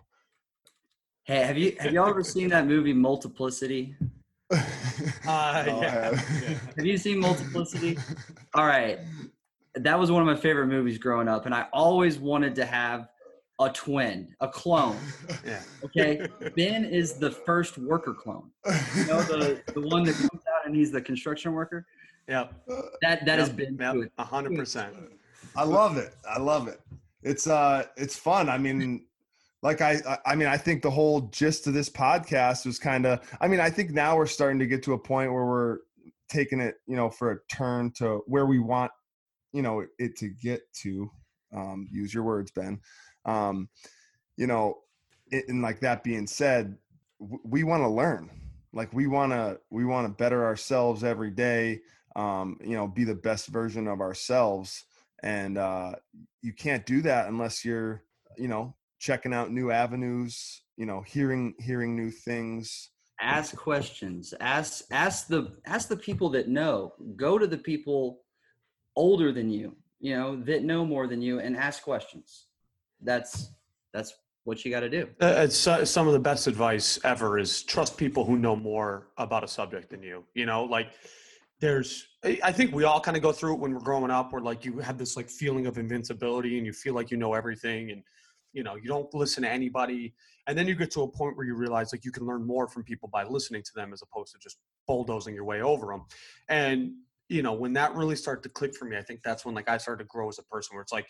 Hey, 1.24 1.44
have 1.44 1.56
you 1.56 1.76
have 1.78 1.92
y'all 1.92 2.08
ever 2.08 2.24
seen 2.24 2.48
that 2.48 2.66
movie 2.66 2.92
Multiplicity? 2.92 3.94
Uh, 5.26 5.64
Oh, 5.68 5.80
yeah. 5.80 5.90
have. 5.90 6.42
yeah. 6.42 6.58
Have 6.76 6.84
you 6.84 6.96
seen 6.98 7.18
Multiplicity? 7.18 7.96
All 8.54 8.66
right. 8.66 8.98
That 9.76 9.98
was 9.98 10.10
one 10.10 10.20
of 10.20 10.26
my 10.26 10.36
favorite 10.40 10.66
movies 10.66 10.98
growing 10.98 11.28
up, 11.28 11.46
and 11.46 11.54
I 11.54 11.66
always 11.72 12.18
wanted 12.18 12.54
to 12.56 12.66
have 12.66 13.08
a 13.60 13.70
twin, 13.70 14.34
a 14.40 14.48
clone. 14.48 14.98
Yeah. 15.46 15.62
Okay. 15.84 16.26
ben 16.56 16.84
is 16.84 17.14
the 17.14 17.30
first 17.30 17.78
worker 17.78 18.12
clone. 18.12 18.50
You 18.96 19.06
know, 19.06 19.22
the, 19.22 19.62
the 19.74 19.80
one 19.80 20.02
that 20.04 20.14
comes 20.16 20.42
out 20.54 20.66
and 20.66 20.74
he's 20.76 20.90
the 20.92 21.00
construction 21.00 21.52
worker. 21.52 21.86
Yep. 22.28 22.52
That 23.02 23.24
that 23.24 23.38
has 23.38 23.48
Yep. 23.48 23.56
been 23.56 23.78
Yep. 23.80 23.94
to 23.94 24.00
it. 24.02 24.12
A 24.18 24.24
hundred 24.24 24.56
percent. 24.56 24.94
I 25.56 25.64
love 25.64 25.96
it. 25.96 26.14
I 26.28 26.38
love 26.38 26.68
it. 26.68 26.80
It's 27.22 27.46
uh 27.46 27.84
it's 27.96 28.16
fun. 28.16 28.48
I 28.48 28.58
mean, 28.58 29.06
like 29.62 29.80
I 29.80 30.00
I- 30.26 30.34
mean, 30.34 30.48
I 30.48 30.56
think 30.56 30.82
the 30.82 30.90
whole 30.90 31.22
gist 31.22 31.66
of 31.66 31.74
this 31.74 31.88
podcast 31.88 32.66
was 32.66 32.78
kind 32.78 33.06
of 33.06 33.20
I 33.40 33.48
mean, 33.48 33.60
I 33.60 33.70
think 33.70 33.90
now 33.90 34.16
we're 34.16 34.26
starting 34.26 34.58
to 34.58 34.66
get 34.66 34.82
to 34.84 34.94
a 34.94 34.98
point 34.98 35.32
where 35.32 35.44
we're 35.44 35.78
taking 36.28 36.60
it, 36.60 36.76
you 36.86 36.96
know, 36.96 37.10
for 37.10 37.32
a 37.32 37.38
turn 37.54 37.90
to 37.92 38.22
where 38.26 38.46
we 38.46 38.58
want, 38.58 38.90
you 39.52 39.62
know, 39.62 39.84
it 39.98 40.16
to 40.16 40.28
get 40.28 40.62
to. 40.82 41.10
Um, 41.54 41.86
use 41.90 42.14
your 42.14 42.22
words, 42.22 42.50
Ben. 42.50 42.80
Um, 43.26 43.68
you 44.38 44.46
know, 44.46 44.78
it, 45.30 45.44
and 45.48 45.60
like 45.60 45.80
that 45.80 46.02
being 46.02 46.26
said, 46.26 46.78
we 47.44 47.62
want 47.62 47.82
to 47.82 47.88
learn. 47.88 48.30
Like 48.72 48.90
we 48.94 49.06
want 49.06 49.32
to 49.32 49.60
we 49.70 49.84
want 49.84 50.06
to 50.06 50.12
better 50.14 50.44
ourselves 50.46 51.04
every 51.04 51.30
day. 51.30 51.80
Um, 52.16 52.56
you 52.62 52.74
know, 52.74 52.88
be 52.88 53.04
the 53.04 53.14
best 53.14 53.48
version 53.48 53.86
of 53.86 54.00
ourselves 54.00 54.84
and 55.22 55.58
uh, 55.58 55.92
you 56.42 56.52
can't 56.52 56.84
do 56.86 57.00
that 57.02 57.28
unless 57.28 57.64
you're 57.64 58.02
you 58.36 58.48
know 58.48 58.74
checking 58.98 59.34
out 59.34 59.50
new 59.50 59.70
avenues 59.70 60.62
you 60.76 60.86
know 60.86 61.02
hearing 61.06 61.54
hearing 61.58 61.96
new 61.96 62.10
things 62.10 62.90
Ask 63.22 63.54
questions. 63.54 64.34
Ask 64.40 64.84
ask 64.90 65.28
the 65.28 65.52
ask 65.64 65.88
the 65.88 65.96
people 65.96 66.28
that 66.30 66.48
know. 66.48 66.92
Go 67.14 67.38
to 67.38 67.46
the 67.46 67.56
people 67.56 68.22
older 68.96 69.30
than 69.32 69.48
you, 69.48 69.76
you 70.00 70.16
know, 70.16 70.36
that 70.42 70.64
know 70.64 70.84
more 70.84 71.06
than 71.06 71.22
you 71.22 71.38
and 71.38 71.56
ask 71.56 71.84
questions. 71.84 72.46
That's 73.00 73.52
that's 73.94 74.12
what 74.42 74.64
you 74.64 74.72
got 74.72 74.80
to 74.80 74.90
do. 74.90 75.08
Uh, 75.20 75.44
It's 75.44 75.68
uh, 75.68 75.84
some 75.84 76.08
of 76.08 76.14
the 76.14 76.18
best 76.18 76.48
advice 76.48 76.98
ever 77.04 77.38
is 77.38 77.62
trust 77.62 77.96
people 77.96 78.24
who 78.24 78.36
know 78.36 78.56
more 78.56 79.06
about 79.16 79.44
a 79.44 79.48
subject 79.48 79.90
than 79.90 80.02
you. 80.02 80.24
You 80.34 80.46
know, 80.46 80.64
like 80.64 80.88
there's, 81.62 82.08
I 82.24 82.50
think 82.50 82.74
we 82.74 82.82
all 82.82 83.00
kind 83.00 83.16
of 83.16 83.22
go 83.22 83.30
through 83.30 83.54
it 83.54 83.60
when 83.60 83.72
we're 83.72 83.78
growing 83.78 84.10
up 84.10 84.32
where 84.32 84.42
like 84.42 84.64
you 84.64 84.80
have 84.80 84.98
this 84.98 85.16
like 85.16 85.30
feeling 85.30 85.66
of 85.66 85.78
invincibility 85.78 86.58
and 86.58 86.66
you 86.66 86.72
feel 86.72 86.92
like 86.92 87.12
you 87.12 87.16
know 87.16 87.34
everything 87.34 87.92
and, 87.92 88.02
you 88.52 88.64
know, 88.64 88.74
you 88.74 88.88
don't 88.88 89.14
listen 89.14 89.44
to 89.44 89.48
anybody. 89.48 90.12
And 90.48 90.58
then 90.58 90.66
you 90.66 90.74
get 90.74 90.90
to 90.90 91.02
a 91.02 91.08
point 91.08 91.36
where 91.36 91.46
you 91.46 91.54
realize 91.54 91.92
like 91.92 92.04
you 92.04 92.10
can 92.10 92.26
learn 92.26 92.44
more 92.44 92.66
from 92.66 92.82
people 92.82 93.08
by 93.12 93.22
listening 93.22 93.62
to 93.62 93.70
them 93.76 93.92
as 93.92 94.02
opposed 94.02 94.32
to 94.32 94.40
just 94.40 94.58
bulldozing 94.88 95.36
your 95.36 95.44
way 95.44 95.62
over 95.62 95.86
them. 95.86 96.04
And, 96.48 96.94
you 97.28 97.42
know, 97.42 97.52
when 97.52 97.72
that 97.74 97.94
really 97.94 98.16
started 98.16 98.42
to 98.42 98.48
click 98.48 98.74
for 98.74 98.86
me, 98.86 98.96
I 98.96 99.02
think 99.02 99.20
that's 99.24 99.44
when 99.44 99.54
like 99.54 99.68
I 99.68 99.78
started 99.78 100.02
to 100.02 100.08
grow 100.08 100.28
as 100.28 100.40
a 100.40 100.44
person 100.44 100.74
where 100.74 100.82
it's 100.82 100.92
like, 100.92 101.06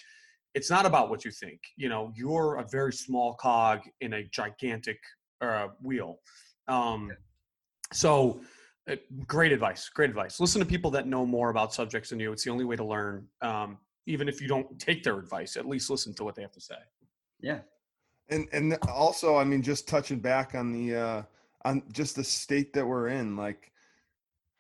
it's 0.55 0.69
not 0.69 0.85
about 0.85 1.09
what 1.09 1.25
you 1.25 1.31
think. 1.31 1.61
You 1.79 1.89
know, 1.89 2.13
you're 2.15 2.57
a 2.57 2.67
very 2.71 2.93
small 2.93 3.33
cog 3.37 3.81
in 4.03 4.13
a 4.13 4.25
gigantic 4.25 4.99
uh, 5.41 5.69
wheel. 5.81 6.19
Um, 6.69 7.11
so, 7.91 8.43
uh, 8.91 8.97
great 9.27 9.53
advice. 9.53 9.89
Great 9.89 10.11
advice. 10.11 10.41
Listen 10.41 10.61
to 10.61 10.67
people 10.67 10.91
that 10.93 11.07
know 11.07 11.25
more 11.25 11.51
about 11.51 11.73
subjects 11.73 12.11
than 12.11 12.21
you. 12.21 12.33
It's 12.33 12.45
the 12.45 12.51
only 12.51 12.65
way 12.65 12.77
to 12.77 12.85
learn. 12.85 13.29
Um, 13.41 13.79
even 14.07 14.29
if 14.29 14.41
you 14.41 14.49
don't 14.49 14.79
take 14.81 15.05
their 15.05 15.19
advice, 15.19 15.57
at 15.57 15.67
least 15.67 15.89
listen 15.89 16.13
to 16.15 16.25
what 16.25 16.35
they 16.35 16.43
have 16.43 16.53
to 16.53 16.61
say. 16.61 16.75
Yeah. 17.41 17.59
and 18.29 18.47
and 18.53 18.79
also 18.89 19.37
i 19.37 19.45
mean 19.45 19.63
just 19.63 19.89
touching 19.89 20.21
back 20.21 20.55
on 20.55 20.73
the 20.73 20.95
uh 20.95 21.23
on 21.65 21.83
just 21.93 22.15
the 22.17 22.23
state 22.25 22.73
that 22.73 22.87
we're 22.87 23.09
in 23.09 23.37
like 23.37 23.73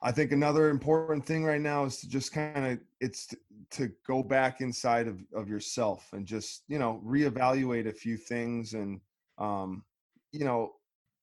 i 0.03 0.11
think 0.11 0.33
another 0.33 0.69
important 0.69 1.25
thing 1.25 1.45
right 1.45 1.61
now 1.61 1.85
is 1.85 1.99
to 1.99 2.09
just 2.09 2.33
kind 2.33 2.67
of 2.67 2.81
it's 3.01 3.27
t- 3.27 3.37
to 3.71 3.91
go 4.07 4.23
back 4.23 4.61
inside 4.61 5.07
of, 5.07 5.19
of 5.33 5.49
yourself 5.49 6.09
and 6.13 6.27
just 6.27 6.65
you 6.67 6.79
know 6.79 7.01
reevaluate 7.07 7.87
a 7.87 7.93
few 7.93 8.17
things 8.17 8.75
and 8.75 9.01
um 9.39 9.85
you 10.33 10.45
know 10.45 10.73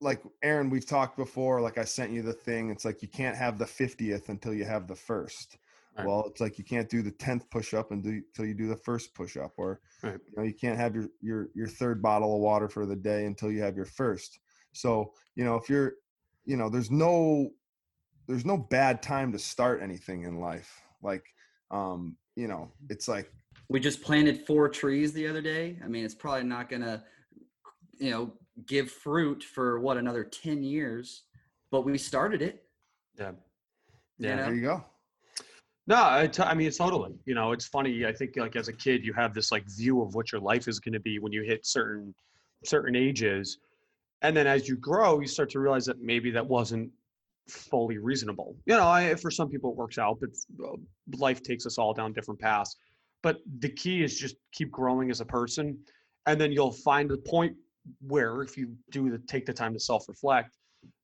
like 0.02 0.22
aaron 0.44 0.70
we've 0.70 0.86
talked 0.86 1.18
before 1.18 1.62
like 1.62 1.78
i 1.78 1.84
sent 1.84 2.12
you 2.12 2.22
the 2.22 2.34
thing 2.34 2.70
it's 2.70 2.86
like 2.86 3.02
you 3.02 3.08
can't 3.08 3.36
have 3.36 3.58
the 3.58 3.66
50th 3.66 4.30
until 4.30 4.54
you 4.54 4.66
have 4.66 4.88
the 4.88 4.96
first 4.96 5.58
Right. 5.98 6.06
well 6.08 6.26
it's 6.28 6.40
like 6.40 6.58
you 6.58 6.64
can't 6.64 6.90
do 6.90 7.02
the 7.02 7.12
10th 7.12 7.50
push 7.50 7.74
up 7.74 7.92
until 7.92 8.46
you 8.46 8.54
do 8.54 8.68
the 8.68 8.76
first 8.78 9.14
push 9.14 9.36
up 9.36 9.54
or 9.58 9.82
Right. 10.02 10.20
you 10.26 10.34
know 10.38 10.44
you 10.44 10.54
can't 10.54 10.78
have 10.78 10.96
your 10.96 11.10
your 11.22 11.50
your 11.54 11.68
third 11.68 12.02
bottle 12.02 12.36
of 12.36 12.42
water 12.42 12.70
for 12.70 12.86
the 12.86 12.96
day 12.96 13.26
until 13.26 13.52
you 13.52 13.62
have 13.62 13.76
your 13.76 13.86
first 13.86 14.40
so 14.72 15.12
you 15.36 15.44
know 15.44 15.56
if 15.56 15.68
you're 15.70 15.94
you 16.46 16.56
know 16.56 16.70
there's 16.70 16.92
no 16.92 17.50
there's 18.28 18.46
no 18.46 18.56
bad 18.58 19.02
time 19.02 19.32
to 19.32 19.40
start 19.40 19.82
anything 19.82 20.24
in 20.24 20.40
life 20.40 20.82
Like, 21.02 21.26
um, 21.72 22.16
you 22.36 22.48
know, 22.48 22.72
it's 22.90 23.08
like 23.08 23.32
we 23.70 23.80
just 23.80 24.02
planted 24.02 24.46
four 24.46 24.70
trees 24.70 25.14
the 25.14 25.28
other 25.28 25.42
day. 25.42 25.78
I 25.84 25.88
mean, 25.88 26.06
it's 26.06 26.16
probably 26.16 26.44
not 26.44 26.70
gonna, 26.70 27.04
you 28.00 28.12
know, 28.12 28.34
give 28.66 28.92
fruit 28.92 29.44
for 29.44 29.80
what 29.80 29.98
another 29.98 30.24
ten 30.24 30.64
years, 30.64 31.24
but 31.72 31.82
we 31.82 31.98
started 31.98 32.42
it. 32.42 32.64
Yeah. 33.18 33.32
You 34.18 34.30
know? 34.30 34.36
there 34.36 34.54
you 34.56 34.62
go. 34.62 34.84
No, 35.88 35.96
I, 35.98 36.28
t- 36.28 36.44
I 36.44 36.54
mean 36.54 36.68
it's 36.68 36.78
totally. 36.78 37.16
You 37.26 37.34
know, 37.34 37.52
it's 37.52 37.68
funny. 37.68 38.06
I 38.06 38.14
think 38.14 38.38
like 38.38 38.56
as 38.56 38.68
a 38.68 38.74
kid, 38.74 39.04
you 39.04 39.12
have 39.14 39.34
this 39.34 39.52
like 39.52 39.68
view 39.68 40.04
of 40.04 40.14
what 40.14 40.32
your 40.32 40.40
life 40.40 40.68
is 40.68 40.80
going 40.80 40.94
to 40.94 41.00
be 41.00 41.18
when 41.18 41.32
you 41.32 41.42
hit 41.42 41.66
certain 41.66 42.14
certain 42.64 42.96
ages, 42.96 43.58
and 44.22 44.38
then 44.38 44.46
as 44.46 44.68
you 44.70 44.76
grow, 44.78 45.20
you 45.20 45.28
start 45.28 45.50
to 45.52 45.60
realize 45.60 45.86
that 45.86 46.00
maybe 46.00 46.30
that 46.32 46.46
wasn't 46.46 46.92
fully 47.48 47.98
reasonable. 47.98 48.56
You 48.68 48.76
know, 48.76 48.88
I, 48.88 49.16
for 49.16 49.32
some 49.32 49.50
people 49.50 49.72
it 49.72 49.78
works 49.78 49.98
out, 49.98 50.20
but 50.20 50.30
uh, 50.64 50.76
life 51.18 51.42
takes 51.42 51.66
us 51.66 51.80
all 51.80 51.94
down 51.94 52.14
different 52.14 52.40
paths. 52.40 52.76
But 53.24 53.38
the 53.60 53.70
key 53.70 54.04
is 54.04 54.18
just 54.18 54.36
keep 54.54 54.70
growing 54.72 55.10
as 55.10 55.22
a 55.22 55.26
person, 55.26 55.78
and 56.28 56.40
then 56.40 56.52
you'll 56.52 56.72
find 56.72 57.10
the 57.10 57.18
point 57.18 57.56
where 58.02 58.42
if 58.42 58.58
you 58.58 58.76
do 58.92 59.10
the, 59.10 59.18
take 59.20 59.46
the 59.46 59.54
time 59.54 59.74
to 59.74 59.80
self-reflect, 59.80 60.56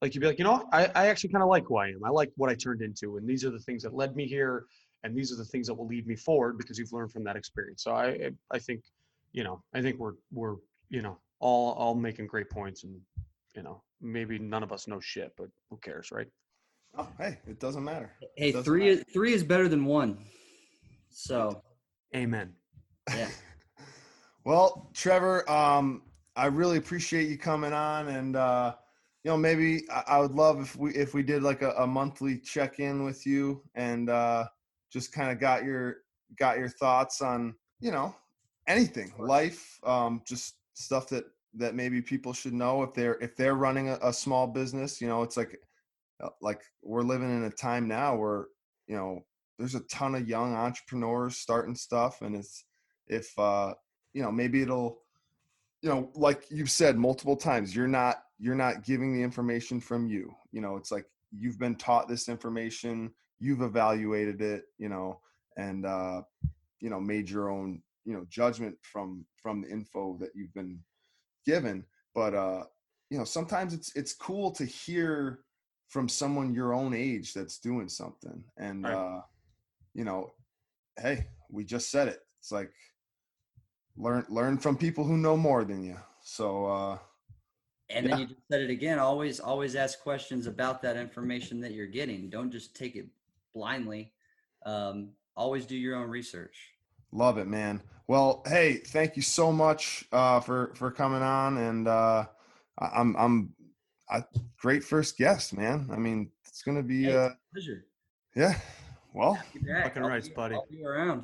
like 0.02 0.14
you'd 0.16 0.22
be 0.22 0.28
like, 0.28 0.40
you 0.40 0.46
know. 0.46 0.68
I, 0.72 0.86
I 0.96 1.08
actually 1.08 1.32
kind 1.32 1.44
of 1.44 1.50
like 1.50 1.64
who 1.68 1.78
I 1.78 1.88
am. 1.88 2.04
I 2.06 2.10
like 2.10 2.32
what 2.38 2.50
I 2.50 2.56
turned 2.56 2.82
into, 2.82 3.18
and 3.18 3.28
these 3.28 3.44
are 3.44 3.50
the 3.50 3.60
things 3.60 3.84
that 3.84 3.94
led 3.94 4.16
me 4.16 4.26
here, 4.26 4.66
and 5.04 5.16
these 5.16 5.32
are 5.34 5.36
the 5.36 5.46
things 5.46 5.68
that 5.68 5.74
will 5.74 5.88
lead 5.88 6.08
me 6.08 6.16
forward 6.16 6.58
because 6.58 6.78
you've 6.80 6.94
learned 6.94 7.12
from 7.12 7.24
that 7.26 7.36
experience. 7.36 7.84
So 7.84 7.94
I 7.94 8.30
I 8.52 8.60
think, 8.60 8.82
you 9.34 9.44
know, 9.44 9.62
I 9.74 9.82
think 9.82 10.00
we're 10.00 10.14
we're 10.32 10.56
you 10.90 11.02
know 11.02 11.18
all 11.40 11.74
all 11.74 11.94
making 11.96 12.28
great 12.28 12.50
points, 12.50 12.84
and 12.86 12.98
you 13.56 13.64
know 13.64 13.82
maybe 14.02 14.40
none 14.40 14.64
of 14.64 14.72
us 14.72 14.88
know 14.88 15.00
shit, 15.02 15.34
but 15.38 15.48
who 15.70 15.78
cares, 15.78 16.10
right? 16.12 16.28
Oh, 16.98 17.08
hey, 17.18 17.40
it 17.48 17.60
doesn't 17.60 17.84
matter. 17.84 18.14
Hey, 18.38 18.52
Doesn't 18.54 18.64
three 18.64 18.86
matter. 18.88 18.92
is 18.92 19.04
three 19.14 19.34
is 19.34 19.44
better 19.44 19.68
than 19.68 19.84
one. 19.84 20.18
So 21.10 21.62
Amen. 22.16 22.54
yeah. 23.14 23.28
Well, 24.46 24.92
Trevor, 24.94 25.50
um, 25.50 26.04
I 26.36 26.48
really 26.48 26.78
appreciate 26.78 27.30
you 27.30 27.38
coming 27.38 27.74
on, 27.74 28.10
and 28.10 28.36
uh, 28.36 28.76
you 29.24 29.32
know, 29.32 29.38
maybe 29.38 29.84
I, 29.90 30.04
I 30.08 30.20
would 30.20 30.34
love 30.34 30.60
if 30.62 30.76
we 30.76 30.94
if 30.94 31.14
we 31.14 31.24
did 31.24 31.44
like 31.44 31.62
a, 31.62 31.72
a 31.72 31.88
monthly 31.88 32.38
check 32.38 32.80
in 32.80 33.04
with 33.04 33.26
you, 33.26 33.64
and 33.76 34.10
uh, 34.10 34.46
just 34.92 35.14
kind 35.14 35.32
of 35.32 35.40
got 35.40 35.64
your 35.64 35.98
got 36.38 36.58
your 36.58 36.70
thoughts 36.70 37.22
on 37.22 37.56
you 37.80 37.92
know 37.92 38.16
anything, 38.68 39.14
life, 39.18 39.80
um, 39.86 40.22
just 40.28 40.56
stuff 40.74 41.08
that 41.10 41.26
that 41.54 41.74
maybe 41.74 42.02
people 42.02 42.34
should 42.34 42.54
know 42.54 42.84
if 42.84 42.94
they're 42.94 43.18
if 43.22 43.36
they're 43.36 43.56
running 43.56 43.90
a, 43.90 43.98
a 44.02 44.14
small 44.14 44.48
business. 44.48 45.02
You 45.02 45.08
know, 45.08 45.24
it's 45.24 45.38
like 45.38 45.58
uh, 46.24 46.30
like 46.42 46.62
we're 46.84 47.02
living 47.02 47.30
in 47.30 47.46
a 47.46 47.52
time 47.52 47.88
now 47.88 48.16
where 48.16 48.48
you 48.88 48.96
know 48.96 49.26
there's 49.58 49.76
a 49.76 49.82
ton 49.82 50.16
of 50.16 50.28
young 50.28 50.54
entrepreneurs 50.54 51.38
starting 51.38 51.76
stuff, 51.76 52.22
and 52.22 52.36
it's 52.36 52.66
if 53.08 53.38
uh, 53.40 53.74
you 54.14 54.22
know 54.22 54.32
maybe 54.32 54.62
it'll 54.62 55.00
you 55.86 55.92
know 55.92 56.10
like 56.16 56.46
you've 56.50 56.72
said 56.72 56.98
multiple 56.98 57.38
times 57.38 57.76
you're 57.76 57.88
not 57.88 58.24
you're 58.40 58.56
not 58.56 58.84
giving 58.84 59.14
the 59.14 59.22
information 59.22 59.80
from 59.80 60.08
you 60.08 60.34
you 60.52 60.60
know 60.60 60.78
it's 60.78 60.92
like 60.92 61.06
you've 61.32 61.60
been 61.60 61.76
taught 61.76 62.08
this 62.08 62.28
information 62.28 63.12
you've 63.40 63.62
evaluated 63.62 64.42
it 64.42 64.64
you 64.80 64.90
know 64.90 65.20
and 65.58 65.86
uh 65.86 66.24
you 66.80 66.90
know 66.90 67.00
made 67.00 67.30
your 67.30 67.52
own 67.52 67.80
you 68.04 68.14
know 68.14 68.26
judgment 68.30 68.76
from 68.82 69.24
from 69.36 69.62
the 69.62 69.70
info 69.70 70.18
that 70.20 70.32
you've 70.34 70.54
been 70.56 70.80
given 71.46 71.86
but 72.16 72.34
uh 72.34 72.64
you 73.12 73.18
know 73.20 73.24
sometimes 73.24 73.72
it's 73.72 73.96
it's 73.96 74.14
cool 74.14 74.50
to 74.50 74.66
hear 74.66 75.42
from 75.90 76.10
someone 76.10 76.52
your 76.52 76.74
own 76.74 76.96
age 76.96 77.32
that's 77.32 77.60
doing 77.60 77.88
something 77.88 78.44
and 78.58 78.84
Right. 78.84 78.96
uh 78.96 79.22
you 79.94 80.04
know 80.04 80.32
hey 81.00 81.28
we 81.52 81.64
just 81.64 81.92
said 81.92 82.08
it 82.08 82.22
it's 82.40 82.52
like 82.52 82.72
learn 83.98 84.26
learn 84.30 84.58
from 84.58 84.78
people 84.78 85.04
who 85.04 85.18
know 85.18 85.38
more 85.38 85.64
than 85.64 85.84
you 85.84 85.98
so 86.22 86.66
uh 86.66 86.98
And 87.90 88.06
Yeah. 88.06 88.12
then 88.16 88.20
you 88.22 88.26
just 88.28 88.42
said 88.52 88.62
it 88.62 88.72
again. 88.72 88.98
Always, 89.00 89.40
always 89.40 89.76
ask 89.76 90.00
questions 90.02 90.48
about 90.48 90.82
that 90.82 90.98
information 90.98 91.62
that 91.62 91.72
you're 91.74 91.86
getting. 92.00 92.32
Don't 92.32 92.50
just 92.52 92.76
take 92.76 92.96
it 92.96 93.06
blindly. 93.54 94.12
Um, 94.66 95.12
always 95.36 95.66
do 95.68 95.76
your 95.78 95.96
own 95.96 96.10
research. 96.10 96.58
love 97.12 97.38
it 97.38 97.46
man 97.48 97.82
well 98.08 98.42
hey 98.48 98.78
thank 98.96 99.16
you 99.16 99.22
so 99.22 99.52
much 99.52 100.04
uh 100.12 100.40
for 100.42 100.74
for 100.76 100.90
coming 100.92 101.22
on 101.22 101.58
and 101.58 101.88
uh 101.88 102.26
I- 102.80 102.92
i'm 103.00 103.16
i'm 103.16 103.54
a 104.10 104.24
great 104.58 104.84
first 104.84 105.16
guest 105.18 105.54
man 105.56 105.88
i 105.92 105.98
mean 105.98 106.32
it's 106.50 106.62
gonna 106.64 106.84
be 106.84 107.04
Hey. 107.06 107.16
uh 107.16 107.30
Pleasure. 107.54 107.86
yeah 108.36 108.56
well 109.14 109.38
Be 109.54 109.60
back. 109.60 109.84
Fucking 109.86 110.04
rights, 110.04 110.30
buddy. 110.30 110.56
I'll 110.56 110.68
be 110.70 110.84
around. 110.84 111.24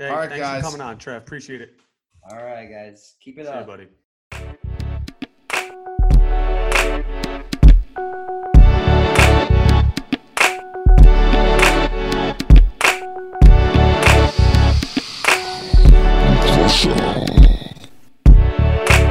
Hey, 0.00 0.08
All 0.08 0.16
right, 0.16 0.30
thanks 0.30 0.40
guys. 0.42 0.62
for 0.62 0.70
coming 0.70 0.80
on, 0.80 0.96
Trev. 0.96 1.20
Appreciate 1.20 1.60
it. 1.60 1.74
All 2.30 2.42
right, 2.42 2.64
guys. 2.70 3.16
Keep 3.20 3.38
it 3.38 3.44
See 3.44 3.52
you, 3.52 3.58
up. 3.58 3.66
buddy. 3.66 3.86